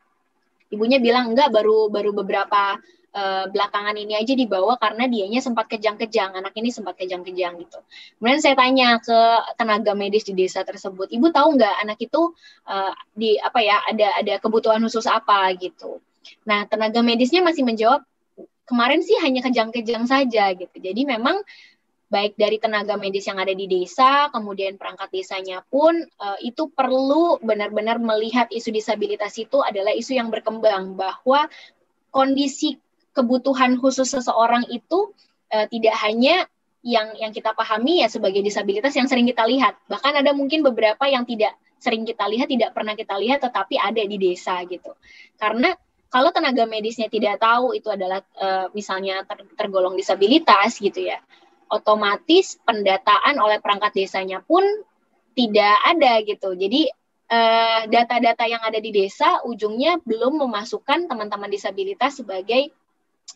Ibunya 0.73 0.97
bilang 0.97 1.33
enggak 1.33 1.53
baru 1.53 1.87
baru 1.93 2.11
beberapa 2.17 2.81
uh, 3.13 3.45
belakangan 3.47 3.95
ini 3.95 4.17
aja 4.17 4.33
dibawa 4.33 4.75
karena 4.81 5.05
dianya 5.07 5.39
sempat 5.39 5.69
kejang-kejang 5.69 6.33
anak 6.35 6.53
ini 6.57 6.73
sempat 6.73 6.97
kejang-kejang 6.97 7.55
gitu. 7.61 7.79
Kemudian 8.19 8.41
saya 8.41 8.57
tanya 8.57 8.97
ke 8.99 9.19
tenaga 9.55 9.93
medis 9.93 10.25
di 10.27 10.33
desa 10.33 10.65
tersebut 10.65 11.13
ibu 11.13 11.29
tahu 11.29 11.55
nggak 11.55 11.75
anak 11.85 11.97
itu 12.01 12.33
uh, 12.67 12.91
di 13.13 13.37
apa 13.37 13.59
ya 13.61 13.77
ada 13.85 14.07
ada 14.19 14.33
kebutuhan 14.41 14.81
khusus 14.83 15.05
apa? 15.07 15.53
Gitu. 15.55 16.01
Nah 16.49 16.65
tenaga 16.65 16.99
medisnya 17.05 17.45
masih 17.45 17.63
menjawab 17.63 18.01
kemarin 18.65 19.05
sih 19.05 19.15
hanya 19.21 19.45
kejang-kejang 19.45 20.09
saja 20.09 20.51
gitu. 20.57 20.75
Jadi 20.81 21.05
memang 21.05 21.39
baik 22.13 22.37
dari 22.37 22.61
tenaga 22.61 22.93
medis 22.93 23.25
yang 23.25 23.41
ada 23.41 23.49
di 23.57 23.65
desa, 23.65 24.29
kemudian 24.29 24.77
perangkat 24.77 25.09
desanya 25.09 25.65
pun 25.65 25.97
uh, 25.97 26.37
itu 26.45 26.69
perlu 26.69 27.41
benar-benar 27.41 27.97
melihat 27.97 28.53
isu 28.53 28.69
disabilitas 28.69 29.33
itu 29.41 29.65
adalah 29.65 29.89
isu 29.97 30.13
yang 30.13 30.29
berkembang 30.29 30.93
bahwa 30.93 31.49
kondisi 32.13 32.77
kebutuhan 33.13 33.77
khusus 33.79 34.09
seseorang 34.09 34.65
itu 34.69 35.13
uh, 35.53 35.65
tidak 35.69 35.95
hanya 36.01 36.49
yang 36.83 37.15
yang 37.15 37.31
kita 37.31 37.55
pahami 37.55 38.03
ya 38.03 38.11
sebagai 38.11 38.43
disabilitas 38.43 38.91
yang 38.99 39.07
sering 39.07 39.23
kita 39.23 39.47
lihat, 39.47 39.79
bahkan 39.87 40.11
ada 40.17 40.35
mungkin 40.35 40.65
beberapa 40.65 41.07
yang 41.07 41.23
tidak 41.23 41.55
sering 41.79 42.03
kita 42.03 42.27
lihat 42.27 42.51
tidak 42.51 42.75
pernah 42.75 42.95
kita 42.95 43.15
lihat 43.15 43.43
tetapi 43.43 43.79
ada 43.79 44.03
di 44.03 44.17
desa 44.19 44.59
gitu. 44.67 44.91
Karena 45.39 45.71
kalau 46.11 46.35
tenaga 46.35 46.67
medisnya 46.67 47.07
tidak 47.07 47.39
tahu 47.39 47.71
itu 47.73 47.87
adalah 47.87 48.19
uh, 48.35 48.67
misalnya 48.75 49.23
ter, 49.23 49.47
tergolong 49.55 49.95
disabilitas 49.95 50.77
gitu 50.83 51.07
ya 51.07 51.23
otomatis 51.73 52.61
pendataan 52.61 53.41
oleh 53.41 53.57
perangkat 53.57 53.97
desanya 53.97 54.45
pun 54.45 54.61
tidak 55.33 55.75
ada 55.89 56.21
gitu. 56.21 56.53
Jadi 56.53 56.85
eh, 57.33 57.81
data-data 57.89 58.45
yang 58.45 58.61
ada 58.61 58.77
di 58.77 58.93
desa 58.93 59.41
ujungnya 59.41 59.97
belum 60.05 60.45
memasukkan 60.45 61.09
teman-teman 61.09 61.49
disabilitas 61.49 62.21
sebagai 62.21 62.69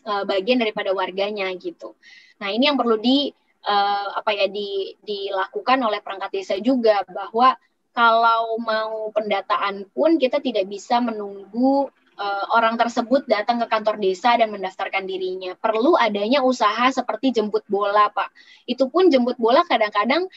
uh, 0.06 0.24
bagian 0.28 0.60
daripada 0.60 0.90
warganya 0.94 1.48
gitu 1.56 1.94
nah 2.38 2.48
ini 2.48 2.70
yang 2.70 2.78
perlu 2.78 2.96
di 3.00 3.32
uh, 3.66 4.08
apa 4.14 4.30
ya 4.34 4.46
di, 4.46 4.94
dilakukan 5.02 5.78
oleh 5.82 6.00
perangkat 6.00 6.30
desa 6.32 6.54
juga 6.62 7.02
bahwa 7.08 7.58
kalau 7.92 8.62
mau 8.62 9.10
pendataan 9.10 9.90
pun 9.90 10.22
kita 10.22 10.38
tidak 10.38 10.70
bisa 10.70 11.02
menunggu 11.02 11.90
uh, 12.18 12.46
orang 12.54 12.78
tersebut 12.78 13.26
datang 13.26 13.62
ke 13.62 13.66
kantor 13.66 13.98
desa 13.98 14.38
dan 14.38 14.54
mendaftarkan 14.54 15.02
dirinya. 15.02 15.58
Perlu 15.58 15.98
adanya 15.98 16.46
usaha 16.46 16.90
seperti 16.94 17.34
jemput 17.34 17.66
bola, 17.66 18.06
Pak. 18.10 18.30
Itu 18.70 18.86
pun 18.86 19.10
jemput 19.10 19.34
bola 19.34 19.66
kadang-kadang 19.66 20.30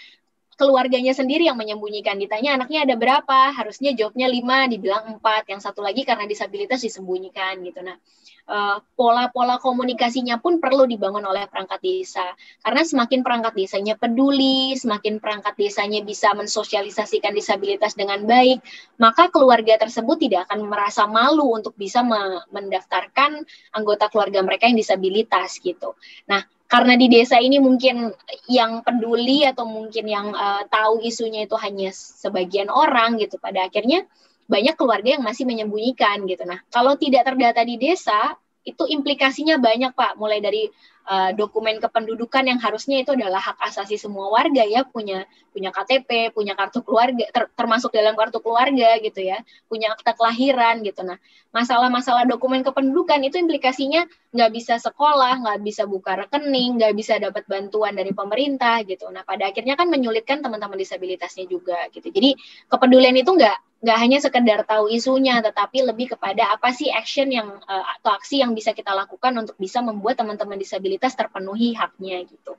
keluarganya 0.61 1.17
sendiri 1.17 1.49
yang 1.49 1.57
menyembunyikan. 1.57 2.21
Ditanya 2.21 2.53
anaknya 2.53 2.85
ada 2.85 2.93
berapa, 2.93 3.49
harusnya 3.49 3.97
jawabnya 3.97 4.29
lima, 4.29 4.69
dibilang 4.69 5.17
empat. 5.17 5.49
Yang 5.49 5.65
satu 5.65 5.81
lagi 5.81 6.05
karena 6.05 6.29
disabilitas 6.29 6.85
disembunyikan 6.85 7.57
gitu. 7.65 7.81
Nah, 7.81 7.97
eh, 8.45 8.77
pola-pola 8.93 9.57
komunikasinya 9.57 10.37
pun 10.37 10.61
perlu 10.61 10.85
dibangun 10.85 11.25
oleh 11.25 11.49
perangkat 11.49 11.81
desa. 11.81 12.29
Karena 12.61 12.85
semakin 12.85 13.25
perangkat 13.25 13.57
desanya 13.57 13.97
peduli, 13.97 14.77
semakin 14.77 15.17
perangkat 15.17 15.57
desanya 15.57 16.05
bisa 16.05 16.29
mensosialisasikan 16.37 17.33
disabilitas 17.33 17.97
dengan 17.97 18.21
baik, 18.29 18.61
maka 19.01 19.33
keluarga 19.33 19.81
tersebut 19.81 20.21
tidak 20.21 20.45
akan 20.45 20.69
merasa 20.69 21.09
malu 21.09 21.49
untuk 21.57 21.73
bisa 21.73 22.05
mendaftarkan 22.53 23.41
anggota 23.73 24.13
keluarga 24.13 24.45
mereka 24.45 24.69
yang 24.69 24.77
disabilitas 24.77 25.57
gitu. 25.57 25.97
Nah, 26.29 26.45
karena 26.71 26.95
di 26.95 27.11
desa 27.11 27.35
ini 27.35 27.59
mungkin 27.59 28.15
yang 28.47 28.79
peduli 28.79 29.43
atau 29.43 29.67
mungkin 29.67 30.07
yang 30.07 30.31
uh, 30.31 30.63
tahu 30.71 31.03
isunya 31.03 31.43
itu 31.43 31.59
hanya 31.59 31.91
sebagian 31.91 32.71
orang 32.71 33.19
gitu. 33.19 33.35
Pada 33.43 33.67
akhirnya 33.67 34.07
banyak 34.47 34.79
keluarga 34.79 35.19
yang 35.19 35.23
masih 35.27 35.43
menyembunyikan 35.43 36.23
gitu. 36.31 36.47
Nah 36.47 36.63
kalau 36.71 36.95
tidak 36.95 37.27
terdata 37.27 37.59
di 37.67 37.75
desa 37.75 38.39
itu 38.63 38.87
implikasinya 38.87 39.59
banyak 39.59 39.91
Pak, 39.91 40.15
mulai 40.15 40.39
dari 40.39 40.71
uh, 41.07 41.31
dokumen 41.33 41.79
kependudukan 41.81 42.43
yang 42.45 42.59
harusnya 42.61 43.01
itu 43.01 43.13
adalah 43.15 43.41
hak 43.41 43.57
asasi 43.61 43.97
semua 43.97 44.29
warga 44.29 44.65
ya, 44.65 44.85
punya 44.85 45.25
punya 45.51 45.69
KTP, 45.69 46.31
punya 46.31 46.55
kartu 46.55 46.79
keluarga, 46.81 47.27
ter, 47.27 47.43
termasuk 47.55 47.91
dalam 47.91 48.15
kartu 48.15 48.39
keluarga 48.39 48.97
gitu 49.03 49.19
ya, 49.19 49.43
punya 49.67 49.91
akta 49.91 50.15
kelahiran 50.15 50.79
gitu. 50.81 51.03
Nah, 51.03 51.19
masalah-masalah 51.51 52.23
dokumen 52.23 52.63
kependudukan 52.63 53.19
itu 53.27 53.35
implikasinya 53.39 54.07
nggak 54.31 54.51
bisa 54.55 54.79
sekolah, 54.79 55.43
nggak 55.43 55.59
bisa 55.63 55.83
buka 55.83 56.15
rekening, 56.27 56.79
nggak 56.79 56.93
bisa 56.95 57.19
dapat 57.19 57.43
bantuan 57.47 57.95
dari 57.95 58.15
pemerintah 58.15 58.79
gitu. 58.87 59.11
Nah, 59.11 59.27
pada 59.27 59.51
akhirnya 59.51 59.75
kan 59.75 59.91
menyulitkan 59.91 60.39
teman-teman 60.39 60.79
disabilitasnya 60.79 61.45
juga 61.47 61.77
gitu. 61.91 62.07
Jadi 62.07 62.39
kepedulian 62.71 63.15
itu 63.19 63.31
nggak 63.35 63.71
nggak 63.81 63.97
hanya 63.97 64.19
sekedar 64.21 64.61
tahu 64.61 64.93
isunya, 64.93 65.41
tetapi 65.41 65.81
lebih 65.81 66.13
kepada 66.13 66.53
apa 66.53 66.69
sih 66.69 66.93
action 66.93 67.33
yang 67.33 67.49
uh, 67.65 67.85
atau 67.97 68.13
aksi 68.13 68.45
yang 68.45 68.53
bisa 68.53 68.77
kita 68.77 68.93
lakukan 68.93 69.33
untuk 69.33 69.57
bisa 69.57 69.81
membuat 69.81 70.21
teman-teman 70.21 70.53
disabilitas 70.53 70.90
terpenuhi 70.97 71.77
haknya 71.77 72.25
gitu. 72.25 72.57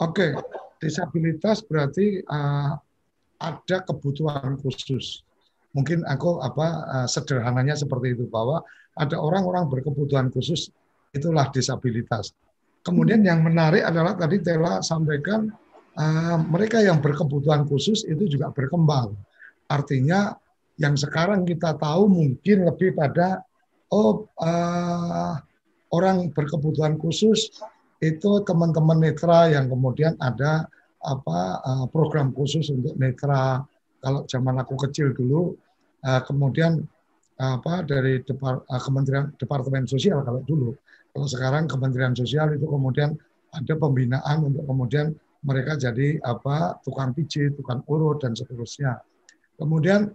Oke, 0.00 0.34
disabilitas 0.82 1.62
berarti 1.62 2.24
uh, 2.26 2.74
ada 3.38 3.76
kebutuhan 3.86 4.58
khusus. 4.58 5.22
Mungkin 5.74 6.06
aku 6.06 6.42
apa 6.42 6.66
uh, 6.86 7.08
sederhananya 7.10 7.78
seperti 7.78 8.18
itu 8.18 8.26
bahwa 8.26 8.62
ada 8.94 9.18
orang-orang 9.18 9.70
berkebutuhan 9.70 10.30
khusus 10.30 10.70
itulah 11.14 11.50
disabilitas. 11.50 12.34
Kemudian 12.82 13.22
yang 13.22 13.42
menarik 13.42 13.86
adalah 13.86 14.18
tadi 14.18 14.42
Tela 14.42 14.82
sampaikan 14.82 15.50
uh, 15.98 16.38
mereka 16.42 16.82
yang 16.82 16.98
berkebutuhan 16.98 17.66
khusus 17.66 18.02
itu 18.06 18.26
juga 18.26 18.50
berkembang 18.50 19.14
Artinya 19.68 20.36
yang 20.76 20.98
sekarang 20.98 21.46
kita 21.46 21.78
tahu 21.78 22.10
mungkin 22.10 22.66
lebih 22.66 22.92
pada 22.98 23.40
oh 23.94 24.26
uh, 24.42 25.38
orang 25.94 26.34
berkebutuhan 26.34 26.98
khusus 26.98 27.54
itu 28.02 28.30
teman-teman 28.42 28.98
netra 28.98 29.46
yang 29.54 29.70
kemudian 29.70 30.18
ada 30.18 30.66
apa 30.98 31.40
uh, 31.62 31.86
program 31.88 32.34
khusus 32.34 32.66
untuk 32.74 32.98
netra 32.98 33.62
kalau 34.02 34.26
zaman 34.26 34.58
aku 34.58 34.74
kecil 34.88 35.14
dulu 35.14 35.54
uh, 36.02 36.20
kemudian 36.26 36.82
apa 37.34 37.82
dari 37.82 38.22
Depar, 38.22 38.62
uh, 38.66 38.82
Kementerian 38.82 39.30
Departemen 39.38 39.86
Sosial 39.86 40.26
kalau 40.26 40.42
dulu 40.42 40.74
kalau 41.14 41.30
sekarang 41.30 41.70
Kementerian 41.70 42.12
Sosial 42.18 42.58
itu 42.58 42.66
kemudian 42.66 43.14
ada 43.54 43.74
pembinaan 43.78 44.50
untuk 44.50 44.66
kemudian 44.66 45.14
mereka 45.44 45.76
jadi 45.76 46.18
apa 46.24 46.80
tukang 46.82 47.12
pijit, 47.12 47.54
tukang 47.54 47.84
urut 47.86 48.24
dan 48.24 48.32
seterusnya. 48.34 48.98
Kemudian 49.54 50.10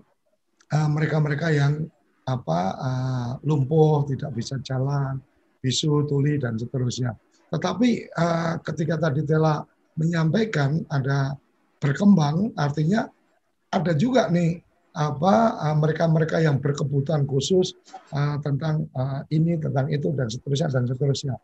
eh, 0.73 0.89
mereka-mereka 0.89 1.53
yang 1.53 1.87
apa 2.29 2.59
uh, 2.77 3.31
lumpuh, 3.41 4.05
tidak 4.05 4.37
bisa 4.37 4.61
jalan, 4.61 5.17
bisu, 5.59 6.07
tuli 6.07 6.39
dan 6.39 6.55
seterusnya. 6.55 7.15
Tetapi 7.49 7.89
uh, 8.13 8.53
ketika 8.63 8.95
tadi 9.09 9.25
Tela 9.25 9.63
menyampaikan 9.97 10.83
ada 10.87 11.35
berkembang, 11.79 12.53
artinya 12.55 13.09
ada 13.69 13.93
juga 13.93 14.29
nih 14.29 14.61
apa 14.89 15.55
mereka-mereka 15.77 16.41
uh, 16.41 16.43
yang 16.49 16.57
berkebutuhan 16.57 17.23
khusus 17.29 17.77
uh, 18.11 18.41
tentang 18.41 18.89
uh, 18.97 19.21
ini, 19.29 19.55
tentang 19.61 19.87
itu 19.89 20.11
dan 20.13 20.27
seterusnya 20.27 20.69
dan 20.73 20.85
seterusnya. 20.89 21.35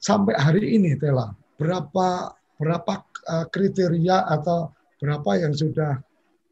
Sampai 0.00 0.34
hari 0.38 0.80
ini 0.80 0.96
Tela, 0.96 1.30
berapa 1.60 2.32
berapa 2.60 2.94
uh, 3.28 3.46
kriteria 3.48 4.28
atau 4.28 4.72
berapa 5.00 5.40
yang 5.40 5.56
sudah 5.56 5.96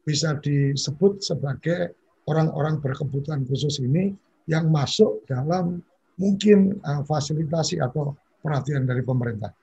bisa 0.01 0.37
disebut 0.41 1.21
sebagai 1.21 1.93
orang-orang 2.25 2.81
berkebutuhan 2.81 3.45
khusus 3.45 3.77
ini 3.81 4.13
yang 4.49 4.73
masuk 4.73 5.21
dalam 5.29 5.85
mungkin 6.19 6.77
uh, 6.83 7.01
fasilitasi 7.07 7.79
atau 7.79 8.13
perhatian 8.43 8.83
dari 8.83 9.01
pemerintah. 9.01 9.55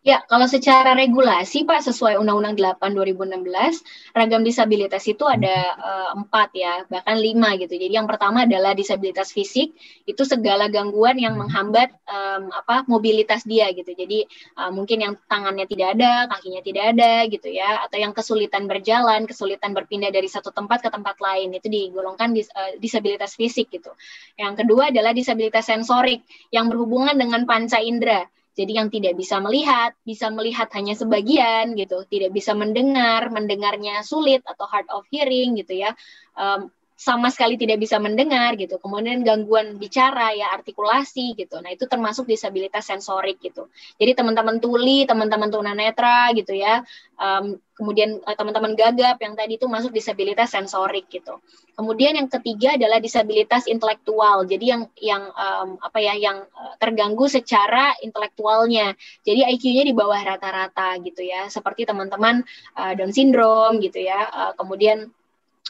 Ya, 0.00 0.24
kalau 0.32 0.48
secara 0.48 0.96
regulasi 0.96 1.68
Pak 1.68 1.84
sesuai 1.84 2.16
Undang-Undang 2.16 2.56
8 2.56 2.96
2016 2.96 4.16
ragam 4.16 4.40
disabilitas 4.40 5.04
itu 5.04 5.28
ada 5.28 5.76
uh, 5.76 6.10
empat 6.16 6.56
ya, 6.56 6.88
bahkan 6.88 7.20
lima 7.20 7.52
gitu. 7.60 7.76
Jadi 7.76 8.00
yang 8.00 8.08
pertama 8.08 8.48
adalah 8.48 8.72
disabilitas 8.72 9.28
fisik, 9.28 9.76
itu 10.08 10.22
segala 10.24 10.72
gangguan 10.72 11.20
yang 11.20 11.36
hmm. 11.36 11.44
menghambat 11.44 11.92
um, 12.08 12.48
apa 12.48 12.88
mobilitas 12.88 13.44
dia 13.44 13.68
gitu. 13.76 13.92
Jadi 13.92 14.24
uh, 14.56 14.72
mungkin 14.72 15.04
yang 15.04 15.20
tangannya 15.28 15.68
tidak 15.68 15.92
ada, 16.00 16.32
kakinya 16.32 16.62
tidak 16.64 16.84
ada 16.96 17.12
gitu 17.28 17.48
ya, 17.52 17.84
atau 17.84 18.00
yang 18.00 18.16
kesulitan 18.16 18.72
berjalan, 18.72 19.28
kesulitan 19.28 19.76
berpindah 19.76 20.08
dari 20.08 20.32
satu 20.32 20.48
tempat 20.48 20.80
ke 20.80 20.88
tempat 20.88 21.20
lain 21.20 21.52
itu 21.52 21.68
digolongkan 21.68 22.32
dis, 22.32 22.48
uh, 22.56 22.72
disabilitas 22.80 23.36
fisik 23.36 23.68
gitu. 23.68 23.92
Yang 24.40 24.64
kedua 24.64 24.88
adalah 24.88 25.12
disabilitas 25.12 25.68
sensorik 25.68 26.24
yang 26.48 26.72
berhubungan 26.72 27.20
dengan 27.20 27.44
panca 27.44 27.84
indera 27.84 28.24
jadi 28.60 28.84
yang 28.84 28.92
tidak 28.92 29.16
bisa 29.16 29.40
melihat, 29.40 29.96
bisa 30.04 30.28
melihat 30.28 30.68
hanya 30.76 30.92
sebagian 30.92 31.72
gitu, 31.80 32.04
tidak 32.12 32.36
bisa 32.36 32.52
mendengar, 32.52 33.32
mendengarnya 33.32 34.04
sulit 34.04 34.44
atau 34.44 34.68
hard 34.68 34.84
of 34.92 35.08
hearing 35.08 35.56
gitu 35.56 35.80
ya. 35.80 35.96
Um, 36.36 36.68
sama 37.00 37.32
sekali 37.32 37.56
tidak 37.56 37.80
bisa 37.80 37.96
mendengar 37.96 38.52
gitu. 38.60 38.76
Kemudian 38.76 39.24
gangguan 39.24 39.80
bicara 39.80 40.36
ya 40.36 40.52
artikulasi 40.52 41.32
gitu. 41.32 41.56
Nah, 41.64 41.72
itu 41.72 41.88
termasuk 41.88 42.28
disabilitas 42.28 42.92
sensorik 42.92 43.40
gitu. 43.40 43.72
Jadi 43.96 44.12
teman-teman 44.12 44.60
tuli, 44.60 45.08
teman-teman 45.08 45.48
tunanetra 45.48 46.28
gitu 46.36 46.52
ya. 46.52 46.84
Um, 47.16 47.56
kemudian 47.72 48.20
uh, 48.20 48.36
teman-teman 48.36 48.76
gagap 48.76 49.16
yang 49.16 49.32
tadi 49.32 49.56
itu 49.56 49.64
masuk 49.64 49.96
disabilitas 49.96 50.52
sensorik 50.52 51.08
gitu. 51.08 51.40
Kemudian 51.72 52.20
yang 52.20 52.28
ketiga 52.28 52.76
adalah 52.76 53.00
disabilitas 53.00 53.64
intelektual. 53.64 54.44
Jadi 54.44 54.64
yang 54.68 54.82
yang 55.00 55.24
um, 55.32 55.80
apa 55.80 56.04
ya 56.04 56.12
yang 56.20 56.44
uh, 56.52 56.76
terganggu 56.76 57.32
secara 57.32 57.96
intelektualnya. 58.04 58.92
Jadi 59.24 59.48
IQ-nya 59.56 59.88
di 59.88 59.96
bawah 59.96 60.20
rata-rata 60.20 61.00
gitu 61.00 61.24
ya. 61.24 61.48
Seperti 61.48 61.88
teman-teman 61.88 62.44
uh, 62.76 62.92
Down 62.92 63.16
syndrome 63.16 63.80
gitu 63.80 64.04
ya. 64.04 64.28
Uh, 64.28 64.52
kemudian 64.60 65.08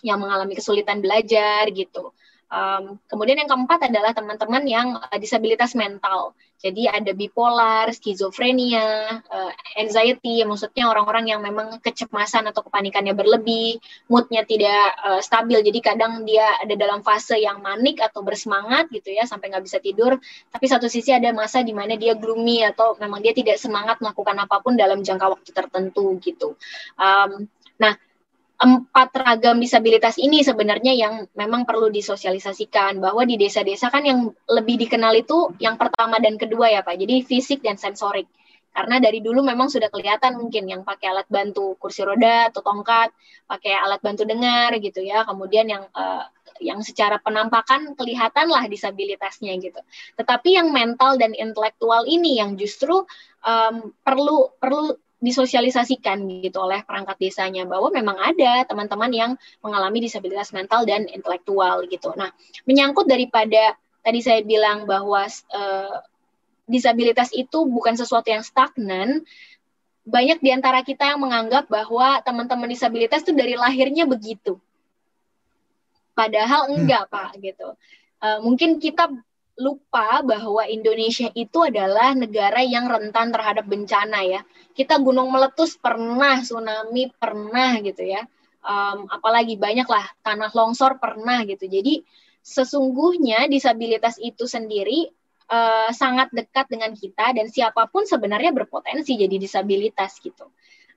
yang 0.03 0.19
mengalami 0.21 0.57
kesulitan 0.57 1.01
belajar 1.05 1.69
gitu. 1.71 2.13
Um, 2.51 2.99
kemudian 3.07 3.39
yang 3.39 3.47
keempat 3.47 3.87
adalah 3.87 4.11
teman-teman 4.11 4.67
yang 4.67 4.99
uh, 4.99 5.19
disabilitas 5.23 5.79
mental. 5.79 6.35
Jadi 6.59 6.91
ada 6.91 7.15
bipolar, 7.15 7.89
skizofrenia, 7.95 9.23
uh, 9.23 9.53
anxiety, 9.79 10.43
maksudnya 10.43 10.91
orang-orang 10.91 11.31
yang 11.31 11.41
memang 11.41 11.79
kecemasan 11.79 12.51
atau 12.51 12.67
kepanikannya 12.67 13.15
berlebih, 13.15 13.79
moodnya 14.11 14.43
tidak 14.43 14.99
uh, 14.99 15.23
stabil. 15.23 15.63
Jadi 15.63 15.79
kadang 15.79 16.27
dia 16.27 16.59
ada 16.59 16.75
dalam 16.75 17.07
fase 17.07 17.39
yang 17.39 17.63
manik 17.63 18.03
atau 18.03 18.21
bersemangat 18.27 18.91
gitu 18.91 19.15
ya, 19.15 19.31
sampai 19.31 19.55
nggak 19.55 19.65
bisa 19.71 19.79
tidur. 19.79 20.19
Tapi 20.51 20.67
satu 20.67 20.91
sisi 20.91 21.15
ada 21.15 21.31
masa 21.31 21.63
di 21.63 21.71
mana 21.73 21.95
dia 21.95 22.19
gloomy 22.19 22.67
atau 22.67 22.99
memang 22.99 23.23
dia 23.23 23.31
tidak 23.31 23.63
semangat 23.63 24.03
melakukan 24.03 24.37
apa 24.43 24.59
pun 24.59 24.75
dalam 24.75 25.07
jangka 25.07 25.39
waktu 25.39 25.51
tertentu 25.55 26.19
gitu. 26.19 26.59
Um, 26.99 27.47
nah 27.79 27.95
empat 28.61 29.17
ragam 29.17 29.57
disabilitas 29.57 30.21
ini 30.21 30.45
sebenarnya 30.45 30.93
yang 30.93 31.25
memang 31.33 31.65
perlu 31.65 31.89
disosialisasikan 31.89 33.01
bahwa 33.01 33.25
di 33.25 33.41
desa-desa 33.41 33.89
kan 33.89 34.05
yang 34.05 34.29
lebih 34.53 34.77
dikenal 34.77 35.17
itu 35.17 35.57
yang 35.57 35.81
pertama 35.81 36.21
dan 36.21 36.37
kedua 36.37 36.69
ya 36.69 36.85
Pak. 36.85 37.01
Jadi 37.01 37.25
fisik 37.25 37.65
dan 37.65 37.81
sensorik. 37.81 38.29
Karena 38.71 39.03
dari 39.03 39.19
dulu 39.19 39.43
memang 39.43 39.67
sudah 39.67 39.91
kelihatan 39.91 40.39
mungkin 40.39 40.71
yang 40.71 40.87
pakai 40.87 41.11
alat 41.11 41.27
bantu 41.27 41.75
kursi 41.81 42.07
roda 42.07 42.53
atau 42.55 42.63
tongkat, 42.63 43.11
pakai 43.51 43.75
alat 43.75 43.99
bantu 43.99 44.23
dengar 44.23 44.77
gitu 44.79 45.03
ya. 45.03 45.27
Kemudian 45.27 45.67
yang 45.67 45.91
uh, 45.91 46.23
yang 46.63 46.79
secara 46.85 47.19
penampakan 47.19 47.97
kelihatanlah 47.99 48.69
disabilitasnya 48.71 49.57
gitu. 49.59 49.81
Tetapi 50.21 50.55
yang 50.55 50.71
mental 50.71 51.19
dan 51.19 51.35
intelektual 51.35 52.07
ini 52.07 52.39
yang 52.39 52.55
justru 52.55 53.03
um, 53.43 53.91
perlu 54.07 54.55
perlu 54.61 54.95
disosialisasikan 55.21 56.25
gitu 56.41 56.65
oleh 56.65 56.81
perangkat 56.83 57.21
desanya 57.21 57.69
bahwa 57.69 57.93
memang 57.93 58.17
ada 58.17 58.65
teman-teman 58.65 59.13
yang 59.13 59.33
mengalami 59.61 60.09
disabilitas 60.09 60.51
mental 60.57 60.89
dan 60.89 61.05
intelektual 61.13 61.85
gitu. 61.85 62.17
Nah, 62.17 62.33
menyangkut 62.65 63.05
daripada 63.05 63.77
tadi 64.01 64.21
saya 64.25 64.41
bilang 64.41 64.89
bahwa 64.89 65.29
uh, 65.29 65.97
disabilitas 66.65 67.37
itu 67.37 67.69
bukan 67.69 68.01
sesuatu 68.01 68.33
yang 68.33 68.41
stagnan, 68.41 69.29
banyak 70.09 70.41
di 70.41 70.51
antara 70.57 70.81
kita 70.81 71.13
yang 71.13 71.21
menganggap 71.21 71.69
bahwa 71.69 72.25
teman-teman 72.25 72.73
disabilitas 72.73 73.21
itu 73.21 73.37
dari 73.37 73.61
lahirnya 73.61 74.09
begitu. 74.09 74.57
Padahal 76.17 76.73
hmm. 76.73 76.75
enggak, 76.81 77.05
hmm. 77.07 77.13
Pak, 77.13 77.31
gitu. 77.45 77.69
Uh, 78.21 78.39
mungkin 78.41 78.81
kita 78.81 79.13
lupa 79.61 80.25
bahwa 80.25 80.65
Indonesia 80.65 81.29
itu 81.37 81.61
adalah 81.61 82.17
negara 82.17 82.65
yang 82.65 82.89
rentan 82.89 83.29
terhadap 83.29 83.69
bencana 83.69 84.25
ya. 84.25 84.41
Kita 84.73 84.97
gunung 84.97 85.29
meletus 85.29 85.77
pernah, 85.77 86.41
tsunami 86.41 87.13
pernah 87.13 87.77
gitu 87.85 88.01
ya. 88.01 88.25
Um, 88.61 89.09
apalagi 89.13 89.61
banyaklah 89.61 90.05
tanah 90.25 90.51
longsor 90.57 90.97
pernah 90.97 91.45
gitu. 91.45 91.69
Jadi 91.69 92.01
sesungguhnya 92.41 93.47
disabilitas 93.53 94.17
itu 94.17 94.49
sendiri 94.49 95.13
uh, 95.53 95.93
sangat 95.93 96.33
dekat 96.33 96.67
dengan 96.73 96.97
kita 96.97 97.37
dan 97.37 97.47
siapa 97.53 97.85
pun 97.93 98.09
sebenarnya 98.09 98.57
berpotensi 98.57 99.21
jadi 99.21 99.37
disabilitas 99.37 100.17
gitu. 100.25 100.49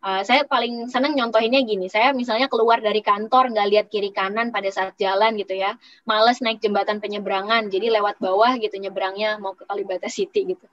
Uh, 0.03 0.19
saya 0.27 0.43
paling 0.43 0.91
senang 0.91 1.15
nyontohinnya 1.15 1.63
gini, 1.63 1.87
saya 1.87 2.11
misalnya 2.11 2.51
keluar 2.51 2.83
dari 2.83 2.99
kantor 2.99 3.55
nggak 3.55 3.67
lihat 3.71 3.85
kiri 3.87 4.11
kanan 4.11 4.51
pada 4.51 4.67
saat 4.67 4.99
jalan 4.99 5.39
gitu 5.39 5.55
ya, 5.55 5.79
males 6.03 6.43
naik 6.43 6.59
jembatan 6.59 6.99
penyeberangan, 6.99 7.71
jadi 7.71 7.87
lewat 7.87 8.19
bawah 8.19 8.51
gitu 8.59 8.83
nyebrangnya 8.83 9.39
mau 9.39 9.55
ke 9.55 9.63
Kalibata 9.63 10.11
City 10.11 10.43
gitu. 10.43 10.65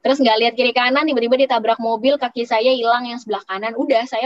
Terus 0.00 0.24
nggak 0.24 0.36
lihat 0.40 0.54
kiri 0.56 0.72
kanan, 0.72 1.04
tiba-tiba 1.04 1.36
ditabrak 1.36 1.76
mobil, 1.84 2.16
kaki 2.16 2.48
saya 2.48 2.72
hilang 2.72 3.04
yang 3.04 3.20
sebelah 3.20 3.44
kanan, 3.44 3.76
udah 3.76 4.08
saya 4.08 4.24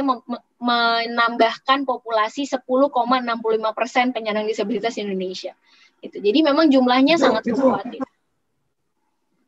menambahkan 0.62 1.82
populasi 1.82 2.46
10,65 2.46 2.62
persen 3.74 4.14
penyandang 4.14 4.46
disabilitas 4.46 4.94
Indonesia. 4.94 5.58
Gitu. 5.98 6.22
Jadi 6.22 6.38
memang 6.38 6.70
jumlahnya 6.70 7.18
itu, 7.18 7.24
sangat 7.26 7.50
fluktuatif. 7.50 8.06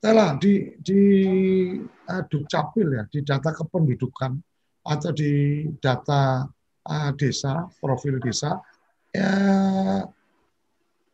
Telah 0.03 0.35
di 0.43 0.75
di 0.75 1.03
uh, 1.87 2.23
Dukcapil 2.27 2.99
ya, 2.99 3.07
di 3.07 3.23
data 3.23 3.55
kependudukan 3.55 4.54
atau 4.85 5.11
di 5.17 5.65
data 5.81 6.45
uh, 6.85 7.11
desa, 7.17 7.65
profil 7.81 8.21
desa, 8.21 8.61
ya, 9.11 9.33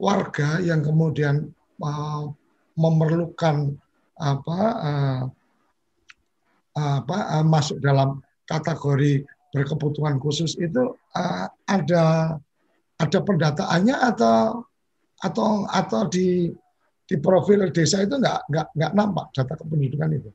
warga 0.01 0.59
yang 0.59 0.83
kemudian 0.83 1.47
uh, 1.79 2.27
memerlukan 2.75 3.77
apa 4.21 4.61
uh, 4.81 5.23
apa 6.77 7.19
uh, 7.41 7.45
masuk 7.47 7.79
dalam 7.79 8.21
kategori 8.49 9.25
berkebutuhan 9.55 10.19
khusus 10.19 10.55
itu 10.59 10.95
uh, 11.15 11.47
ada 11.67 12.37
ada 13.01 13.19
pendataannya 13.23 13.97
atau 13.97 14.67
atau 15.21 15.69
atau 15.69 16.03
di 16.09 16.53
di 17.05 17.17
profil 17.19 17.69
desa 17.75 18.07
itu 18.07 18.15
nggak 18.17 18.49
nggak 18.49 18.67
nggak 18.77 18.93
nampak 18.95 19.27
data 19.35 19.55
kependudukan 19.59 20.11
itu. 20.15 20.31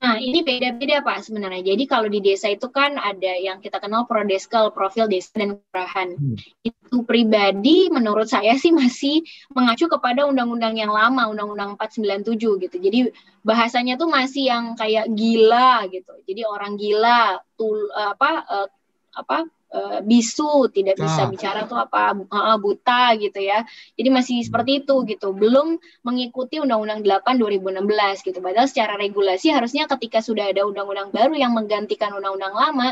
Nah, 0.00 0.16
ini 0.16 0.40
beda-beda 0.40 1.04
Pak 1.04 1.28
sebenarnya. 1.28 1.60
Jadi 1.60 1.84
kalau 1.84 2.08
di 2.08 2.24
desa 2.24 2.48
itu 2.48 2.72
kan 2.72 2.96
ada 2.96 3.36
yang 3.36 3.60
kita 3.60 3.76
kenal 3.76 4.08
prodeskal, 4.08 4.72
profil 4.72 5.04
desa 5.12 5.28
dan 5.36 5.60
kelurahan. 5.60 6.16
Hmm. 6.16 6.40
Itu 6.64 7.04
pribadi 7.04 7.92
menurut 7.92 8.24
saya 8.24 8.56
sih 8.56 8.72
masih 8.72 9.20
mengacu 9.52 9.92
kepada 9.92 10.24
undang-undang 10.24 10.80
yang 10.80 10.88
lama, 10.88 11.28
Undang-Undang 11.28 11.76
497 11.76 12.64
gitu. 12.64 12.76
Jadi 12.80 12.98
bahasanya 13.44 14.00
tuh 14.00 14.08
masih 14.08 14.48
yang 14.48 14.64
kayak 14.72 15.04
gila 15.12 15.84
gitu. 15.92 16.16
Jadi 16.24 16.48
orang 16.48 16.80
gila, 16.80 17.36
tul 17.60 17.92
apa 17.92 18.30
uh, 18.48 18.68
apa 19.12 19.44
uh, 19.70 19.98
bisu, 20.02 20.68
tidak 20.74 20.98
bisa 20.98 21.26
ah. 21.26 21.30
bicara 21.30 21.60
tuh 21.64 21.78
apa 21.78 22.14
uh, 22.14 22.58
buta 22.58 23.14
gitu 23.16 23.38
ya. 23.38 23.62
Jadi 23.94 24.08
masih 24.10 24.36
hmm. 24.42 24.46
seperti 24.50 24.72
itu 24.84 24.94
gitu. 25.06 25.30
Belum 25.32 25.78
mengikuti 26.02 26.58
Undang-Undang 26.58 27.06
8 27.06 27.38
2016 27.38 28.26
gitu. 28.26 28.38
Padahal 28.42 28.66
secara 28.66 28.94
regulasi 28.98 29.54
harusnya 29.54 29.86
ketika 29.86 30.20
sudah 30.20 30.50
ada 30.50 30.66
undang-undang 30.66 31.14
baru 31.14 31.34
yang 31.38 31.54
menggantikan 31.54 32.10
undang-undang 32.12 32.54
lama, 32.54 32.88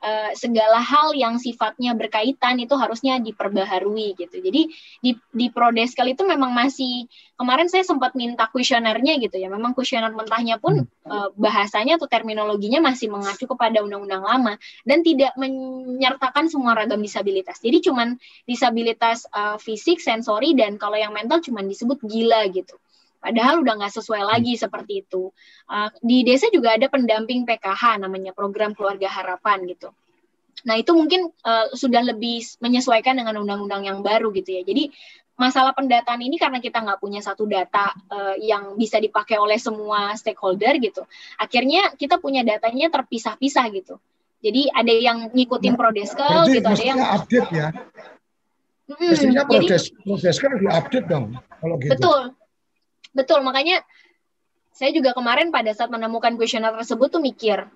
uh, 0.00 0.30
segala 0.38 0.78
hal 0.78 1.12
yang 1.18 1.36
sifatnya 1.42 1.98
berkaitan 1.98 2.62
itu 2.62 2.74
harusnya 2.78 3.18
diperbaharui 3.18 4.14
gitu. 4.16 4.38
Jadi 4.38 4.70
di 5.02 5.10
di 5.34 5.46
Prodeskal 5.50 6.14
itu 6.14 6.22
memang 6.22 6.54
masih 6.54 7.10
kemarin 7.34 7.72
saya 7.72 7.82
sempat 7.82 8.14
minta 8.14 8.46
kuesionernya 8.46 9.18
gitu 9.18 9.36
ya. 9.40 9.50
Memang 9.50 9.74
kuesioner 9.74 10.12
mentahnya 10.14 10.62
pun 10.62 10.86
uh, 11.08 11.28
bahasanya 11.34 11.98
atau 11.98 12.06
terminologinya 12.06 12.84
masih 12.84 13.10
mengacu 13.10 13.48
kepada 13.50 13.82
undang-undang 13.82 14.22
lama 14.22 14.54
dan 14.86 15.02
tidak 15.02 15.34
menyertakan 15.40 16.19
menyertakan 16.20 16.52
semua 16.52 16.76
ragam 16.76 17.00
disabilitas. 17.00 17.56
Jadi 17.64 17.80
cuman 17.88 18.20
disabilitas 18.44 19.24
uh, 19.32 19.56
fisik, 19.56 20.04
sensori, 20.04 20.52
dan 20.52 20.76
kalau 20.76 21.00
yang 21.00 21.16
mental 21.16 21.40
cuman 21.40 21.64
disebut 21.64 21.96
gila 22.04 22.44
gitu. 22.52 22.76
Padahal 23.24 23.64
udah 23.64 23.80
nggak 23.80 23.94
sesuai 23.96 24.28
lagi 24.28 24.52
seperti 24.60 25.08
itu. 25.08 25.32
Uh, 25.64 25.88
di 26.04 26.20
desa 26.20 26.52
juga 26.52 26.76
ada 26.76 26.92
pendamping 26.92 27.48
PKH 27.48 28.04
namanya 28.04 28.36
program 28.36 28.76
keluarga 28.76 29.08
harapan 29.08 29.64
gitu. 29.64 29.96
Nah 30.68 30.76
itu 30.76 30.92
mungkin 30.92 31.32
uh, 31.40 31.72
sudah 31.72 32.04
lebih 32.04 32.44
menyesuaikan 32.60 33.16
dengan 33.16 33.40
undang-undang 33.40 33.88
yang 33.88 34.04
baru 34.04 34.28
gitu 34.36 34.60
ya. 34.60 34.62
Jadi 34.64 34.92
masalah 35.40 35.72
pendataan 35.72 36.20
ini 36.20 36.36
karena 36.36 36.60
kita 36.60 36.84
nggak 36.84 37.00
punya 37.00 37.24
satu 37.24 37.48
data 37.48 37.96
uh, 38.12 38.36
yang 38.36 38.76
bisa 38.76 39.00
dipakai 39.00 39.40
oleh 39.40 39.56
semua 39.56 40.12
stakeholder 40.20 40.76
gitu. 40.84 41.00
Akhirnya 41.40 41.96
kita 41.96 42.20
punya 42.20 42.44
datanya 42.44 42.92
terpisah-pisah 42.92 43.64
gitu. 43.72 43.96
Jadi 44.40 44.72
ada 44.72 44.94
yang 44.94 45.18
ngikutin 45.36 45.72
nah, 45.76 45.78
Prodeskel 45.78 46.38
gitu, 46.48 46.64
ada 46.64 46.84
yang 46.84 47.00
update 47.00 47.50
ya. 47.52 47.68
Hmm, 48.88 49.08
mestinya 49.12 49.44
Prodes, 49.44 49.92
Prodeskel 50.02 50.50
update 50.66 51.06
dong 51.06 51.36
kalau 51.60 51.76
gitu. 51.76 51.92
Betul. 51.92 52.20
Betul, 53.10 53.42
makanya 53.42 53.82
saya 54.70 54.94
juga 54.94 55.12
kemarin 55.12 55.50
pada 55.50 55.74
saat 55.74 55.90
menemukan 55.90 56.38
kuesioner 56.38 56.72
tersebut 56.78 57.10
tuh 57.10 57.22
mikir 57.22 57.66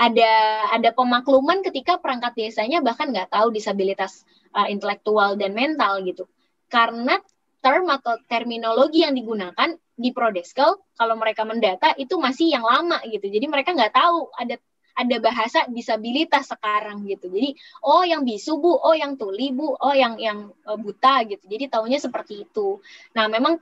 ada 0.00 0.32
ada 0.72 0.90
pemakluman 0.96 1.60
ketika 1.60 2.00
perangkat 2.00 2.32
desanya 2.32 2.80
bahkan 2.80 3.12
nggak 3.12 3.28
tahu 3.28 3.52
disabilitas 3.52 4.24
uh, 4.56 4.64
intelektual 4.66 5.36
dan 5.36 5.52
mental 5.52 6.00
gitu. 6.00 6.24
Karena 6.72 7.20
term 7.60 7.84
atau 7.92 8.16
terminologi 8.24 9.04
yang 9.04 9.12
digunakan 9.12 9.76
di 10.00 10.10
Prodeskel 10.16 10.80
kalau 10.96 11.14
mereka 11.20 11.44
mendata 11.44 11.92
itu 12.00 12.16
masih 12.16 12.56
yang 12.56 12.64
lama 12.64 13.04
gitu. 13.04 13.28
Jadi 13.28 13.46
mereka 13.46 13.76
nggak 13.76 13.92
tahu 13.92 14.32
ada 14.32 14.56
ada 14.94 15.16
bahasa 15.22 15.66
disabilitas 15.70 16.50
sekarang 16.50 17.06
gitu. 17.06 17.30
Jadi 17.30 17.54
oh 17.86 18.02
yang 18.02 18.26
bisu 18.26 18.58
Bu, 18.58 18.72
oh 18.74 18.94
yang 18.94 19.14
tuli 19.14 19.54
Bu, 19.54 19.74
oh 19.74 19.94
yang 19.94 20.16
yang 20.18 20.50
uh, 20.66 20.78
buta 20.78 21.24
gitu. 21.26 21.44
Jadi 21.46 21.70
tahunya 21.70 21.98
seperti 21.98 22.48
itu. 22.48 22.78
Nah, 23.14 23.30
memang 23.30 23.58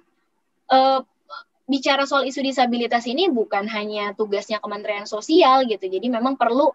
uh, 0.73 1.01
bicara 1.69 2.09
soal 2.09 2.25
isu 2.25 2.41
disabilitas 2.41 3.05
ini 3.05 3.29
bukan 3.29 3.69
hanya 3.69 4.17
tugasnya 4.17 4.57
Kementerian 4.59 5.05
Sosial 5.05 5.69
gitu. 5.69 5.85
Jadi 5.85 6.09
memang 6.09 6.41
perlu 6.41 6.73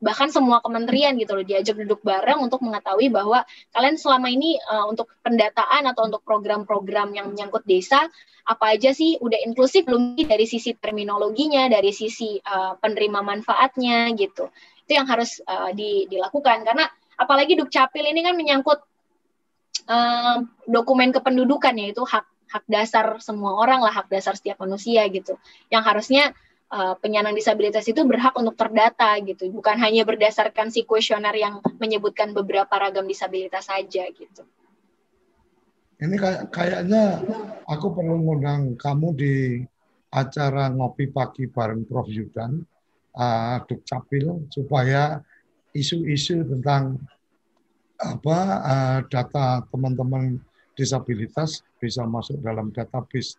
bahkan 0.00 0.32
semua 0.32 0.64
kementerian 0.64 1.12
gitu 1.20 1.36
loh 1.36 1.44
diajak 1.44 1.76
duduk 1.76 2.00
bareng 2.00 2.40
untuk 2.40 2.64
mengetahui 2.64 3.12
bahwa 3.12 3.44
kalian 3.76 4.00
selama 4.00 4.32
ini 4.32 4.56
uh, 4.56 4.88
untuk 4.88 5.12
pendataan 5.20 5.84
atau 5.92 6.08
untuk 6.08 6.24
program-program 6.24 7.12
yang 7.12 7.28
menyangkut 7.28 7.68
desa 7.68 8.08
apa 8.48 8.74
aja 8.74 8.96
sih 8.96 9.20
udah 9.20 9.38
inklusif 9.44 9.84
belum 9.84 10.16
dari 10.16 10.48
sisi 10.48 10.72
terminologinya 10.72 11.68
dari 11.68 11.92
sisi 11.92 12.40
uh, 12.40 12.80
penerima 12.80 13.20
manfaatnya 13.20 14.08
gitu. 14.16 14.48
Itu 14.88 14.96
yang 14.96 15.06
harus 15.06 15.38
uh, 15.44 15.70
di, 15.76 16.08
dilakukan. 16.08 16.64
Karena 16.64 16.88
apalagi 17.20 17.54
dukcapil 17.60 18.02
ini 18.08 18.24
kan 18.24 18.34
menyangkut 18.34 18.80
uh, 19.86 20.42
dokumen 20.64 21.12
kependudukan 21.12 21.76
yaitu 21.76 22.02
hak 22.08 22.24
hak 22.50 22.64
dasar 22.66 23.22
semua 23.22 23.54
orang 23.54 23.78
lah 23.78 23.94
hak 23.94 24.10
dasar 24.10 24.34
setiap 24.34 24.58
manusia 24.64 25.06
gitu. 25.12 25.38
Yang 25.70 25.82
harusnya 25.86 26.24
uh, 26.70 26.94
penyandang 27.02 27.34
disabilitas 27.34 27.84
itu 27.90 28.00
berhak 28.06 28.32
untuk 28.38 28.54
terdata 28.54 29.18
gitu, 29.20 29.50
bukan 29.50 29.76
hanya 29.82 30.06
berdasarkan 30.06 30.70
si 30.70 30.86
kuesioner 30.86 31.34
yang 31.34 31.58
menyebutkan 31.76 32.30
beberapa 32.32 32.70
ragam 32.78 33.04
disabilitas 33.04 33.68
saja 33.68 34.06
gitu. 34.08 34.42
Ini 36.00 36.16
kayak, 36.16 36.42
kayaknya 36.48 37.20
aku 37.68 37.92
perlu 37.92 38.24
ngundang 38.24 38.80
kamu 38.80 39.08
di 39.12 39.34
acara 40.08 40.72
ngopi 40.72 41.12
pagi 41.12 41.44
bareng 41.44 41.84
Prof 41.84 42.08
Yudan, 42.08 42.64
uh, 43.14 43.60
Dukcapil, 43.68 44.48
supaya 44.48 45.20
isu-isu 45.76 46.40
tentang 46.46 46.98
apa 48.00 48.38
uh, 48.64 48.98
data 49.12 49.60
teman-teman 49.68 50.40
disabilitas 50.72 51.60
bisa 51.76 52.08
masuk 52.08 52.40
dalam 52.40 52.72
database 52.72 53.36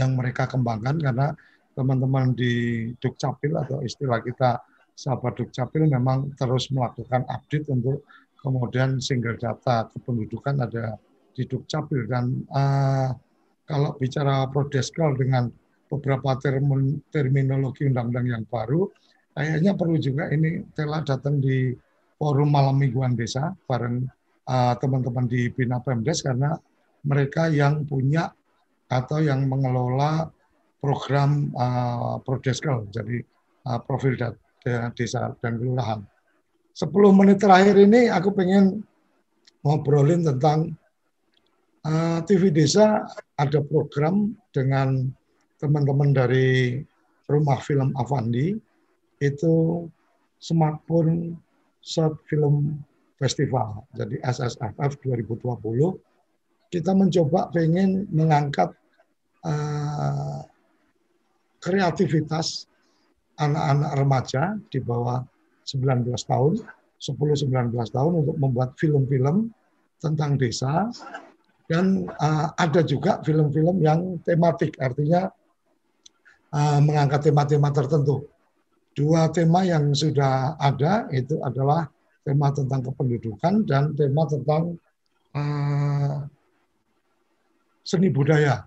yang 0.00 0.16
mereka 0.16 0.48
kembangkan 0.48 0.96
karena 0.96 1.36
teman-teman 1.78 2.34
di 2.34 2.90
Dukcapil 2.98 3.54
atau 3.54 3.78
istilah 3.86 4.18
kita 4.18 4.58
sahabat 4.98 5.38
Dukcapil 5.38 5.86
memang 5.86 6.34
terus 6.34 6.74
melakukan 6.74 7.22
update 7.30 7.70
untuk 7.70 8.02
kemudian 8.42 8.98
single 8.98 9.38
data 9.38 9.86
kependudukan 9.94 10.66
ada 10.66 10.98
di 11.38 11.46
Dukcapil. 11.46 12.10
Dan 12.10 12.42
uh, 12.50 13.14
kalau 13.62 13.94
bicara 13.94 14.50
prodeskal 14.50 15.14
dengan 15.14 15.46
beberapa 15.86 16.34
term 16.42 16.98
terminologi 17.14 17.86
undang-undang 17.86 18.26
yang 18.26 18.44
baru, 18.50 18.90
kayaknya 19.38 19.78
perlu 19.78 20.02
juga 20.02 20.34
ini 20.34 20.66
telah 20.74 21.06
datang 21.06 21.38
di 21.38 21.70
forum 22.18 22.50
malam 22.50 22.74
mingguan 22.74 23.14
desa 23.14 23.54
bareng 23.70 24.02
uh, 24.50 24.74
teman-teman 24.82 25.30
di 25.30 25.46
Bina 25.54 25.78
Pemdes 25.78 26.26
karena 26.26 26.58
mereka 27.06 27.46
yang 27.46 27.86
punya 27.86 28.34
atau 28.90 29.22
yang 29.22 29.46
mengelola 29.46 30.26
program 30.78 31.50
uh, 31.58 32.22
Prodeskal, 32.22 32.86
jadi 32.94 33.22
uh, 33.66 33.78
profil 33.82 34.14
desa 34.94 35.34
dan 35.42 35.58
kelurahan. 35.58 36.00
10 36.78 36.94
menit 37.10 37.42
terakhir 37.42 37.74
ini 37.74 38.06
aku 38.06 38.30
pengen 38.30 38.86
ngobrolin 39.66 40.22
tentang 40.22 40.78
uh, 41.82 42.22
TV 42.22 42.54
Desa 42.54 43.02
ada 43.34 43.58
program 43.66 44.30
dengan 44.54 45.10
teman-teman 45.58 46.14
dari 46.14 46.78
Rumah 47.26 47.58
Film 47.66 47.90
Avandi 47.98 48.54
itu 49.18 49.84
smartphone 50.38 51.34
short 51.82 52.22
film 52.30 52.78
festival. 53.18 53.82
Jadi 53.98 54.22
SSFF 54.22 55.02
2020 55.02 56.70
kita 56.70 56.94
mencoba 56.94 57.50
pengen 57.50 58.06
mengangkat 58.14 58.70
uh, 59.42 60.46
kreativitas 61.58 62.66
anak-anak 63.38 63.92
remaja 63.94 64.42
di 64.70 64.82
bawah 64.82 65.22
19 65.62 66.10
tahun, 66.26 66.52
10-19 66.98 67.74
tahun 67.74 68.12
untuk 68.24 68.36
membuat 68.40 68.74
film-film 68.74 69.54
tentang 70.02 70.38
desa 70.38 70.90
dan 71.68 72.08
uh, 72.08 72.48
ada 72.56 72.80
juga 72.80 73.20
film-film 73.20 73.84
yang 73.84 74.16
tematik, 74.24 74.80
artinya 74.80 75.28
uh, 76.56 76.80
mengangkat 76.80 77.28
tema-tema 77.28 77.68
tertentu. 77.68 78.24
Dua 78.96 79.30
tema 79.30 79.62
yang 79.62 79.94
sudah 79.94 80.58
ada 80.58 81.06
itu 81.14 81.38
adalah 81.44 81.86
tema 82.24 82.50
tentang 82.50 82.82
kependudukan 82.82 83.68
dan 83.68 83.92
tema 83.94 84.26
tentang 84.26 84.74
uh, 85.36 86.24
seni 87.84 88.08
budaya. 88.08 88.64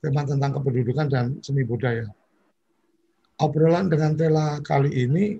Tema 0.00 0.24
tentang 0.24 0.56
kependudukan 0.56 1.06
dan 1.06 1.24
seni 1.44 1.62
budaya. 1.68 2.08
Obrolan 3.38 3.86
dengan 3.86 4.18
Tela 4.18 4.58
kali 4.66 4.90
ini 5.06 5.38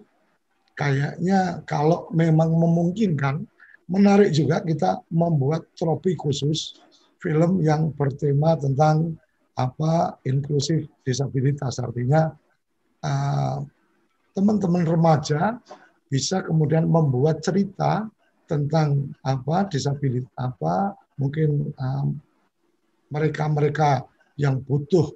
kayaknya 0.79 1.67
kalau 1.67 2.07
memang 2.15 2.55
memungkinkan, 2.55 3.43
menarik 3.91 4.31
juga 4.31 4.63
kita 4.63 5.03
membuat 5.11 5.67
tropi 5.75 6.15
khusus 6.15 6.79
film 7.19 7.59
yang 7.59 7.91
bertema 7.91 8.55
tentang 8.55 9.19
apa 9.59 10.15
inklusif 10.23 10.87
disabilitas. 11.03 11.83
Artinya 11.83 12.31
eh, 13.03 13.59
teman-teman 14.39 14.87
remaja 14.87 15.59
bisa 16.07 16.47
kemudian 16.47 16.87
membuat 16.87 17.43
cerita 17.43 18.07
tentang 18.49 19.13
apa 19.27 19.69
disabilitas 19.69 20.33
apa 20.39 20.97
mungkin 21.21 21.75
mereka 23.13 23.45
mereka-mereka 23.49 23.91
yang 24.41 24.63
butuh 24.63 25.13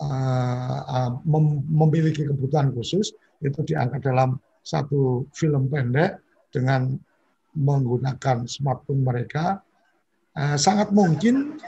uh, 0.00 0.78
uh, 0.84 1.10
mem 1.28 1.64
memiliki 1.68 2.26
kebutuhan 2.26 2.72
khusus 2.72 3.12
itu 3.44 3.60
diangkat 3.64 4.04
dalam 4.04 4.40
satu 4.64 5.24
film 5.32 5.68
pendek 5.68 6.20
dengan 6.52 6.96
menggunakan 7.56 8.44
smartphone 8.44 9.04
mereka 9.04 9.60
Eh, 10.38 10.56
sangat 10.56 10.94
mungkin 10.94 11.58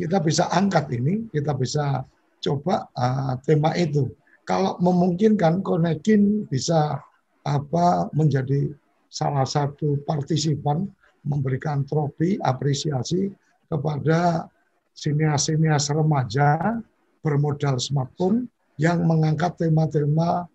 kita 0.00 0.24
bisa 0.24 0.48
angkat 0.48 0.88
ini, 0.96 1.28
kita 1.28 1.52
bisa 1.52 2.00
coba 2.40 2.88
uh, 2.96 3.36
tema 3.44 3.76
itu. 3.76 4.08
Kalau 4.48 4.80
memungkinkan, 4.80 5.60
Konekin 5.60 6.48
bisa 6.48 6.96
apa 7.44 8.08
menjadi 8.16 8.72
salah 9.12 9.44
satu 9.44 10.00
partisipan 10.08 10.88
memberikan 11.20 11.84
trofi 11.84 12.40
apresiasi 12.40 13.28
kepada 13.68 14.48
sinias-sinias 14.96 15.92
remaja 15.92 16.80
bermodal 17.20 17.76
smartphone 17.80 18.48
yang 18.80 19.04
mengangkat 19.04 19.56
tema-tema 19.60 20.48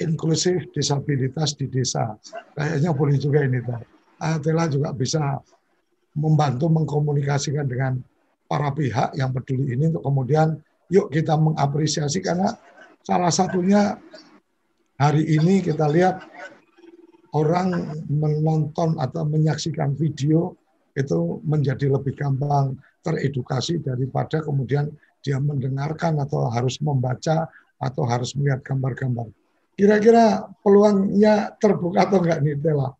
inklusif 0.00 0.64
disabilitas 0.72 1.54
di 1.54 1.68
desa. 1.68 2.16
Kayaknya 2.56 2.90
boleh 2.96 3.16
juga 3.20 3.44
ini. 3.44 3.60
Tela 4.40 4.64
juga 4.66 4.90
bisa 4.96 5.38
membantu 6.16 6.70
mengkomunikasikan 6.72 7.66
dengan 7.68 8.00
para 8.48 8.70
pihak 8.72 9.12
yang 9.18 9.34
peduli 9.34 9.74
ini 9.74 9.90
untuk 9.90 10.04
kemudian 10.06 10.56
yuk 10.88 11.10
kita 11.10 11.34
mengapresiasi 11.34 12.22
karena 12.22 12.54
salah 13.02 13.32
satunya 13.32 13.98
hari 14.96 15.26
ini 15.26 15.64
kita 15.64 15.90
lihat 15.90 16.22
orang 17.34 17.98
menonton 18.06 18.94
atau 19.02 19.26
menyaksikan 19.26 19.98
video 19.98 20.54
itu 20.94 21.42
menjadi 21.42 21.90
lebih 21.90 22.14
gampang 22.14 22.78
teredukasi 23.02 23.82
daripada 23.82 24.38
kemudian 24.38 24.86
dia 25.24 25.40
mendengarkan 25.40 26.20
atau 26.20 26.52
harus 26.52 26.76
membaca 26.84 27.48
atau 27.80 28.04
harus 28.04 28.36
melihat 28.36 28.60
gambar-gambar. 28.60 29.32
Kira-kira 29.74 30.46
peluangnya 30.62 31.56
terbuka 31.58 32.06
atau 32.06 32.22
enggak 32.22 32.44
nih 32.44 32.54
Tela? 32.60 32.94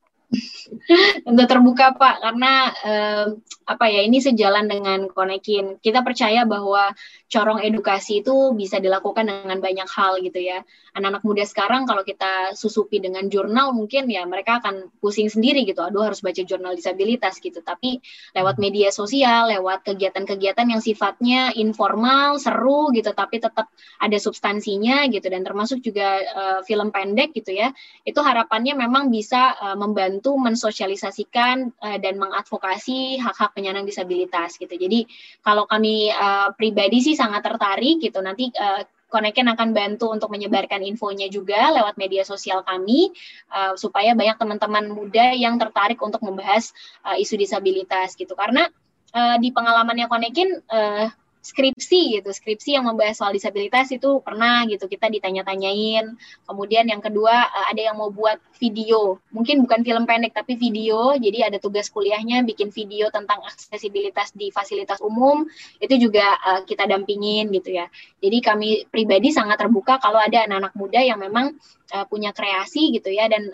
Tentu 1.22 1.44
terbuka 1.46 1.94
Pak, 1.94 2.16
karena 2.24 2.52
eh, 2.82 3.24
apa 3.64 3.88
ya 3.88 4.04
ini 4.04 4.20
sejalan 4.20 4.68
dengan 4.68 5.08
Konekin. 5.08 5.80
Kita 5.80 6.04
percaya 6.04 6.44
bahwa 6.44 6.92
corong 7.32 7.64
edukasi 7.64 8.20
itu 8.20 8.52
bisa 8.52 8.78
dilakukan 8.78 9.26
dengan 9.26 9.58
banyak 9.58 9.88
hal 9.88 10.20
gitu 10.20 10.38
ya. 10.38 10.60
Anak-anak 10.94 11.26
muda 11.26 11.44
sekarang 11.48 11.88
kalau 11.88 12.06
kita 12.06 12.54
susupi 12.54 13.02
dengan 13.02 13.26
jurnal 13.26 13.74
mungkin 13.74 14.06
ya 14.06 14.22
mereka 14.28 14.62
akan 14.62 14.92
pusing 15.00 15.26
sendiri 15.32 15.64
gitu. 15.64 15.82
Aduh 15.82 16.04
harus 16.06 16.20
baca 16.20 16.38
jurnal 16.44 16.76
disabilitas 16.76 17.40
gitu. 17.40 17.64
Tapi 17.64 17.98
lewat 18.36 18.60
media 18.60 18.92
sosial, 18.92 19.50
lewat 19.50 19.82
kegiatan-kegiatan 19.88 20.70
yang 20.70 20.78
sifatnya 20.84 21.50
informal, 21.56 22.38
seru 22.38 22.92
gitu, 22.94 23.10
tapi 23.10 23.40
tetap 23.42 23.72
ada 23.98 24.18
substansinya 24.20 25.08
gitu 25.10 25.26
dan 25.26 25.42
termasuk 25.42 25.80
juga 25.80 26.20
uh, 26.22 26.60
film 26.62 26.92
pendek 26.92 27.34
gitu 27.34 27.56
ya. 27.56 27.72
Itu 28.04 28.20
harapannya 28.20 28.76
memang 28.76 29.08
bisa 29.10 29.56
uh, 29.58 29.76
membantu 29.80 30.36
mensosialisasikan 30.38 31.74
uh, 31.80 31.98
dan 31.98 32.20
mengadvokasi 32.20 33.18
hak-hak 33.18 33.53
penyandang 33.54 33.86
disabilitas 33.86 34.58
gitu. 34.58 34.74
Jadi 34.74 35.06
kalau 35.40 35.64
kami 35.64 36.10
uh, 36.10 36.50
pribadi 36.58 37.00
sih 37.00 37.14
sangat 37.14 37.46
tertarik 37.46 38.02
gitu. 38.02 38.18
Nanti 38.20 38.50
uh, 38.50 38.82
Koneken 39.14 39.46
akan 39.46 39.70
bantu 39.70 40.10
untuk 40.10 40.26
menyebarkan 40.34 40.82
infonya 40.82 41.30
juga 41.30 41.70
lewat 41.70 41.94
media 41.94 42.26
sosial 42.26 42.66
kami 42.66 43.14
uh, 43.54 43.78
supaya 43.78 44.10
banyak 44.10 44.34
teman-teman 44.34 44.90
muda 44.90 45.30
yang 45.30 45.54
tertarik 45.54 46.02
untuk 46.02 46.18
membahas 46.26 46.74
uh, 47.06 47.14
isu 47.14 47.38
disabilitas 47.38 48.18
gitu. 48.18 48.34
Karena 48.34 48.66
uh, 49.14 49.38
di 49.38 49.54
pengalamannya 49.54 50.10
Konekin 50.10 50.58
uh, 50.66 51.06
skripsi 51.44 52.18
gitu. 52.18 52.32
Skripsi 52.32 52.80
yang 52.80 52.88
membahas 52.88 53.20
soal 53.20 53.36
disabilitas 53.36 53.92
itu 53.92 54.24
pernah 54.24 54.64
gitu 54.64 54.88
kita 54.88 55.12
ditanya-tanyain. 55.12 56.16
Kemudian 56.48 56.88
yang 56.88 57.04
kedua 57.04 57.52
eh, 57.52 57.66
ada 57.76 57.82
yang 57.92 58.00
mau 58.00 58.08
buat 58.08 58.40
video. 58.56 59.20
Mungkin 59.28 59.60
bukan 59.68 59.84
film 59.84 60.08
pendek 60.08 60.32
tapi 60.32 60.56
video. 60.56 61.12
Jadi 61.20 61.44
ada 61.44 61.60
tugas 61.60 61.92
kuliahnya 61.92 62.40
bikin 62.48 62.72
video 62.72 63.12
tentang 63.12 63.44
aksesibilitas 63.44 64.32
di 64.32 64.48
fasilitas 64.48 65.04
umum. 65.04 65.44
Itu 65.76 66.00
juga 66.00 66.40
uh, 66.40 66.60
kita 66.64 66.88
dampingin 66.88 67.52
gitu 67.52 67.76
ya. 67.76 67.92
Jadi 68.24 68.38
kami 68.40 68.68
pribadi 68.88 69.28
sangat 69.28 69.60
terbuka 69.60 70.00
kalau 70.00 70.16
ada 70.16 70.48
anak-anak 70.48 70.72
muda 70.72 71.00
yang 71.04 71.20
memang 71.20 71.60
uh, 71.92 72.06
punya 72.08 72.32
kreasi 72.32 72.94
gitu 72.96 73.12
ya 73.12 73.28
dan 73.28 73.52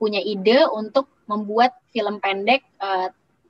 punya 0.00 0.22
ide 0.22 0.64
untuk 0.72 1.10
membuat 1.26 1.76
film 1.92 2.22
pendek 2.22 2.64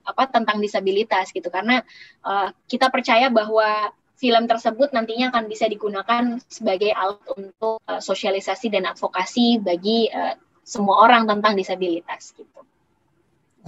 apa 0.07 0.31
tentang 0.31 0.63
disabilitas 0.63 1.35
gitu 1.35 1.51
karena 1.51 1.83
uh, 2.23 2.55
kita 2.71 2.87
percaya 2.87 3.27
bahwa 3.27 3.91
film 4.17 4.49
tersebut 4.49 4.95
nantinya 4.95 5.29
akan 5.29 5.45
bisa 5.45 5.69
digunakan 5.69 6.41
sebagai 6.49 6.89
alat 6.95 7.21
untuk 7.37 7.83
uh, 7.85 8.01
sosialisasi 8.01 8.73
dan 8.73 8.89
advokasi 8.89 9.61
bagi 9.61 10.09
uh, 10.09 10.33
semua 10.65 11.05
orang 11.05 11.29
tentang 11.29 11.53
disabilitas 11.53 12.33
gitu. 12.33 12.59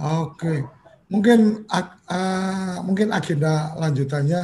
Oke, 0.00 0.64
mungkin 1.12 1.64
uh, 1.70 2.76
mungkin 2.82 3.14
agenda 3.14 3.76
lanjutannya 3.78 4.42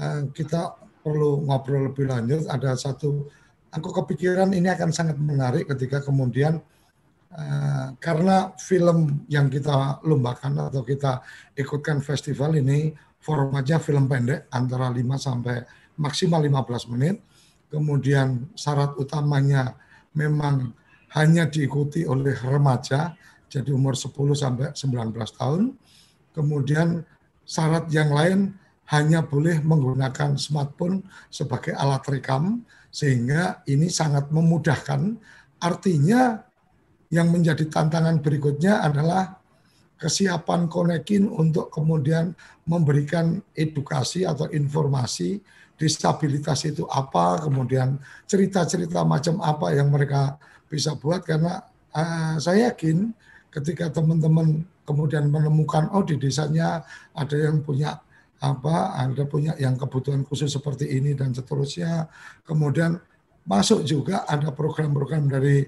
uh, 0.00 0.20
kita 0.34 0.74
perlu 1.04 1.46
ngobrol 1.46 1.92
lebih 1.92 2.10
lanjut. 2.10 2.50
Ada 2.50 2.74
satu, 2.74 3.30
aku 3.70 3.88
kepikiran 4.02 4.50
ini 4.52 4.68
akan 4.68 4.90
sangat 4.90 5.16
menarik 5.16 5.70
ketika 5.70 6.02
kemudian 6.02 6.60
Uh, 7.28 7.92
karena 8.00 8.56
film 8.56 9.28
yang 9.28 9.52
kita 9.52 10.00
lombakan 10.00 10.72
atau 10.72 10.80
kita 10.80 11.20
ikutkan 11.52 12.00
festival 12.00 12.56
ini 12.56 12.96
formatnya 13.20 13.76
film 13.76 14.08
pendek 14.08 14.48
antara 14.48 14.88
5 14.88 14.96
sampai 15.20 15.60
maksimal 16.00 16.40
15 16.40 16.92
menit. 16.96 17.20
Kemudian 17.68 18.48
syarat 18.56 18.96
utamanya 18.96 19.76
memang 20.16 20.72
hanya 21.12 21.44
diikuti 21.44 22.08
oleh 22.08 22.32
remaja, 22.40 23.12
jadi 23.52 23.76
umur 23.76 23.92
10 23.92 24.32
sampai 24.32 24.72
19 24.72 25.12
tahun. 25.36 25.76
Kemudian 26.32 27.04
syarat 27.44 27.92
yang 27.92 28.08
lain 28.12 28.56
hanya 28.88 29.20
boleh 29.20 29.60
menggunakan 29.60 30.40
smartphone 30.40 31.04
sebagai 31.28 31.76
alat 31.76 32.08
rekam 32.08 32.64
sehingga 32.88 33.60
ini 33.68 33.92
sangat 33.92 34.32
memudahkan. 34.32 35.20
Artinya 35.60 36.47
yang 37.08 37.32
menjadi 37.32 37.64
tantangan 37.68 38.20
berikutnya 38.20 38.84
adalah 38.84 39.40
kesiapan 39.98 40.70
konekin 40.70 41.26
untuk 41.26 41.74
kemudian 41.74 42.36
memberikan 42.68 43.42
edukasi 43.56 44.22
atau 44.22 44.46
informasi 44.52 45.42
disabilitas 45.78 46.66
itu 46.66 46.86
apa, 46.90 47.42
kemudian 47.42 47.98
cerita-cerita 48.26 49.06
macam 49.06 49.38
apa 49.42 49.74
yang 49.74 49.90
mereka 49.90 50.38
bisa 50.66 50.94
buat. 50.98 51.22
Karena 51.22 51.62
uh, 51.94 52.34
saya 52.38 52.70
yakin 52.70 53.14
ketika 53.48 53.88
teman-teman 53.88 54.62
kemudian 54.84 55.28
menemukan 55.28 55.88
oh 55.92 56.04
di 56.04 56.16
desanya 56.20 56.84
ada 57.16 57.36
yang 57.36 57.64
punya 57.64 57.96
apa 58.38 58.94
ada 58.94 59.26
punya 59.26 59.58
yang 59.58 59.74
kebutuhan 59.74 60.22
khusus 60.22 60.54
seperti 60.54 60.86
ini 60.86 61.12
dan 61.12 61.34
seterusnya 61.34 62.06
kemudian 62.46 63.00
masuk 63.42 63.82
juga 63.82 64.22
ada 64.28 64.54
program-program 64.54 65.26
dari 65.26 65.66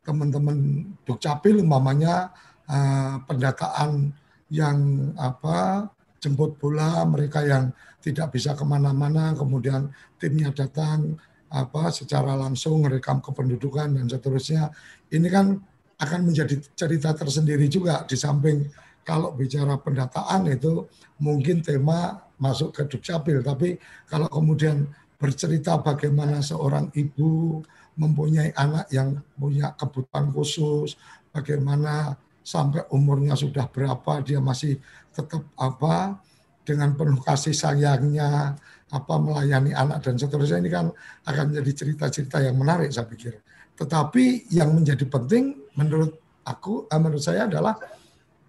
teman-teman 0.00 0.88
Dukcapil 1.04 1.60
umpamanya 1.60 2.32
uh, 2.68 3.20
pendataan 3.28 4.12
yang 4.50 4.78
apa 5.14 5.88
jemput 6.20 6.58
bola 6.58 7.04
mereka 7.06 7.44
yang 7.44 7.72
tidak 8.00 8.32
bisa 8.34 8.56
ke 8.56 8.64
mana-mana 8.64 9.36
kemudian 9.36 9.92
timnya 10.16 10.52
datang 10.52 11.16
apa 11.50 11.90
secara 11.90 12.38
langsung 12.38 12.86
merekam 12.86 13.18
kependudukan 13.18 13.98
dan 13.98 14.06
seterusnya. 14.06 14.70
Ini 15.10 15.28
kan 15.28 15.58
akan 16.00 16.20
menjadi 16.24 16.56
cerita 16.72 17.12
tersendiri 17.12 17.66
juga 17.66 18.06
di 18.06 18.16
samping 18.16 18.70
kalau 19.02 19.34
bicara 19.34 19.74
pendataan 19.76 20.46
itu 20.48 20.86
mungkin 21.18 21.60
tema 21.60 22.22
masuk 22.38 22.72
ke 22.72 22.82
Dukcapil. 22.86 23.42
Tapi 23.42 23.76
kalau 24.06 24.30
kemudian 24.30 24.86
bercerita 25.20 25.76
bagaimana 25.82 26.40
seorang 26.40 26.88
ibu 26.96 27.60
mempunyai 27.98 28.54
anak 28.54 28.86
yang 28.94 29.18
punya 29.34 29.74
kebutuhan 29.74 30.30
khusus 30.30 30.94
bagaimana 31.34 32.16
sampai 32.40 32.82
umurnya 32.90 33.36
sudah 33.36 33.68
berapa 33.68 34.24
dia 34.24 34.40
masih 34.42 34.80
tetap 35.14 35.44
apa 35.54 36.18
dengan 36.64 36.94
penuh 36.94 37.20
kasih 37.22 37.54
sayangnya 37.54 38.54
apa 38.90 39.14
melayani 39.22 39.70
anak 39.70 40.02
dan 40.02 40.18
seterusnya 40.18 40.58
ini 40.58 40.70
kan 40.70 40.86
akan 41.26 41.44
menjadi 41.54 41.70
cerita-cerita 41.84 42.42
yang 42.42 42.58
menarik 42.58 42.90
saya 42.90 43.06
pikir. 43.06 43.38
Tetapi 43.78 44.50
yang 44.50 44.74
menjadi 44.74 45.06
penting 45.06 45.70
menurut 45.78 46.18
aku 46.42 46.90
eh, 46.90 46.98
menurut 46.98 47.22
saya 47.22 47.46
adalah 47.46 47.78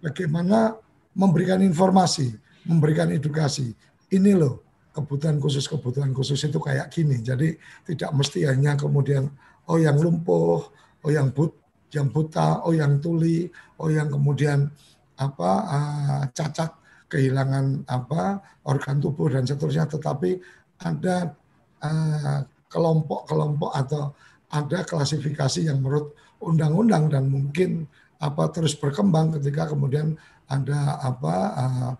bagaimana 0.02 0.74
memberikan 1.14 1.62
informasi, 1.62 2.34
memberikan 2.66 3.08
edukasi. 3.14 3.70
Ini 4.12 4.32
loh 4.34 4.71
kebutuhan 4.92 5.40
khusus 5.40 5.64
kebutuhan 5.66 6.12
khusus 6.12 6.38
itu 6.44 6.60
kayak 6.60 6.92
gini. 6.92 7.18
Jadi 7.24 7.56
tidak 7.88 8.12
mesti 8.12 8.44
hanya 8.46 8.76
kemudian 8.76 9.32
oh 9.66 9.80
yang 9.80 9.96
lumpuh, 9.98 10.60
oh 11.02 11.10
yang 11.10 11.32
but 11.32 11.56
yang 11.92 12.08
buta, 12.08 12.64
oh 12.64 12.72
yang 12.72 13.00
tuli, 13.04 13.52
oh 13.76 13.92
yang 13.92 14.08
kemudian 14.08 14.68
apa 15.20 15.50
uh, 15.68 16.22
cacat 16.32 16.72
kehilangan 17.12 17.84
apa 17.84 18.40
organ 18.64 18.96
tubuh 18.96 19.28
dan 19.28 19.44
seterusnya, 19.44 19.84
tetapi 19.84 20.40
ada 20.80 21.36
eh, 21.84 22.40
kelompok-kelompok 22.72 23.70
uh, 23.76 23.78
atau 23.84 24.02
ada 24.48 24.80
klasifikasi 24.88 25.68
yang 25.68 25.84
menurut 25.84 26.16
undang-undang 26.40 27.12
dan 27.12 27.28
mungkin 27.28 27.84
apa 28.16 28.48
terus 28.48 28.72
berkembang 28.72 29.36
ketika 29.36 29.68
kemudian 29.68 30.16
ada 30.48 30.96
apa 31.04 31.36
uh, 31.52 31.92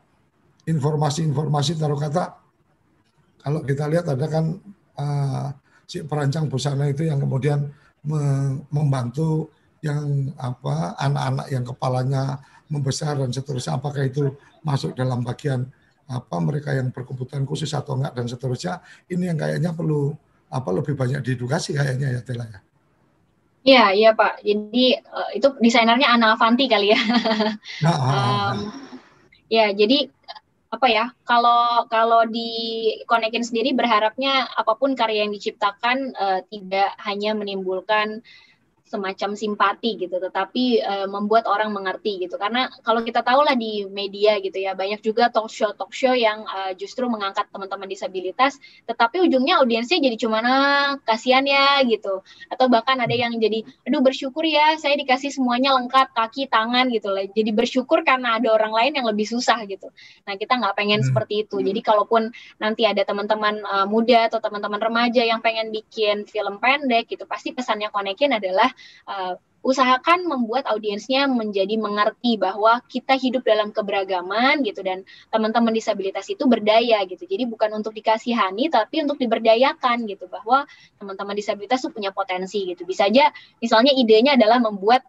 informasi-informasi 0.65 1.77
taruh 1.77 2.01
kata 2.01 2.42
kalau 3.43 3.61
kita 3.67 3.85
lihat 3.91 4.07
ada 4.07 4.27
kan 4.31 4.57
uh, 4.97 5.51
si 5.85 6.01
perancang 6.07 6.47
busana 6.49 6.89
itu 6.89 7.05
yang 7.05 7.21
kemudian 7.21 7.69
membantu 8.75 9.55
yang 9.83 10.31
apa 10.35 10.99
anak-anak 10.99 11.47
yang 11.55 11.63
kepalanya 11.63 12.43
membesar 12.67 13.19
dan 13.19 13.31
seterusnya 13.31 13.79
apakah 13.79 14.07
itu 14.07 14.35
masuk 14.67 14.95
dalam 14.95 15.23
bagian 15.23 15.71
apa 16.11 16.37
mereka 16.43 16.75
yang 16.75 16.91
berkebutuhan 16.91 17.47
khusus 17.47 17.71
atau 17.75 17.95
enggak 17.95 18.15
dan 18.19 18.27
seterusnya 18.27 18.83
ini 19.07 19.31
yang 19.31 19.39
kayaknya 19.39 19.71
perlu 19.71 20.15
apa 20.51 20.71
lebih 20.75 20.99
banyak 20.99 21.23
diedukasi 21.23 21.79
kayaknya 21.79 22.19
ya 22.19 22.21
Tela 22.23 22.47
ya. 22.47 22.61
Iya, 23.63 23.85
iya 23.95 24.11
Pak. 24.11 24.43
Jadi 24.43 24.99
uh, 24.99 25.31
itu 25.39 25.49
desainernya 25.63 26.11
Ana 26.11 26.35
Avanti 26.35 26.67
kali 26.67 26.91
ya. 26.91 27.01
Nah, 27.87 27.95
um, 27.95 28.57
ya, 29.47 29.71
jadi 29.71 30.11
apa 30.73 30.87
ya? 30.89 31.13
Kalau 31.29 31.85
kalau 31.93 32.25
di 32.25 32.49
Konekin 33.05 33.45
sendiri 33.45 33.77
berharapnya 33.77 34.49
apa 34.57 34.73
pun 34.81 34.97
karya 34.97 35.29
yang 35.29 35.33
diciptakan 35.37 36.17
uh, 36.17 36.41
tidak 36.49 36.97
hanya 37.05 37.37
menimbulkan 37.37 38.25
semacam 38.93 39.33
simpati 39.33 39.97
gitu, 39.97 40.21
tetapi 40.21 40.85
uh, 40.85 41.09
membuat 41.09 41.49
orang 41.49 41.73
mengerti 41.73 42.29
gitu. 42.29 42.37
Karena 42.37 42.69
kalau 42.85 43.01
kita 43.01 43.25
tahu 43.25 43.41
lah 43.41 43.57
di 43.57 43.89
media 43.89 44.37
gitu 44.45 44.61
ya, 44.61 44.77
banyak 44.77 45.01
juga 45.01 45.33
talk 45.33 45.49
show 45.49 45.73
talk 45.73 45.97
show 45.97 46.13
yang 46.13 46.45
uh, 46.45 46.77
justru 46.77 47.09
mengangkat 47.09 47.49
teman-teman 47.49 47.89
disabilitas, 47.89 48.61
tetapi 48.85 49.25
ujungnya 49.25 49.65
audiensnya 49.65 49.97
jadi 50.05 50.17
cuma 50.21 50.45
nah, 50.45 51.01
kasihan 51.09 51.41
ya 51.49 51.81
gitu. 51.89 52.21
Atau 52.53 52.69
bahkan 52.69 53.01
ada 53.01 53.17
yang 53.17 53.33
jadi, 53.41 53.65
aduh 53.89 54.05
bersyukur 54.05 54.45
ya 54.45 54.77
saya 54.77 55.01
dikasih 55.01 55.33
semuanya 55.33 55.73
lengkap 55.81 56.13
kaki 56.13 56.53
tangan 56.53 56.93
gitu 56.93 57.09
lah. 57.09 57.25
Jadi 57.25 57.51
bersyukur 57.57 58.05
karena 58.05 58.37
ada 58.37 58.53
orang 58.53 58.77
lain 58.77 58.93
yang 59.01 59.07
lebih 59.09 59.25
susah 59.25 59.65
gitu. 59.65 59.89
Nah 60.29 60.37
kita 60.37 60.61
nggak 60.61 60.75
pengen 60.77 61.01
hmm. 61.01 61.09
seperti 61.09 61.49
itu. 61.49 61.57
Jadi 61.65 61.81
kalaupun 61.81 62.29
nanti 62.61 62.85
ada 62.85 63.01
teman-teman 63.07 63.65
uh, 63.65 63.87
muda 63.89 64.29
atau 64.29 64.43
teman-teman 64.43 64.83
remaja 64.83 65.23
yang 65.25 65.41
pengen 65.41 65.73
bikin 65.73 66.29
film 66.29 66.59
pendek 66.59 67.09
gitu, 67.09 67.25
pasti 67.25 67.55
pesannya 67.55 67.89
konekin 67.95 68.37
adalah 68.37 68.69
uh, 69.07 69.35
usahakan 69.63 70.27
membuat 70.27 70.67
audiensnya 70.67 71.31
menjadi 71.31 71.79
mengerti 71.79 72.35
bahwa 72.35 72.83
kita 72.91 73.15
hidup 73.15 73.47
dalam 73.47 73.71
keberagaman 73.71 74.67
gitu 74.67 74.83
dan 74.83 75.07
teman-teman 75.31 75.71
disabilitas 75.71 76.27
itu 76.29 76.45
berdaya 76.51 77.07
gitu. 77.07 77.23
Jadi 77.25 77.47
bukan 77.47 77.71
untuk 77.79 77.95
dikasihani 77.95 78.69
tapi 78.69 79.07
untuk 79.07 79.23
diberdayakan 79.23 80.11
gitu 80.11 80.27
bahwa 80.27 80.67
teman-teman 80.99 81.39
disabilitas 81.39 81.87
itu 81.87 81.95
punya 81.95 82.11
potensi 82.11 82.67
gitu. 82.67 82.83
Bisa 82.83 83.07
aja 83.07 83.31
misalnya 83.63 83.95
idenya 83.95 84.35
adalah 84.35 84.59
membuat 84.59 85.07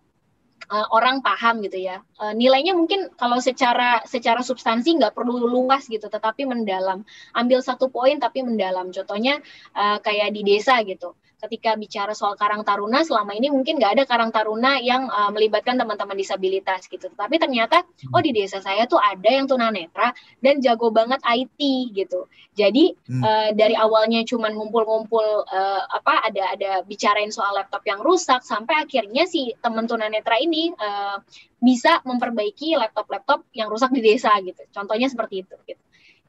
uh, 0.70 0.88
orang 0.94 1.26
paham 1.26 1.66
gitu 1.66 1.82
ya. 1.82 2.06
Uh, 2.22 2.38
nilainya 2.38 2.78
mungkin 2.78 3.10
kalau 3.18 3.42
secara 3.42 4.06
secara 4.06 4.46
substansi 4.46 5.02
nggak 5.02 5.18
perlu 5.18 5.50
luas 5.50 5.90
gitu, 5.90 6.06
tetapi 6.06 6.46
mendalam. 6.46 7.02
Ambil 7.34 7.66
satu 7.66 7.90
poin 7.90 8.22
tapi 8.22 8.46
mendalam. 8.46 8.94
Contohnya 8.94 9.42
uh, 9.74 9.98
kayak 9.98 10.30
di 10.30 10.46
desa 10.46 10.78
gitu 10.86 11.18
ketika 11.44 11.76
bicara 11.76 12.16
soal 12.16 12.40
Karang 12.40 12.64
Taruna 12.64 13.04
selama 13.04 13.36
ini 13.36 13.52
mungkin 13.52 13.76
nggak 13.76 14.00
ada 14.00 14.04
Karang 14.08 14.32
Taruna 14.32 14.80
yang 14.80 15.12
uh, 15.12 15.28
melibatkan 15.36 15.76
teman-teman 15.76 16.16
disabilitas 16.16 16.88
gitu. 16.88 17.12
Tapi 17.12 17.36
ternyata 17.36 17.84
oh 18.16 18.22
di 18.24 18.32
desa 18.32 18.64
saya 18.64 18.88
tuh 18.88 18.98
ada 18.98 19.28
yang 19.28 19.44
tunanetra 19.44 20.16
dan 20.40 20.64
jago 20.64 20.88
banget 20.96 21.20
IT 21.28 21.60
gitu. 21.92 22.32
Jadi 22.56 22.96
hmm. 22.96 23.24
uh, 23.24 23.50
dari 23.52 23.76
awalnya 23.76 24.24
cuman 24.24 24.56
ngumpul-ngumpul 24.56 25.44
uh, 25.44 25.84
apa 25.92 26.32
ada 26.32 26.56
ada 26.56 26.72
bicarain 26.88 27.30
soal 27.34 27.52
laptop 27.60 27.84
yang 27.84 28.00
rusak 28.00 28.40
sampai 28.48 28.88
akhirnya 28.88 29.28
si 29.28 29.52
teman 29.60 29.84
tunanetra 29.84 30.40
ini 30.40 30.72
uh, 30.72 31.20
bisa 31.60 32.00
memperbaiki 32.04 32.76
laptop-laptop 32.80 33.48
yang 33.52 33.68
rusak 33.68 33.92
di 33.92 34.00
desa 34.00 34.32
gitu. 34.40 34.64
Contohnya 34.72 35.12
seperti 35.12 35.44
itu 35.44 35.56
gitu. 35.68 35.82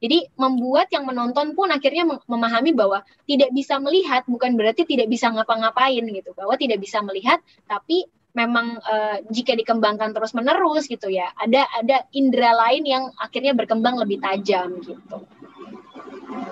Jadi 0.03 0.27
membuat 0.35 0.91
yang 0.91 1.07
menonton 1.07 1.55
pun 1.55 1.71
akhirnya 1.71 2.03
memahami 2.27 2.75
bahwa 2.75 2.99
tidak 3.23 3.49
bisa 3.55 3.79
melihat 3.79 4.27
bukan 4.27 4.59
berarti 4.59 4.83
tidak 4.83 5.07
bisa 5.07 5.31
ngapa-ngapain 5.31 6.03
gitu, 6.03 6.35
bahwa 6.35 6.59
tidak 6.59 6.83
bisa 6.83 6.99
melihat 6.99 7.39
tapi 7.63 8.03
memang 8.35 8.75
uh, 8.83 9.23
jika 9.31 9.55
dikembangkan 9.55 10.11
terus 10.11 10.35
menerus 10.35 10.91
gitu 10.91 11.07
ya, 11.07 11.31
ada 11.39 11.63
ada 11.71 12.03
indera 12.11 12.51
lain 12.67 12.83
yang 12.83 13.03
akhirnya 13.15 13.55
berkembang 13.55 13.95
lebih 13.95 14.19
tajam 14.19 14.83
gitu. 14.83 15.23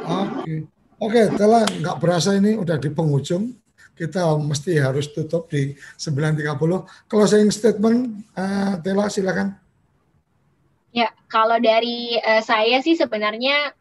Oke, 0.07 0.63
oke, 1.03 1.21
telah 1.35 1.67
nggak 1.67 1.99
berasa 1.99 2.39
ini 2.39 2.55
udah 2.55 2.79
di 2.79 2.87
penghujung. 2.87 3.51
Kita 3.93 4.25
mesti 4.41 4.81
harus 4.81 5.05
tutup 5.13 5.45
di 5.53 5.77
9.30. 6.01 6.57
Closing 7.05 7.53
statement, 7.53 8.25
uh, 8.33 8.81
Tela 8.81 9.05
silakan. 9.05 9.53
Ya, 10.93 11.09
kalau 11.25 11.57
dari 11.57 12.21
uh, 12.21 12.45
saya 12.45 12.77
sih 12.85 12.93
sebenarnya 12.93 13.73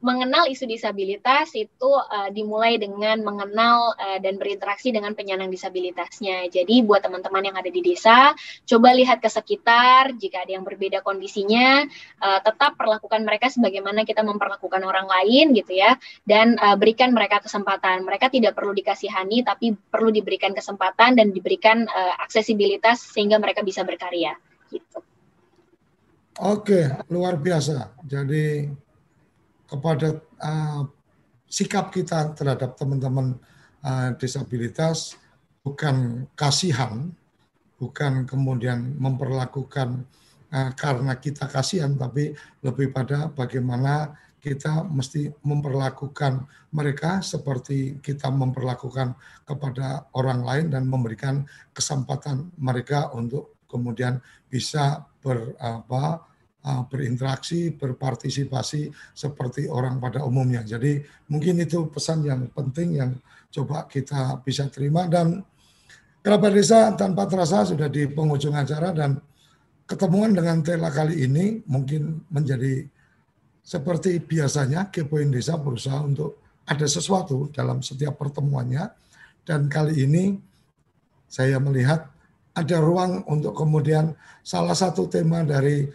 mengenal 0.00 0.48
isu 0.48 0.64
disabilitas 0.64 1.52
itu 1.52 1.92
uh, 1.92 2.32
dimulai 2.32 2.80
dengan 2.80 3.20
mengenal 3.20 3.92
uh, 3.92 4.16
dan 4.16 4.40
berinteraksi 4.40 4.88
dengan 4.88 5.12
penyandang 5.12 5.52
disabilitasnya. 5.52 6.48
Jadi 6.48 6.80
buat 6.80 7.04
teman-teman 7.04 7.52
yang 7.52 7.56
ada 7.60 7.68
di 7.68 7.84
desa, 7.84 8.32
coba 8.64 8.96
lihat 8.96 9.20
ke 9.20 9.28
sekitar 9.28 10.16
jika 10.16 10.48
ada 10.48 10.56
yang 10.56 10.64
berbeda 10.64 11.04
kondisinya, 11.04 11.84
uh, 12.24 12.40
tetap 12.40 12.80
perlakukan 12.80 13.20
mereka 13.28 13.52
sebagaimana 13.52 14.08
kita 14.08 14.24
memperlakukan 14.24 14.80
orang 14.80 15.04
lain 15.04 15.52
gitu 15.52 15.76
ya, 15.76 16.00
dan 16.24 16.56
uh, 16.56 16.80
berikan 16.80 17.12
mereka 17.12 17.44
kesempatan. 17.44 18.00
Mereka 18.08 18.32
tidak 18.32 18.56
perlu 18.56 18.72
dikasihani, 18.72 19.44
tapi 19.44 19.76
perlu 19.76 20.08
diberikan 20.08 20.56
kesempatan 20.56 21.20
dan 21.20 21.28
diberikan 21.28 21.84
uh, 21.84 22.16
aksesibilitas 22.24 23.04
sehingga 23.04 23.36
mereka 23.36 23.60
bisa 23.60 23.84
berkarya. 23.84 24.32
Gitu. 24.72 25.09
Oke, 26.40 26.88
luar 27.12 27.36
biasa. 27.36 28.00
Jadi 28.08 28.64
kepada 29.68 30.24
uh, 30.40 30.88
sikap 31.44 31.92
kita 31.92 32.32
terhadap 32.32 32.80
teman-teman 32.80 33.36
uh, 33.84 34.16
disabilitas 34.16 35.20
bukan 35.60 36.24
kasihan, 36.32 37.12
bukan 37.76 38.24
kemudian 38.24 38.96
memperlakukan 38.96 40.08
uh, 40.48 40.72
karena 40.80 41.20
kita 41.20 41.44
kasihan, 41.44 41.92
tapi 42.00 42.32
lebih 42.64 42.88
pada 42.88 43.28
bagaimana 43.28 44.16
kita 44.40 44.88
mesti 44.88 45.28
memperlakukan 45.44 46.48
mereka 46.72 47.20
seperti 47.20 48.00
kita 48.00 48.32
memperlakukan 48.32 49.12
kepada 49.44 50.08
orang 50.16 50.40
lain 50.40 50.66
dan 50.72 50.88
memberikan 50.88 51.44
kesempatan 51.76 52.48
mereka 52.56 53.12
untuk 53.12 53.60
kemudian 53.68 54.24
bisa 54.48 55.04
ber, 55.20 55.52
apa, 55.60 56.16
uh, 56.16 56.29
berinteraksi, 56.60 57.72
berpartisipasi 57.72 58.92
seperti 59.16 59.64
orang 59.66 59.96
pada 59.96 60.20
umumnya. 60.28 60.60
Jadi 60.60 61.00
mungkin 61.32 61.56
itu 61.64 61.88
pesan 61.88 62.20
yang 62.28 62.52
penting 62.52 63.00
yang 63.00 63.10
coba 63.50 63.88
kita 63.88 64.38
bisa 64.44 64.68
terima 64.68 65.08
dan 65.08 65.40
kerabat 66.20 66.52
desa 66.52 66.92
tanpa 66.94 67.24
terasa 67.24 67.64
sudah 67.64 67.88
di 67.88 68.04
penghujung 68.06 68.52
acara 68.52 68.92
dan 68.92 69.16
ketemuan 69.88 70.36
dengan 70.36 70.60
Tela 70.60 70.92
kali 70.92 71.24
ini 71.24 71.64
mungkin 71.66 72.22
menjadi 72.30 72.86
seperti 73.64 74.20
biasanya 74.22 74.92
Kepoin 74.92 75.32
Desa 75.32 75.58
berusaha 75.58 75.98
untuk 76.04 76.38
ada 76.68 76.86
sesuatu 76.86 77.50
dalam 77.50 77.82
setiap 77.82 78.20
pertemuannya 78.20 78.86
dan 79.42 79.66
kali 79.66 80.06
ini 80.06 80.38
saya 81.26 81.58
melihat 81.58 82.06
ada 82.54 82.76
ruang 82.82 83.24
untuk 83.26 83.56
kemudian 83.56 84.14
salah 84.42 84.74
satu 84.74 85.06
tema 85.06 85.42
dari 85.42 85.86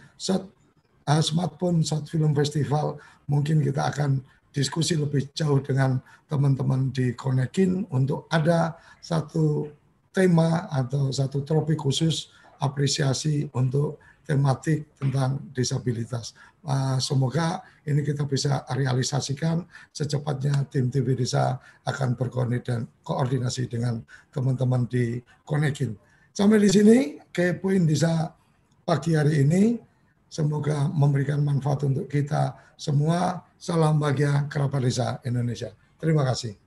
uh, 1.06 1.22
smartphone 1.22 1.82
short 1.86 2.06
film 2.10 2.34
festival 2.34 2.98
mungkin 3.30 3.62
kita 3.62 3.90
akan 3.90 4.22
diskusi 4.50 4.96
lebih 4.96 5.30
jauh 5.36 5.60
dengan 5.60 6.00
teman-teman 6.26 6.88
di 6.90 7.12
Konekin 7.12 7.86
untuk 7.92 8.24
ada 8.32 8.74
satu 9.04 9.70
tema 10.10 10.64
atau 10.72 11.12
satu 11.12 11.44
topik 11.44 11.76
khusus 11.76 12.32
apresiasi 12.56 13.52
untuk 13.52 14.00
tematik 14.26 14.90
tentang 14.98 15.38
disabilitas. 15.54 16.34
Uh, 16.66 16.98
semoga 16.98 17.62
ini 17.86 18.02
kita 18.02 18.26
bisa 18.26 18.66
realisasikan 18.74 19.62
secepatnya 19.94 20.66
tim 20.66 20.90
TV 20.90 21.14
Desa 21.14 21.62
akan 21.86 22.18
berkoordinasi 22.18 23.70
dengan 23.70 24.02
teman-teman 24.34 24.82
di 24.90 25.22
Konekin. 25.46 25.94
Sampai 26.34 26.58
di 26.58 26.68
sini 26.72 26.98
ke 27.30 27.54
poin 27.54 27.86
Desa 27.86 28.34
pagi 28.82 29.14
hari 29.14 29.46
ini. 29.46 29.85
Semoga 30.26 30.90
memberikan 30.90 31.40
manfaat 31.46 31.86
untuk 31.86 32.10
kita 32.10 32.74
semua. 32.74 33.46
Salam 33.56 34.02
bahagia 34.02 34.50
kerabat 34.50 34.82
desa 34.82 35.22
Indonesia. 35.22 35.70
Terima 35.96 36.26
kasih. 36.26 36.58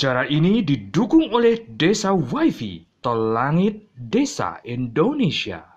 Cara 0.00 0.24
ini 0.24 0.64
didukung 0.64 1.28
oleh 1.28 1.60
Desa 1.76 2.16
WiFi 2.16 3.04
Tol 3.04 3.36
Langit 3.36 3.92
Desa 3.92 4.56
Indonesia. 4.64 5.69